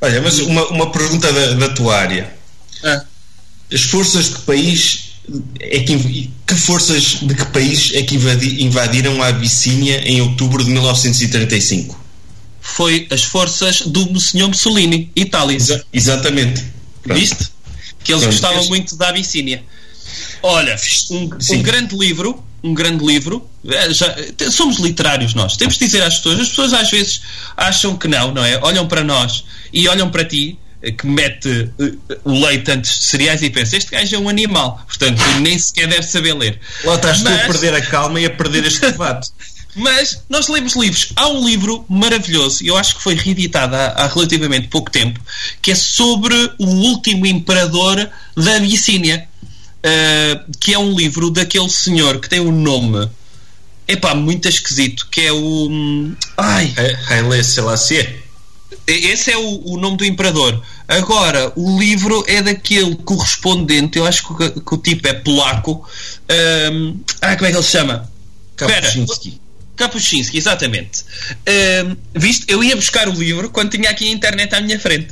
Olha, 0.00 0.22
mas 0.22 0.38
uma, 0.38 0.68
uma 0.68 0.92
pergunta 0.92 1.32
da, 1.32 1.54
da 1.54 1.74
tua 1.74 1.96
área. 1.96 2.32
Ah. 2.84 3.04
As 3.72 3.82
forças 3.82 4.26
de 4.26 4.34
que 4.36 4.42
país 4.42 5.13
é 5.58 5.80
que, 5.80 6.30
que 6.46 6.54
forças 6.54 7.18
de 7.22 7.34
que 7.34 7.44
país 7.46 7.92
é 7.94 8.02
que 8.02 8.14
invadiram 8.14 9.22
a 9.22 9.28
Abissínia 9.28 10.02
em 10.06 10.20
outubro 10.20 10.62
de 10.62 10.70
1935? 10.70 12.04
Foi 12.60 13.06
as 13.10 13.24
forças 13.24 13.82
do 13.82 14.18
Senhor 14.20 14.48
Mussolini, 14.48 15.10
Itália. 15.14 15.56
Exa 15.56 15.84
exatamente. 15.92 16.64
Pronto. 17.02 17.18
Viste? 17.18 17.48
Que 18.02 18.12
eles 18.12 18.22
Pronto. 18.24 18.32
gostavam 18.32 18.66
muito 18.68 18.96
da 18.96 19.08
Abissínia. 19.08 19.62
Olha, 20.42 20.76
um, 21.10 21.30
um, 21.52 21.62
grande 21.62 21.96
livro, 21.96 22.42
um 22.62 22.74
grande 22.74 23.04
livro. 23.04 23.48
Eh, 23.66 23.92
já, 23.92 24.14
somos 24.50 24.78
literários 24.78 25.34
nós. 25.34 25.56
Temos 25.56 25.78
de 25.78 25.86
dizer 25.86 26.02
às 26.02 26.16
pessoas. 26.16 26.40
As 26.40 26.48
pessoas 26.48 26.72
às 26.74 26.90
vezes 26.90 27.20
acham 27.56 27.96
que 27.96 28.08
não, 28.08 28.32
não 28.32 28.44
é? 28.44 28.58
Olham 28.62 28.86
para 28.86 29.02
nós 29.02 29.44
e 29.72 29.88
olham 29.88 30.10
para 30.10 30.24
ti 30.24 30.58
que 30.92 31.06
mete 31.06 31.70
uh, 31.78 31.98
o 32.24 32.46
leite 32.46 32.70
antes 32.70 32.98
de 32.98 33.04
cereais 33.04 33.42
e 33.42 33.50
pensa: 33.50 33.76
este 33.76 33.90
gajo 33.90 34.16
é 34.16 34.18
um 34.18 34.28
animal, 34.28 34.82
portanto 34.86 35.22
nem 35.40 35.58
sequer 35.58 35.88
deve 35.88 36.02
saber 36.02 36.34
ler. 36.34 36.60
Lá 36.84 36.96
estás 36.96 37.22
Mas... 37.22 37.40
tu 37.40 37.42
a 37.42 37.46
perder 37.46 37.74
a 37.74 37.80
calma 37.80 38.20
e 38.20 38.26
a 38.26 38.30
perder 38.30 38.64
este 38.64 38.80
debate. 38.80 39.28
Mas 39.76 40.22
nós 40.28 40.46
lemos 40.48 40.76
livros. 40.76 41.12
Há 41.16 41.28
um 41.28 41.44
livro 41.44 41.84
maravilhoso, 41.88 42.64
eu 42.64 42.76
acho 42.76 42.96
que 42.96 43.02
foi 43.02 43.14
reeditado 43.14 43.74
há, 43.74 43.86
há, 43.86 44.06
relativamente 44.06 44.68
pouco 44.68 44.90
tempo, 44.90 45.20
que 45.60 45.72
é 45.72 45.74
sobre 45.74 46.34
o 46.58 46.66
último 46.66 47.26
imperador 47.26 48.08
da 48.36 48.56
Abissínia, 48.56 49.26
uh, 49.84 50.52
que 50.60 50.72
é 50.72 50.78
um 50.78 50.94
livro 50.94 51.30
daquele 51.30 51.68
senhor 51.68 52.20
que 52.20 52.28
tem 52.28 52.40
um 52.40 52.52
nome. 52.52 53.08
Epá, 53.86 54.14
muito 54.14 54.48
esquisito, 54.48 55.08
que 55.10 55.22
é 55.22 55.32
o. 55.32 55.68
Hum, 55.68 56.16
ai! 56.38 56.72
Haile 57.08 57.44
Selassie. 57.44 58.22
Esse 58.86 59.32
é 59.32 59.36
o, 59.36 59.72
o, 59.72 59.76
nome 59.78 59.96
do 59.96 60.04
imperador. 60.04 60.62
Agora, 60.86 61.52
o 61.56 61.78
livro 61.78 62.24
é 62.26 62.42
daquele 62.42 62.94
correspondente, 62.96 63.98
eu 63.98 64.06
acho 64.06 64.36
que, 64.36 64.60
que 64.60 64.74
o 64.74 64.78
tipo 64.78 65.08
é 65.08 65.14
polaco. 65.14 65.88
Um, 66.70 67.00
ah, 67.22 67.34
como 67.36 67.46
é 67.46 67.50
que 67.50 67.56
ele 67.56 67.64
se 67.64 67.70
chama? 67.70 68.10
Kapuscinski. 68.56 69.40
Kapuscinski, 69.76 70.36
exatamente. 70.36 71.04
Um, 71.86 71.96
viste, 72.14 72.44
eu 72.48 72.62
ia 72.62 72.76
buscar 72.76 73.08
o 73.08 73.12
livro 73.12 73.50
quando 73.50 73.70
tinha 73.70 73.90
aqui 73.90 74.08
a 74.08 74.10
internet 74.10 74.54
à 74.54 74.60
minha 74.60 74.78
frente. 74.78 75.08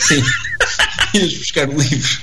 Sim. 0.00 0.22
Ias 1.14 1.34
buscar 1.34 1.68
o 1.68 1.80
livro. 1.80 2.20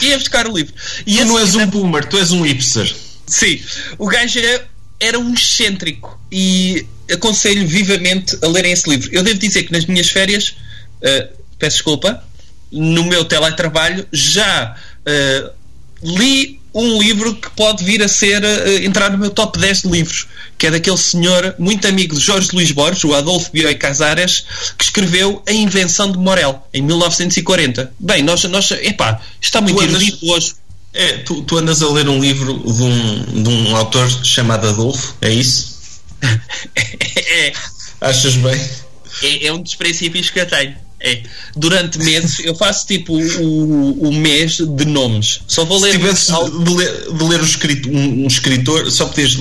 ia 0.00 0.18
buscar 0.18 0.46
o 0.46 0.56
livro. 0.56 0.74
E 1.06 1.18
tu 1.18 1.24
não 1.24 1.38
és 1.38 1.54
um 1.54 1.66
boomer, 1.66 2.04
tu 2.04 2.16
és 2.16 2.30
um 2.30 2.42
hipster. 2.42 2.94
Sim. 3.26 3.60
O 3.98 4.06
gajo 4.06 4.38
era, 4.38 4.68
era 5.00 5.18
um 5.18 5.34
excêntrico 5.34 6.18
e 6.30 6.86
aconselho 7.10 7.66
vivamente 7.66 8.38
a 8.42 8.46
lerem 8.46 8.72
esse 8.72 8.88
livro. 8.88 9.10
Eu 9.12 9.22
devo 9.22 9.38
dizer 9.38 9.64
que 9.64 9.72
nas 9.72 9.84
minhas 9.86 10.08
férias, 10.08 10.56
uh, 11.02 11.36
peço 11.58 11.78
desculpa, 11.78 12.22
no 12.70 13.04
meu 13.04 13.24
teletrabalho 13.24 14.06
já 14.12 14.76
uh, 15.06 15.50
li 16.02 16.60
um 16.74 16.98
livro 16.98 17.34
que 17.34 17.48
pode 17.50 17.82
vir 17.84 18.02
a 18.02 18.08
ser 18.08 18.42
uh, 18.44 18.84
entrar 18.84 19.10
no 19.10 19.18
meu 19.18 19.30
top 19.30 19.58
10 19.58 19.82
de 19.82 19.88
livros, 19.88 20.26
que 20.58 20.66
é 20.66 20.70
daquele 20.70 20.98
senhor 20.98 21.54
muito 21.58 21.86
amigo 21.88 22.14
de 22.14 22.20
Jorge 22.20 22.50
Luís 22.52 22.70
Borges, 22.70 23.04
o 23.04 23.14
Adolfo 23.14 23.50
Bioy 23.50 23.74
Casares, 23.76 24.44
que 24.76 24.84
escreveu 24.84 25.42
A 25.46 25.52
Invenção 25.52 26.12
de 26.12 26.18
Morel 26.18 26.66
em 26.74 26.82
1940. 26.82 27.92
Bem, 27.98 28.22
nós, 28.22 28.44
nós 28.44 28.70
epá, 28.70 29.20
está 29.40 29.60
muito 29.60 29.82
erudito 29.82 30.26
hoje. 30.30 30.54
É, 30.92 31.18
tu, 31.18 31.42
tu 31.42 31.58
andas 31.58 31.82
a 31.82 31.88
ler 31.90 32.08
um 32.08 32.18
livro 32.18 32.54
de 32.54 32.82
um, 32.82 33.42
de 33.42 33.48
um 33.48 33.76
autor 33.76 34.08
chamado 34.24 34.66
Adolfo, 34.68 35.14
é 35.20 35.30
isso? 35.30 35.76
é, 36.74 37.52
Achas 38.00 38.36
bem? 38.36 38.60
É, 39.22 39.46
é, 39.46 39.52
um 39.52 39.60
dos 39.60 39.74
princípios 39.74 40.30
que 40.30 40.40
eu 40.40 40.46
tenho. 40.46 40.76
É. 40.98 41.22
Durante 41.54 41.98
meses 41.98 42.38
eu 42.40 42.54
faço 42.54 42.86
tipo 42.86 43.12
o, 43.14 44.08
o 44.08 44.12
mês 44.14 44.56
de 44.56 44.84
nomes. 44.86 45.40
Só 45.46 45.64
vou 45.64 45.78
ler. 45.78 45.92
Se 45.92 45.98
tivesse 45.98 46.32
de 46.32 46.74
ler, 46.74 47.12
de 47.12 47.24
ler 47.24 47.40
um, 47.40 47.44
escritor, 47.44 47.92
um, 47.92 48.24
um 48.24 48.26
escritor, 48.26 48.90
só 48.90 49.06
podias 49.06 49.36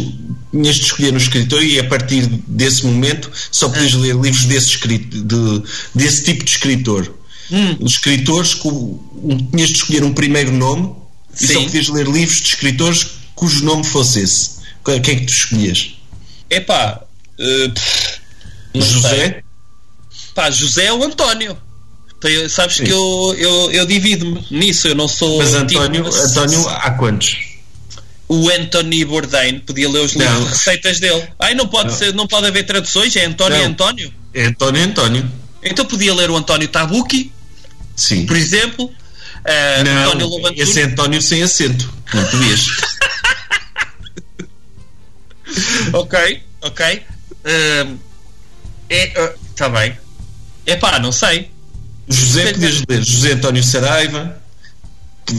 tinhas 0.51 0.75
de 0.75 0.83
escolher 0.83 1.13
um 1.13 1.17
escritor 1.17 1.63
e 1.63 1.79
a 1.79 1.83
partir 1.85 2.27
desse 2.47 2.85
momento 2.85 3.31
só 3.51 3.69
podias 3.69 3.93
ah. 3.93 3.97
ler 3.97 4.15
livros 4.15 4.45
desse, 4.45 4.69
escrito, 4.69 5.23
de, 5.23 5.63
desse 5.93 6.23
tipo 6.23 6.43
de 6.43 6.51
escritor. 6.51 7.13
Hum. 7.51 7.77
Escritores, 7.85 8.53
com, 8.53 8.99
tinhas 9.51 9.69
de 9.69 9.75
escolher 9.75 10.03
um 10.03 10.13
primeiro 10.13 10.51
nome 10.51 10.93
Sim. 11.33 11.45
e 11.45 11.47
só 11.47 11.61
podias 11.61 11.87
ler 11.89 12.07
livros 12.07 12.41
de 12.41 12.47
escritores 12.47 13.07
cujo 13.33 13.63
nome 13.63 13.83
fosse 13.85 14.21
esse. 14.21 14.55
Quem 14.83 14.95
é 14.95 14.99
que 14.99 15.25
tu 15.25 15.33
escolhias? 15.33 15.95
Epá, 16.49 17.01
uh, 17.39 18.79
José? 18.79 19.09
Sei. 19.09 19.44
Pá, 20.35 20.51
José 20.51 20.85
é 20.87 20.93
o 20.93 21.01
António. 21.03 21.57
Sabes 22.49 22.77
Sim. 22.77 22.85
que 22.85 22.91
eu, 22.91 23.35
eu, 23.37 23.71
eu 23.71 23.85
divido-me 23.85 24.45
nisso, 24.51 24.87
eu 24.87 24.95
não 24.95 25.07
sou. 25.07 25.37
Mas 25.37 25.53
António, 25.53 26.03
tipo, 26.03 26.15
António 26.15 26.67
há 26.69 26.91
quantos? 26.91 27.37
O 28.27 28.49
Anthony 28.49 29.05
Bourdain 29.05 29.59
podia 29.59 29.87
ler 29.89 29.99
os 29.99 30.13
livros 30.13 30.39
de 30.39 30.45
receitas 30.49 30.99
dele. 30.99 31.23
Ai, 31.39 31.53
não 31.53 31.67
pode, 31.67 31.89
não. 31.89 31.95
Ser, 31.95 32.13
não 32.13 32.27
pode 32.27 32.47
haver 32.47 32.65
traduções, 32.65 33.15
é 33.15 33.25
António 33.25 33.59
não. 33.59 33.65
António? 33.65 34.11
É 34.33 34.45
António 34.45 34.83
António. 34.83 35.31
Então 35.63 35.85
podia 35.85 36.13
ler 36.13 36.29
o 36.31 36.35
António 36.35 36.67
Tabuki, 36.67 37.31
Sim. 37.95 38.25
por 38.25 38.35
exemplo. 38.35 38.85
Uh, 38.85 39.83
não, 39.85 40.13
António 40.13 40.63
esse 40.63 40.81
é 40.81 40.85
António 40.85 41.21
sem 41.21 41.43
acento. 41.43 41.93
Não 42.11 42.25
podias. 42.25 42.67
ok, 45.93 46.41
ok. 46.61 47.03
Uh, 47.45 47.97
É, 48.89 49.35
está 49.51 49.67
uh, 49.67 49.71
bem. 49.71 49.95
É 50.65 50.75
pá, 50.75 50.99
não 50.99 51.11
sei. 51.11 51.51
José, 52.07 52.53
podias 52.53 52.81
ler 52.87 53.03
José 53.03 53.31
António 53.33 53.63
Saraiva. 53.63 54.41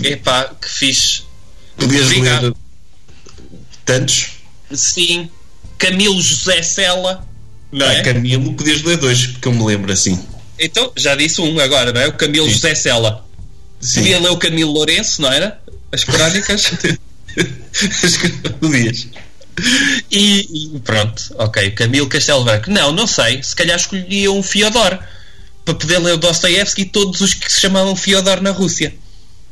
É 0.03 0.17
pá, 0.17 0.51
que 0.61 0.69
fixe. 0.69 1.23
Podias 1.77 2.09
ler 2.09 2.55
tantos. 3.85 4.29
Sim. 4.73 5.31
Camilo 5.79 6.21
José 6.21 6.63
Sela. 6.63 7.27
Não 7.71 7.87
ah, 7.87 7.95
é? 7.95 8.03
Camilo, 8.03 8.55
podias 8.55 8.83
ler 8.83 8.97
dois, 8.97 9.27
porque 9.27 9.49
eu 9.49 9.53
me 9.53 9.65
lembro 9.65 9.93
assim. 9.93 10.19
Então, 10.59 10.93
já 10.97 11.15
disse 11.15 11.41
um 11.41 11.59
agora, 11.61 11.93
não 11.93 12.01
é? 12.01 12.07
O 12.07 12.13
Camilo 12.13 12.47
Sim. 12.47 12.53
José 12.53 12.75
Sela. 12.75 13.25
Sim. 13.81 14.01
Podia 14.01 14.19
ler 14.19 14.31
o 14.31 14.37
Camilo 14.39 14.73
Lourenço, 14.73 15.23
não 15.23 15.31
era? 15.31 15.61
As 15.93 16.05
crónicas. 16.05 16.73
As 18.03 18.17
crónicas. 18.17 19.09
E, 20.11 20.75
e, 20.77 20.81
pronto, 20.81 21.35
ok. 21.39 21.71
Camilo 21.73 22.09
Castelo 22.09 22.45
Branco. 22.45 22.71
Não, 22.71 22.93
não 22.93 23.07
sei. 23.07 23.43
Se 23.43 23.55
calhar 23.55 23.77
escolheria 23.77 24.31
um 24.31 24.43
Fiodor 24.43 24.99
para 25.67 25.75
poder 25.75 25.99
ler 25.99 26.15
o 26.15 26.17
Dostoevsky 26.17 26.83
e 26.83 26.85
todos 26.85 27.21
os 27.21 27.35
que 27.35 27.53
se 27.53 27.61
chamavam 27.61 27.97
Fiodor 27.97 28.41
na 28.41 28.53
Rússia. 28.53 28.95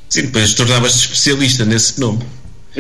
Sim, 0.09 0.23
depois 0.23 0.55
tornavas-te 0.55 1.01
especialista 1.01 1.65
nesse 1.65 1.99
nome. 1.99 2.25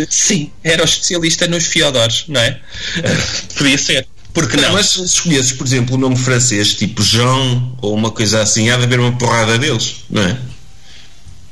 Sim, 0.08 0.52
era 0.62 0.82
o 0.82 0.84
especialista 0.84 1.48
nos 1.48 1.64
Fiodores, 1.64 2.26
não 2.28 2.40
é? 2.40 2.60
Podia 3.58 3.76
ser. 3.76 4.06
Porque 4.32 4.56
não? 4.56 4.72
Mas 4.72 4.90
se 4.90 5.04
escolhesses, 5.04 5.52
por 5.52 5.66
exemplo, 5.66 5.96
o 5.96 5.98
nome 5.98 6.16
francês, 6.16 6.74
tipo 6.74 7.02
Jean 7.02 7.72
ou 7.82 7.92
uma 7.94 8.10
coisa 8.10 8.40
assim, 8.40 8.70
há 8.70 8.76
de 8.76 8.84
haver 8.84 9.00
uma 9.00 9.16
porrada 9.18 9.58
deles, 9.58 10.04
não 10.08 10.22
é? 10.22 10.38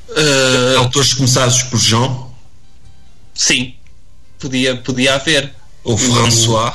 Uh... 0.09 0.79
Autores 0.79 1.15
começados 1.15 1.65
por 1.65 1.81
Jean? 1.81 2.27
Sim, 3.35 3.75
podia, 4.39 4.77
podia 4.77 5.15
haver. 5.15 5.53
Ou 5.83 5.99
François? 5.99 6.75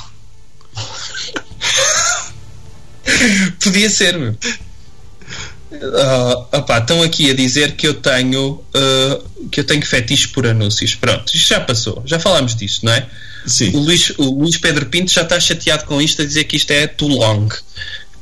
podia 3.63 3.89
ser, 3.89 4.17
meu. 4.17 4.35
Uh, 5.69 6.57
opá, 6.57 6.77
estão 6.77 7.03
aqui 7.03 7.29
a 7.29 7.33
dizer 7.33 7.75
que 7.75 7.85
eu 7.85 7.93
tenho 7.95 8.51
uh, 8.51 9.47
que 9.49 9.59
eu 9.59 9.63
tenho 9.65 9.85
fetiche 9.85 10.29
por 10.29 10.47
anúncios. 10.47 10.95
Pronto, 10.95 11.35
isto 11.35 11.49
já 11.49 11.59
passou, 11.59 12.01
já 12.05 12.19
falámos 12.19 12.55
disto, 12.55 12.85
não 12.85 12.93
é? 12.93 13.05
Sim. 13.45 13.75
O 13.75 13.79
Luís, 13.79 14.13
o 14.17 14.23
Luís 14.23 14.57
Pedro 14.57 14.85
Pinto 14.85 15.11
já 15.11 15.23
está 15.23 15.39
chateado 15.39 15.85
com 15.85 16.01
isto 16.01 16.21
a 16.21 16.25
dizer 16.25 16.45
que 16.45 16.55
isto 16.55 16.71
é 16.71 16.87
too 16.87 17.09
long. 17.09 17.49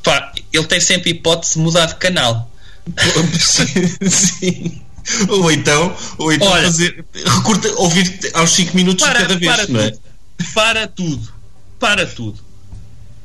Pá, 0.02 0.32
ele 0.52 0.66
tem 0.66 0.80
sempre 0.80 1.10
hipótese 1.10 1.54
de 1.54 1.60
mudar 1.60 1.86
de 1.86 1.96
canal. 1.96 2.50
Sim. 4.08 4.80
Ou 5.28 5.50
então, 5.52 5.96
ou 6.18 6.32
então 6.32 6.48
Olha, 6.48 6.64
fazer, 6.64 7.04
recurta, 7.14 7.68
ouvir 7.76 8.18
aos 8.34 8.50
5 8.50 8.76
minutos 8.76 9.04
para, 9.04 9.20
de 9.20 9.22
cada 9.22 9.36
vez. 9.36 9.56
Para, 9.56 9.68
não 9.68 9.80
é? 9.80 9.90
tudo, 9.90 10.00
para 10.52 10.86
tudo, 10.88 11.34
para 11.78 12.06
tudo. 12.06 12.40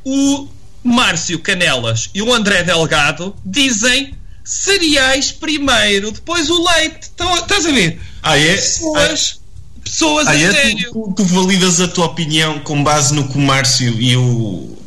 O 0.04 0.48
Márcio 0.84 1.40
Canelas 1.40 2.10
e 2.14 2.22
o 2.22 2.34
André 2.34 2.64
Delgado 2.64 3.36
dizem 3.46 4.16
cereais 4.44 5.32
primeiro, 5.32 6.12
depois 6.12 6.50
o 6.50 6.64
leite. 6.64 7.12
Então, 7.14 7.34
estás 7.36 7.66
a 7.66 7.72
ver? 7.72 8.00
Ah, 8.24 8.38
é? 8.38 8.56
Pessoas, 8.56 9.40
ah, 9.40 9.80
pessoas 9.84 10.28
ah, 10.28 10.32
a 10.32 10.40
é? 10.40 10.52
sério. 10.52 10.92
Tu, 10.92 11.14
tu, 11.18 11.26
validas 11.26 11.80
a 11.80 11.88
tua 11.88 12.06
opinião 12.08 12.60
com 12.60 12.84
base 12.84 13.14
no 13.14 13.28
que 13.28 13.38
o 13.38 13.42
Márcio 13.42 14.00
e 14.02 14.16
o. 14.16 14.78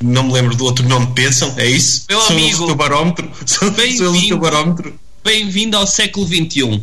Não 0.00 0.24
me 0.24 0.32
lembro 0.32 0.54
do 0.54 0.64
outro 0.64 0.88
nome 0.88 1.08
pensam, 1.12 1.52
é 1.56 1.66
isso? 1.66 2.04
Meu 2.08 2.20
São 2.20 2.36
amigo, 2.36 2.62
o 2.62 2.66
teu 2.66 2.76
barómetro? 2.76 3.30
São, 3.44 3.74
são 3.74 4.12
o 4.12 4.28
teu 4.28 4.38
barómetro? 4.38 4.98
Bem-vindo 5.24 5.76
ao 5.76 5.86
século 5.86 6.26
XXI. 6.26 6.80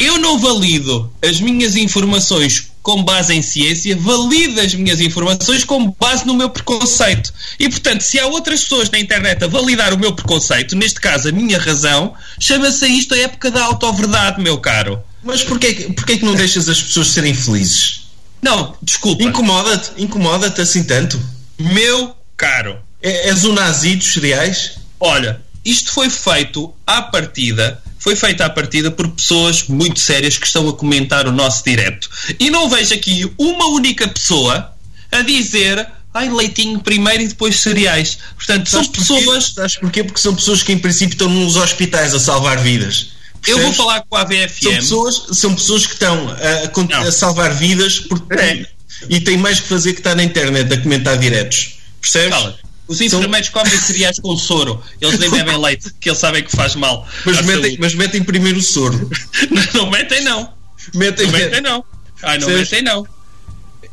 Eu 0.00 0.16
não 0.16 0.38
valido 0.38 1.12
as 1.22 1.42
minhas 1.42 1.76
informações 1.76 2.70
com 2.82 3.04
base 3.04 3.34
em 3.34 3.42
ciência, 3.42 3.94
valida 3.94 4.62
as 4.62 4.74
minhas 4.74 4.98
informações 4.98 5.62
com 5.62 5.94
base 6.00 6.26
no 6.26 6.32
meu 6.32 6.48
preconceito. 6.48 7.30
E, 7.58 7.68
portanto, 7.68 8.00
se 8.00 8.18
há 8.18 8.26
outras 8.26 8.62
pessoas 8.62 8.88
na 8.88 8.98
internet 8.98 9.44
a 9.44 9.46
validar 9.46 9.92
o 9.92 9.98
meu 9.98 10.14
preconceito, 10.14 10.74
neste 10.74 10.98
caso 10.98 11.28
a 11.28 11.32
minha 11.32 11.58
razão, 11.58 12.14
chama-se 12.40 12.86
isto 12.86 13.14
a 13.14 13.18
época 13.18 13.50
da 13.50 13.62
autoverdade, 13.64 14.42
meu 14.42 14.56
caro. 14.56 15.02
Mas 15.22 15.42
porquê, 15.42 15.92
porquê 15.94 16.16
que 16.16 16.24
não 16.24 16.34
deixas 16.34 16.66
as 16.66 16.82
pessoas 16.82 17.08
serem 17.08 17.34
felizes? 17.34 18.06
Não, 18.40 18.74
desculpa. 18.80 19.22
Incomoda-te, 19.22 20.02
incomoda-te 20.02 20.62
assim 20.62 20.82
tanto? 20.82 21.20
Meu 21.58 22.16
caro. 22.38 22.78
É, 23.02 23.28
és 23.28 23.44
um 23.44 23.52
nazi 23.52 23.96
dos 23.96 24.14
cereais? 24.14 24.78
Olha, 24.98 25.42
isto 25.62 25.92
foi 25.92 26.08
feito 26.08 26.72
à 26.86 27.02
partida 27.02 27.82
foi 28.00 28.16
feita 28.16 28.46
à 28.46 28.50
partida 28.50 28.90
por 28.90 29.08
pessoas 29.08 29.68
muito 29.68 30.00
sérias 30.00 30.36
que 30.36 30.46
estão 30.46 30.68
a 30.68 30.72
comentar 30.72 31.28
o 31.28 31.32
nosso 31.32 31.62
direto. 31.62 32.10
E 32.38 32.50
não 32.50 32.68
vejo 32.68 32.94
aqui 32.94 33.30
uma 33.38 33.66
única 33.66 34.08
pessoa 34.08 34.72
a 35.12 35.22
dizer 35.22 35.86
ai, 36.12 36.28
leitinho 36.28 36.80
primeiro 36.80 37.22
e 37.22 37.28
depois 37.28 37.60
cereais. 37.60 38.18
Portanto, 38.34 38.68
são 38.68 38.84
pessoas. 38.84 39.52
Sabes 39.54 39.76
porquê? 39.76 40.02
Porque 40.02 40.20
são 40.20 40.34
pessoas 40.34 40.62
que 40.62 40.72
em 40.72 40.78
princípio 40.78 41.14
estão 41.14 41.28
nos 41.28 41.56
hospitais 41.56 42.14
a 42.14 42.18
salvar 42.18 42.58
vidas. 42.58 43.12
Percebes? 43.40 43.46
Eu 43.46 43.58
vou 43.58 43.72
falar 43.72 44.02
com 44.08 44.16
a 44.16 44.22
AVFM. 44.22 44.62
São 44.62 44.74
pessoas, 44.74 45.26
são 45.32 45.54
pessoas 45.54 45.86
que 45.86 45.92
estão 45.94 46.28
a, 46.28 46.96
a, 46.96 47.08
a 47.08 47.12
salvar 47.12 47.54
vidas 47.54 48.00
porque, 48.00 48.34
é. 48.34 48.66
e 49.08 49.20
têm 49.20 49.38
mais 49.38 49.60
que 49.60 49.68
fazer 49.68 49.92
que 49.92 50.00
estar 50.00 50.14
na 50.14 50.24
internet 50.24 50.72
a 50.72 50.80
comentar 50.80 51.16
diretos. 51.16 51.78
Percebes? 52.00 52.30
Fala. 52.30 52.58
Os 52.90 53.00
enfermeiros 53.00 53.48
São... 53.48 53.62
comem 53.62 53.78
cereais 53.78 54.18
com 54.18 54.36
soro. 54.36 54.82
Eles 55.00 55.16
nem 55.20 55.30
bebem 55.30 55.56
leite, 55.62 55.94
que 56.00 56.10
eles 56.10 56.18
sabem 56.18 56.42
que 56.42 56.50
faz 56.50 56.74
mal. 56.74 57.06
Mas, 57.24 57.40
metem, 57.42 57.78
mas 57.78 57.94
metem 57.94 58.20
primeiro 58.24 58.58
o 58.58 58.62
soro. 58.62 59.08
não, 59.48 59.84
não 59.84 59.90
metem, 59.90 60.24
não. 60.24 60.52
Metem, 60.92 61.26
não 61.26 61.32
metem, 61.32 61.60
não. 61.60 61.84
Ai, 62.20 62.38
não 62.38 62.48
metem, 62.48 62.82
não. 62.82 63.06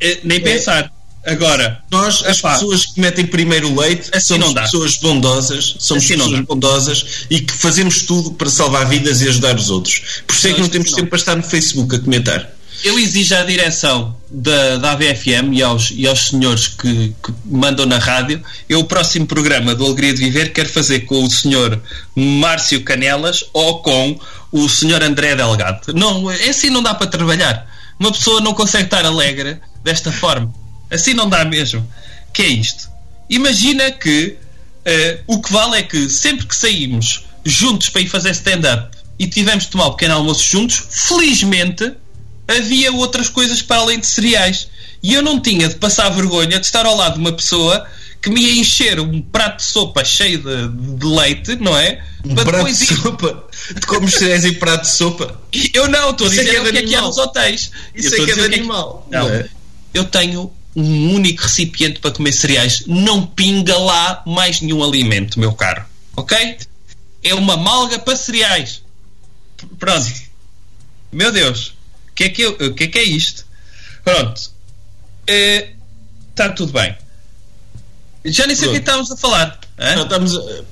É, 0.01 0.19
nem 0.23 0.37
é. 0.37 0.41
pensar. 0.41 0.91
Agora, 1.27 1.83
nós, 1.91 2.23
as 2.25 2.39
epá, 2.39 2.53
pessoas 2.53 2.87
que 2.87 2.99
metem 2.99 3.27
primeiro 3.27 3.69
o 3.69 3.79
leite, 3.79 4.09
assim 4.13 4.39
somos 4.39 4.53
pessoas 4.53 4.97
bondosas, 4.97 5.75
somos 5.77 6.03
assim 6.03 6.17
pessoas 6.17 6.39
bondosas 6.41 7.05
e 7.29 7.41
que 7.41 7.53
fazemos 7.53 8.01
tudo 8.03 8.31
para 8.31 8.49
salvar 8.49 8.87
vidas 8.87 9.21
e 9.21 9.27
ajudar 9.27 9.57
os 9.57 9.69
outros. 9.69 10.23
Por 10.25 10.33
isso 10.33 10.47
é 10.47 10.53
que 10.53 10.61
não 10.61 10.69
temos 10.69 10.91
tempo 10.91 11.09
para 11.09 11.19
estar 11.19 11.35
no 11.35 11.43
Facebook 11.43 11.95
a 11.95 11.99
comentar 11.99 12.56
eu 12.83 12.97
exijo 12.99 13.35
à 13.35 13.43
direção 13.43 14.15
da, 14.29 14.77
da 14.77 14.91
AVFM 14.91 15.53
e 15.53 15.63
aos, 15.63 15.91
e 15.91 16.07
aos 16.07 16.27
senhores 16.27 16.67
que, 16.67 17.15
que, 17.23 17.33
mandam 17.45 17.85
na 17.85 17.97
rádio, 17.97 18.43
eu 18.67 18.79
o 18.79 18.83
próximo 18.83 19.25
programa 19.25 19.73
do 19.73 19.85
Alegria 19.85 20.13
de 20.13 20.19
Viver 20.19 20.53
quero 20.53 20.69
fazer 20.69 21.01
com 21.01 21.23
o 21.23 21.29
senhor 21.29 21.81
Márcio 22.15 22.83
Canelas 22.83 23.43
ou 23.53 23.81
com 23.81 24.19
o 24.51 24.69
senhor 24.69 25.01
André 25.03 25.35
Delgado. 25.35 25.93
Não, 25.93 26.29
é 26.29 26.49
assim 26.49 26.69
não 26.69 26.83
dá 26.83 26.93
para 26.93 27.07
trabalhar. 27.07 27.67
Uma 27.99 28.11
pessoa 28.11 28.41
não 28.41 28.53
consegue 28.53 28.85
estar 28.85 29.05
alegre 29.05 29.59
desta 29.83 30.11
forma. 30.11 30.53
Assim 30.91 31.13
não 31.13 31.27
dá 31.27 31.43
mesmo. 31.43 31.87
Que 32.33 32.43
é 32.43 32.47
isto? 32.47 32.89
Imagina 33.29 33.91
que 33.91 34.37
uh, 34.85 35.23
o 35.27 35.41
que 35.41 35.51
vale 35.51 35.79
é 35.79 35.83
que 35.83 36.09
sempre 36.09 36.45
que 36.45 36.55
saímos 36.55 37.25
juntos 37.43 37.89
para 37.89 38.01
ir 38.01 38.07
fazer 38.07 38.31
stand-up 38.31 38.95
e 39.19 39.27
tivemos 39.27 39.65
de 39.65 39.71
tomar 39.71 39.87
um 39.87 39.91
pequeno 39.91 40.15
almoço 40.15 40.43
juntos, 40.43 40.83
felizmente 40.89 41.93
havia 42.47 42.91
outras 42.93 43.29
coisas 43.29 43.61
para 43.61 43.81
além 43.81 43.99
de 43.99 44.07
cereais. 44.07 44.69
E 45.03 45.13
eu 45.13 45.21
não 45.21 45.39
tinha 45.39 45.67
de 45.67 45.75
passar 45.75 46.09
vergonha 46.09 46.59
de 46.59 46.65
estar 46.65 46.85
ao 46.85 46.95
lado 46.95 47.13
de 47.13 47.19
uma 47.19 47.33
pessoa 47.33 47.85
que 48.21 48.29
me 48.29 48.41
ia 48.41 48.59
encher 48.59 48.99
um 48.99 49.21
prato 49.21 49.57
de 49.57 49.63
sopa 49.63 50.03
cheio 50.03 50.39
de, 50.39 50.67
de 50.97 51.05
leite, 51.05 51.55
não 51.57 51.77
é? 51.77 52.03
Um 52.25 52.33
para 52.33 52.45
prato 52.45 52.73
de 52.73 52.83
ir... 52.83 52.87
sopa? 52.87 53.47
De 53.75 53.85
comes 53.85 54.13
cereais 54.15 54.43
em 54.43 54.53
prato 54.55 54.81
de 54.81 54.89
sopa? 54.89 55.39
Eu 55.73 55.87
não, 55.87 56.11
estou 56.11 56.27
a 56.27 56.29
dizer 56.29 56.55
é 56.55 56.61
o 56.61 56.71
que 56.71 56.77
é 56.77 56.81
que 56.83 56.95
há 56.95 57.01
nos 57.01 57.17
hotéis. 57.17 57.71
Isso 57.93 58.15
é 58.15 58.25
que 58.25 58.31
é 58.31 58.33
de 58.33 58.55
animal. 58.55 59.07
Não, 59.11 59.29
é? 59.29 59.47
eu 59.93 60.03
tenho 60.03 60.51
um 60.75 61.13
único 61.13 61.43
recipiente 61.43 61.99
para 61.99 62.11
comer 62.11 62.31
cereais. 62.31 62.83
Não 62.87 63.25
pinga 63.25 63.77
lá 63.77 64.23
mais 64.25 64.61
nenhum 64.61 64.83
alimento, 64.83 65.39
meu 65.39 65.53
caro. 65.53 65.85
Ok? 66.15 66.57
É 67.23 67.35
uma 67.35 67.55
malga 67.55 67.99
para 67.99 68.15
cereais. 68.15 68.81
Pronto. 69.77 70.11
Meu 71.11 71.31
Deus 71.31 71.76
que 72.17 72.23
é 72.23 72.29
que, 72.29 72.41
eu, 72.41 72.51
o 72.51 72.73
que 72.73 72.85
é 72.85 72.87
que 72.87 72.97
é 72.97 73.03
isto? 73.03 73.45
Pronto. 74.03 74.41
Está 75.27 76.45
eh, 76.45 76.49
tudo 76.49 76.73
bem. 76.73 76.95
Já 78.25 78.47
nem 78.47 78.55
sei 78.55 78.69
o 78.69 78.71
que 78.71 78.79
estávamos 78.79 79.11
a 79.11 79.17
falar. 79.17 79.59
Não, 79.77 80.03
estamos 80.03 80.31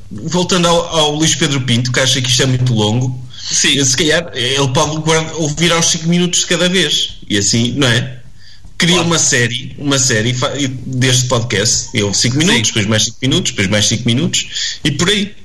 voltando 0.10 0.68
ao, 0.68 0.88
ao 0.88 1.12
Luís 1.12 1.36
Pedro 1.36 1.62
Pinto, 1.62 1.92
que 1.92 2.00
acha 2.00 2.20
que 2.20 2.28
isto 2.28 2.42
é 2.42 2.48
muito 2.48 2.74
longo. 2.74 3.24
Sim. 3.40 3.84
Se 3.86 3.96
calhar 3.96 4.32
ele 4.34 4.68
pode 4.74 4.98
ouvir 5.36 5.72
aos 5.72 5.86
5 5.86 6.08
minutos 6.08 6.40
de 6.40 6.48
cada 6.48 6.68
vez. 6.68 7.18
E 7.30 7.38
assim, 7.38 7.74
não 7.74 7.88
é? 7.88 8.20
Cria 8.78 8.96
claro. 8.96 9.08
uma 9.08 9.20
série, 9.20 9.76
uma 9.78 10.00
série 10.00 10.34
deste 10.88 11.28
podcast. 11.28 11.90
Eu 11.94 12.12
5 12.12 12.38
minutos, 12.38 12.58
Sim. 12.58 12.74
depois 12.74 12.88
mais 12.88 13.06
5 13.06 13.18
minutos, 13.22 13.52
depois 13.52 13.68
mais 13.70 13.88
5 13.88 14.04
minutos 14.04 14.80
e 14.84 14.92
por 14.92 15.10
aí. 15.10 15.36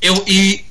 Eu, 0.00 0.24
e 0.26 0.64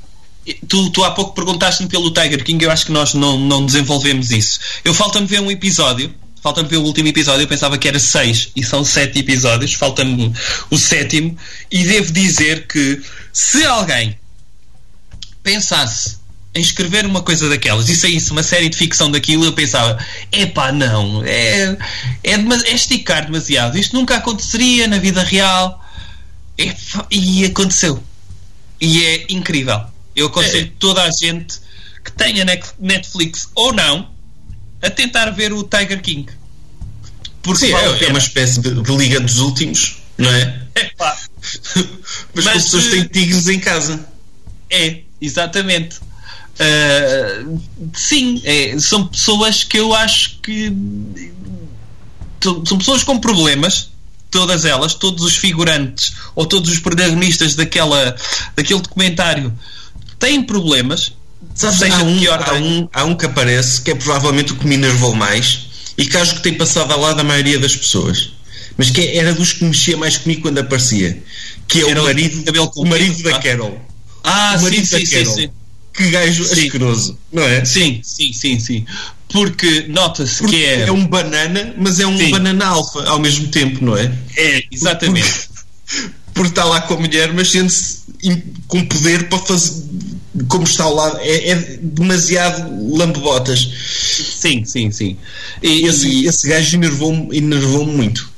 Tu, 0.68 0.90
tu 0.90 1.04
há 1.04 1.12
pouco 1.12 1.36
perguntaste-me 1.36 1.88
pelo 1.88 2.12
Tiger 2.12 2.44
King, 2.44 2.64
eu 2.64 2.72
acho 2.72 2.86
que 2.86 2.92
nós 2.92 3.14
não, 3.14 3.38
não 3.38 3.66
desenvolvemos 3.66 4.32
isso. 4.32 4.60
Eu 4.84 4.94
falta-me 4.94 5.28
ver 5.28 5.40
um 5.40 5.52
episódio, 5.52 6.14
falta-me 6.42 6.68
ver 6.68 6.78
o 6.78 6.84
último 6.84 7.08
episódio, 7.08 7.44
eu 7.44 7.48
pensava 7.48 7.78
que 7.78 7.88
era 7.88 8.00
seis 8.00 8.50
e 8.56 8.64
são 8.64 8.84
sete 8.84 9.20
episódios, 9.20 9.74
falta-me 9.74 10.34
o 10.72 10.78
sétimo, 10.78 11.38
e 11.72 11.84
devo 11.84 12.12
dizer 12.12 12.66
que 12.66 13.02
se 13.32 13.64
alguém 13.66 14.18
pensasse 15.44 16.20
em 16.54 16.62
escrever 16.62 17.06
uma 17.06 17.22
coisa 17.22 17.48
daquelas 17.48 17.88
e 17.88 17.96
saísse 17.96 18.32
uma 18.32 18.44
série 18.44 18.68
de 18.68 18.78
ficção 18.78 19.10
daquilo, 19.12 19.46
eu 19.46 19.54
pensava: 19.54 20.04
epá, 20.32 20.72
não, 20.72 21.24
é, 21.24 21.78
é, 22.24 22.34
é 22.34 22.74
esticar 22.74 23.26
demasiado, 23.26 23.78
isto 23.78 23.96
nunca 23.96 24.18
aconteceria 24.18 24.88
na 24.88 24.98
vida 24.98 25.24
real. 25.24 25.80
E, 26.58 26.74
e 27.10 27.46
aconteceu. 27.46 28.04
E 28.80 29.04
é 29.06 29.26
incrível. 29.30 29.91
Eu 30.16 30.28
aconselho 30.28 30.68
É. 30.68 30.72
toda 30.80 31.04
a 31.04 31.10
gente 31.12 31.60
que 32.04 32.12
tenha 32.12 32.44
Net- 32.46 32.74
Netflix 32.80 33.50
ou 33.56 33.74
não 33.74 34.10
a 34.82 34.90
tentar 34.90 35.30
ver 35.32 35.54
o 35.54 35.64
Tiger 35.64 36.02
King. 36.02 36.28
Porque 37.44 37.68
Sim, 37.68 37.74
é, 37.74 38.06
é 38.06 38.08
uma 38.10 38.20
espécie 38.20 38.60
de, 38.60 38.82
de 38.82 38.96
liga 38.96 39.20
dos 39.20 39.38
últimos, 39.40 39.98
não 40.18 40.30
é? 40.32 40.62
Epá, 40.76 41.18
Mas, 42.36 42.46
Mas, 42.46 42.48
as 42.58 42.64
pessoas 42.66 42.88
eh, 42.88 42.90
têm 42.92 43.04
tigres 43.06 43.48
em 43.48 43.60
casa. 43.60 44.06
É, 44.70 45.02
exatamente. 45.20 46.00
Ah, 46.60 47.46
sim, 47.96 48.42
é, 48.46 48.78
são 48.80 49.08
pessoas 49.08 49.64
que 49.64 49.78
eu 49.80 49.94
acho 49.94 50.40
que 50.42 50.72
são 52.44 52.66
são 52.66 52.78
pessoas 52.78 53.04
com 53.04 53.20
problemas, 53.20 53.90
todas 54.30 54.66
elas, 54.66 54.94
todos 54.94 55.24
os 55.24 55.38
figurantes 55.38 56.14
ou 56.36 56.46
todos 56.46 56.72
os 56.72 56.80
protagonistas 56.80 57.56
daquela, 57.56 58.16
daquele 58.56 58.82
documentário 58.82 59.58
têm 60.22 60.42
problemas. 60.44 61.12
Sabes, 61.54 61.80
seja 61.80 61.98
há, 61.98 62.04
um, 62.04 62.18
que 62.20 62.28
há, 62.30 62.54
um, 62.54 62.90
há 62.94 63.04
um 63.04 63.16
que 63.16 63.26
aparece 63.26 63.82
que 63.82 63.92
é 63.92 63.96
provavelmente 63.96 64.54
o 64.54 64.56
que 64.56 64.66
me 64.66 64.76
enervou 64.76 65.14
mais 65.14 65.68
e 65.98 66.06
que 66.06 66.16
acho 66.16 66.36
que 66.36 66.44
tem 66.44 66.54
passado 66.54 66.94
ao 66.94 67.00
lado 67.02 67.18
da 67.18 67.24
maioria 67.24 67.60
das 67.60 67.76
pessoas. 67.76 68.32
Mas 68.78 68.90
que 68.90 69.02
era 69.18 69.34
dos 69.34 69.52
que 69.54 69.66
mexia 69.66 69.98
mais 69.98 70.18
comigo 70.18 70.44
quando 70.44 70.60
aparecia. 70.60 71.22
Que 71.68 71.82
é 71.82 71.90
Era 71.90 72.00
o 72.00 72.04
o 72.04 72.06
marido, 72.06 72.44
cabelo 72.44 72.72
o 72.76 72.86
marido 72.86 73.24
da 73.24 73.36
ah. 73.36 73.40
Carol. 73.40 73.82
Ah, 74.24 74.54
o 74.56 74.60
sim, 74.60 74.64
marido 74.64 74.86
sim, 74.86 74.92
da 75.00 75.06
sim, 75.06 75.16
Carol. 75.16 75.36
sim. 75.36 75.50
Que 75.94 76.10
gajo 76.10 76.46
Sim. 76.46 76.54
asqueroso, 76.54 77.20
não 77.34 77.44
é? 77.44 77.66
Sim, 77.66 78.00
sim, 78.02 78.32
sim, 78.32 78.58
sim. 78.60 78.86
Porque 79.28 79.86
nota-se 79.90 80.38
Porque 80.38 80.56
que 80.56 80.66
é. 80.66 80.88
é 80.88 80.92
um 80.92 81.06
banana, 81.06 81.74
mas 81.78 82.00
é 82.00 82.08
um 82.08 82.18
Sim. 82.18 82.32
banana 82.32 82.66
alfa 82.66 83.04
ao 83.10 83.20
mesmo 83.20 83.48
tempo, 83.50 83.84
não 83.84 83.98
é? 83.98 84.12
É, 84.38 84.64
exatamente. 84.72 85.50
Porque 86.34 86.50
está 86.50 86.64
lá 86.64 86.82
com 86.82 86.94
a 86.94 86.98
mulher, 86.98 87.34
mas 87.34 87.52
sente-se 87.52 88.02
com 88.68 88.86
poder 88.86 89.28
para 89.28 89.40
fazer. 89.40 89.84
Como 90.48 90.64
está 90.64 90.86
ao 90.86 90.94
lado, 90.96 91.18
é, 91.20 91.50
é 91.50 91.56
demasiado 91.82 92.96
lambobotas. 92.98 93.68
Sim, 94.40 94.64
sim, 94.64 94.90
sim. 94.92 95.18
E, 95.62 95.86
Esse, 95.86 96.08
e- 96.08 96.26
esse 96.28 96.48
gajo 96.48 96.76
enervou-me 96.78 97.38
enervou 97.38 97.86
muito. 97.86 98.30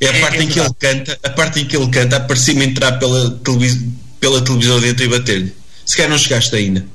É 0.00 0.08
a 0.08 0.12
É- 0.16 0.20
parte 0.20 0.38
é 0.38 0.42
em 0.44 0.48
que 0.48 0.60
ele 0.60 0.70
canta, 0.78 1.18
a 1.22 1.30
parte 1.30 1.60
em 1.60 1.64
que 1.66 1.76
ele 1.76 1.88
canta, 1.88 2.20
parecia-me 2.20 2.64
entrar 2.64 2.92
pela, 2.98 3.30
televis 3.42 3.78
pela 4.20 4.40
televisão 4.42 4.80
dentro 4.80 5.04
e 5.04 5.08
bater-lhe. 5.08 5.52
Se 5.84 5.96
calhar 5.96 6.10
não 6.10 6.18
chegaste 6.18 6.54
ainda. 6.54 6.86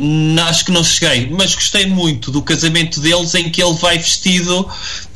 Hum, 0.00 0.36
Acho 0.40 0.64
que 0.64 0.72
não 0.72 0.82
cheguei, 0.82 1.28
mas 1.30 1.54
gostei 1.54 1.84
muito 1.86 2.30
do 2.30 2.40
casamento 2.42 2.98
deles 3.00 3.34
em 3.34 3.50
que 3.50 3.62
ele 3.62 3.74
vai 3.78 3.98
vestido 3.98 4.68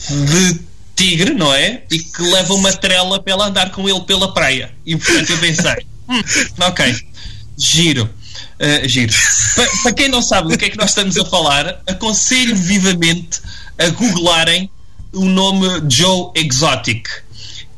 de 0.08 0.60
tigre, 0.94 1.32
não 1.34 1.52
é? 1.52 1.82
E 1.90 1.98
que 1.98 2.22
leva 2.22 2.52
uma 2.54 2.72
trela 2.72 3.20
para 3.20 3.32
ela 3.32 3.46
andar 3.48 3.70
com 3.70 3.88
ele 3.88 4.00
pela 4.02 4.32
praia. 4.34 4.70
E 4.84 4.94
portanto 4.96 5.30
eu 5.30 5.38
pensei, 5.38 5.86
hum, 6.08 6.20
ok, 6.60 6.94
giro. 7.56 8.08
Uh, 8.58 8.88
giro. 8.88 9.12
Pa- 9.54 9.68
Para 9.82 9.92
quem 9.92 10.08
não 10.08 10.22
sabe 10.22 10.48
do 10.50 10.56
que 10.58 10.64
é 10.64 10.70
que 10.70 10.78
nós 10.78 10.90
estamos 10.90 11.16
a 11.18 11.24
falar, 11.26 11.82
aconselho 11.86 12.56
vivamente 12.56 13.40
a 13.78 13.88
googlarem 13.90 14.70
o 15.12 15.24
nome 15.26 15.66
Joe 15.90 16.30
Exotic. 16.34 17.06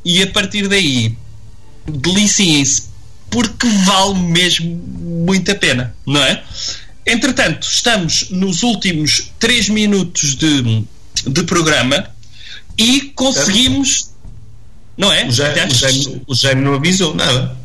E 0.04 0.22
a 0.22 0.26
partir 0.30 0.68
daí, 0.68 1.16
deliciem-se, 1.86 2.84
porque 3.30 3.66
vale 3.84 4.14
mesmo 4.20 4.70
muito 4.76 5.50
a 5.50 5.54
pena, 5.54 5.94
não 6.06 6.22
é? 6.22 6.42
Entretanto, 7.06 7.66
estamos 7.70 8.30
nos 8.30 8.62
últimos 8.62 9.32
3 9.38 9.68
minutos 9.70 10.34
de, 10.36 10.84
de 11.26 11.42
programa 11.44 12.08
e 12.76 13.12
conseguimos. 13.14 14.10
Não 14.96 15.12
é? 15.12 15.26
O 15.26 15.30
Jaime, 15.30 15.52
Até 15.52 15.62
o 15.62 15.66
acho- 15.66 15.74
Jaime- 15.80 16.22
o 16.26 16.34
Jaime 16.34 16.60
não 16.62 16.74
avisou 16.74 17.14
nada. 17.14 17.56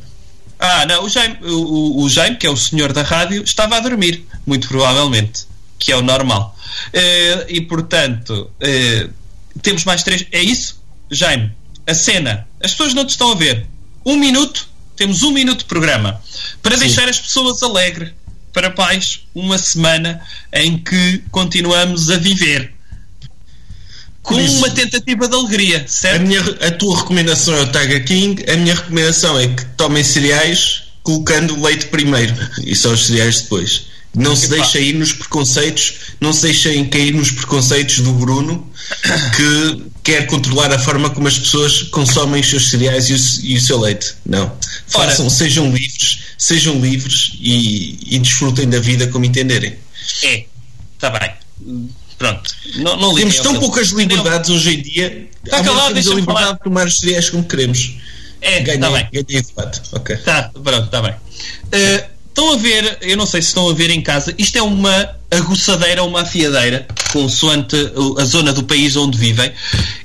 Ah, 0.66 0.86
não, 0.86 1.04
o 1.04 1.10
Jaime, 1.10 1.38
o, 1.42 2.04
o- 2.04 2.10
Jaime, 2.10 2.38
que 2.38 2.48
é 2.48 2.50
o 2.50 2.56
senhor 2.56 2.94
da 2.94 3.02
rádio, 3.02 3.44
estava 3.44 3.76
a 3.76 3.80
dormir, 3.82 4.26
muito 4.46 4.66
provavelmente, 4.70 5.46
que 5.78 5.92
é 5.92 5.98
o 5.98 6.02
normal. 6.02 6.58
Eh, 6.94 7.46
e 7.50 7.62
portanto, 7.62 8.50
eh, 8.62 9.10
temos 9.62 9.84
mais 9.84 10.04
três. 10.04 10.26
É 10.32 10.42
isso? 10.42 10.82
Jaime, 11.12 11.52
a 11.86 11.94
cena. 11.94 12.48
As 12.64 12.72
pessoas 12.72 12.94
não 12.94 13.04
te 13.06 13.10
estão 13.10 13.34
a 13.34 13.36
ver. 13.36 13.66
Um 14.06 14.16
minuto, 14.16 14.66
temos 14.96 15.22
um 15.22 15.32
minuto 15.32 15.60
de 15.60 15.66
programa 15.66 16.22
para 16.62 16.78
deixar 16.78 17.10
as 17.10 17.20
pessoas 17.20 17.62
alegres. 17.62 18.12
Para 18.54 18.70
paz, 18.70 19.22
uma 19.36 19.58
semana 19.58 20.22
em 20.54 20.78
que 20.78 21.24
continuamos 21.32 22.10
a 22.10 22.18
viver 22.18 22.73
com 24.24 24.40
isso- 24.40 24.58
uma 24.58 24.70
tentativa 24.72 25.28
de 25.28 25.36
alegria, 25.36 25.84
A, 25.84 25.88
certo? 25.88 26.22
minha, 26.26 26.40
a 26.42 26.72
tua 26.72 26.98
recomendação 26.98 27.56
é 27.56 27.62
o 27.62 27.68
Tiger 27.72 28.06
King, 28.06 28.44
a 28.50 28.56
minha 28.58 28.74
recomendação 28.76 29.38
é 29.40 29.48
que 29.48 29.66
tomem 29.78 30.04
cereais 30.04 30.84
colocando 31.04 31.62
leite 31.62 31.88
primeiro 31.88 32.34
e 32.66 32.76
só 32.76 32.90
os 32.92 33.06
cereais 33.06 33.42
depois. 33.42 33.94
Não 34.16 34.36
se 34.36 34.48
deixem 34.48 34.90
ir 34.90 34.94
nos 34.94 35.12
preconceitos, 35.12 35.96
não 36.22 36.32
se 36.32 36.44
deixem 36.44 36.86
cair 36.88 37.14
nos 37.16 37.32
preconceitos 37.32 37.98
do 38.00 38.14
Bruno 38.14 38.72
que 39.36 39.84
quer 40.04 40.28
controlar 40.28 40.72
a 40.72 40.78
forma 40.78 41.10
como 41.10 41.28
as 41.28 41.40
pessoas 41.40 41.82
consomem 41.84 42.40
os 42.40 42.48
seus 42.48 42.70
cereais 42.70 43.10
e 43.10 43.14
o, 43.14 43.52
e 43.54 43.58
o 43.58 43.62
seu 43.62 43.80
leite. 43.80 44.14
Não. 44.24 44.44
Ora. 44.94 45.10
Façam, 45.10 45.28
sejam 45.32 45.72
livres, 45.72 46.20
sejam 46.38 46.80
livres 46.80 47.32
e, 47.40 47.98
e 48.16 48.20
desfrutem 48.20 48.70
da 48.70 48.80
vida 48.80 49.08
como 49.08 49.26
entenderem. 49.26 49.78
É, 50.22 50.46
está 50.96 51.10
bem. 51.10 51.32
Pronto. 52.24 52.56
Não, 52.76 52.96
não 52.96 53.16
Temos 53.16 53.36
tão 53.40 53.60
poucas 53.60 53.90
liberdades 53.90 54.50
hoje 54.50 54.76
em 54.76 54.82
dia. 54.82 55.28
Tá 55.50 55.58
Agora 55.58 55.76
calado, 55.76 55.94
deixa-me 55.94 56.16
liberdade 56.22 56.46
falar. 56.46 56.58
de 56.58 56.64
tomar 56.64 56.88
os 56.88 56.98
cereais 56.98 57.30
como 57.30 57.44
queremos. 57.44 57.96
É, 58.42 58.62
Ganhei, 58.62 58.76
está 58.76 58.90
bem. 58.90 59.08
ganhei 59.12 59.42
debate. 59.42 59.82
Ok. 59.92 60.16
Tá, 60.18 60.50
pronto, 60.64 60.86
está 60.86 61.02
bem. 61.02 61.14
Eh, 61.74 62.06
estão 62.30 62.54
a 62.54 62.56
ver, 62.56 62.98
eu 63.02 63.18
não 63.18 63.26
sei 63.26 63.42
se 63.42 63.50
estão 63.50 63.70
a 63.70 63.74
ver 63.74 63.90
em 63.90 64.02
casa, 64.02 64.34
isto 64.38 64.58
é 64.58 64.62
uma 64.62 65.10
aguçadeira 65.30 66.02
ou 66.02 66.08
uma 66.10 66.22
afiadeira, 66.22 66.88
consoante 67.12 67.76
a 68.18 68.24
zona 68.24 68.54
do 68.54 68.64
país 68.64 68.96
onde 68.96 69.18
vivem. 69.18 69.52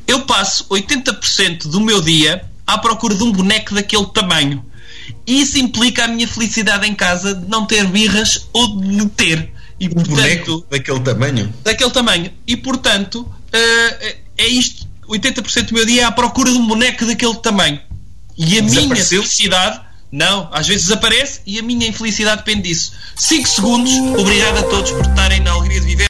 Eu 0.06 0.22
passo 0.22 0.64
80% 0.68 1.68
do 1.68 1.80
meu 1.80 2.00
dia 2.00 2.42
à 2.66 2.78
procura 2.78 3.14
de 3.14 3.22
um 3.22 3.30
boneco 3.30 3.74
daquele 3.74 4.06
tamanho. 4.06 4.64
E 5.24 5.40
isso 5.40 5.56
implica 5.58 6.04
a 6.04 6.08
minha 6.08 6.26
felicidade 6.26 6.84
em 6.86 6.94
casa 6.94 7.34
de 7.34 7.48
não 7.48 7.64
ter 7.64 7.86
birras 7.86 8.48
ou 8.52 8.80
de 8.80 9.06
ter. 9.10 9.52
E 9.80 9.86
Um 9.86 9.90
portanto, 9.90 10.10
boneco 10.16 10.66
daquele 10.70 11.00
tamanho. 11.00 11.54
daquele 11.62 11.90
tamanho. 11.90 12.32
E 12.46 12.56
portanto, 12.56 13.28
eh, 13.52 14.16
é 14.38 14.46
isto. 14.46 14.86
80% 15.08 15.68
do 15.68 15.74
meu 15.74 15.86
dia 15.86 16.02
é 16.02 16.04
à 16.04 16.12
procura 16.12 16.50
de 16.50 16.58
um 16.58 16.66
boneco 16.66 17.06
daquele 17.06 17.34
tamanho. 17.36 17.80
E 18.36 18.58
a 18.58 18.62
minha 18.62 18.96
felicidade, 19.04 19.80
não, 20.12 20.48
às 20.52 20.66
vezes 20.68 20.84
desaparece 20.86 21.40
e 21.46 21.58
a 21.58 21.62
minha 21.62 21.86
infelicidade 21.88 22.38
depende 22.38 22.68
disso. 22.68 22.92
5 23.16 23.48
segundos, 23.48 23.92
obrigado 24.18 24.58
a 24.58 24.62
todos 24.64 24.90
por 24.92 25.04
estarem 25.06 25.40
na 25.40 25.50
alegria 25.52 25.80
de 25.80 25.86
viver. 25.86 26.06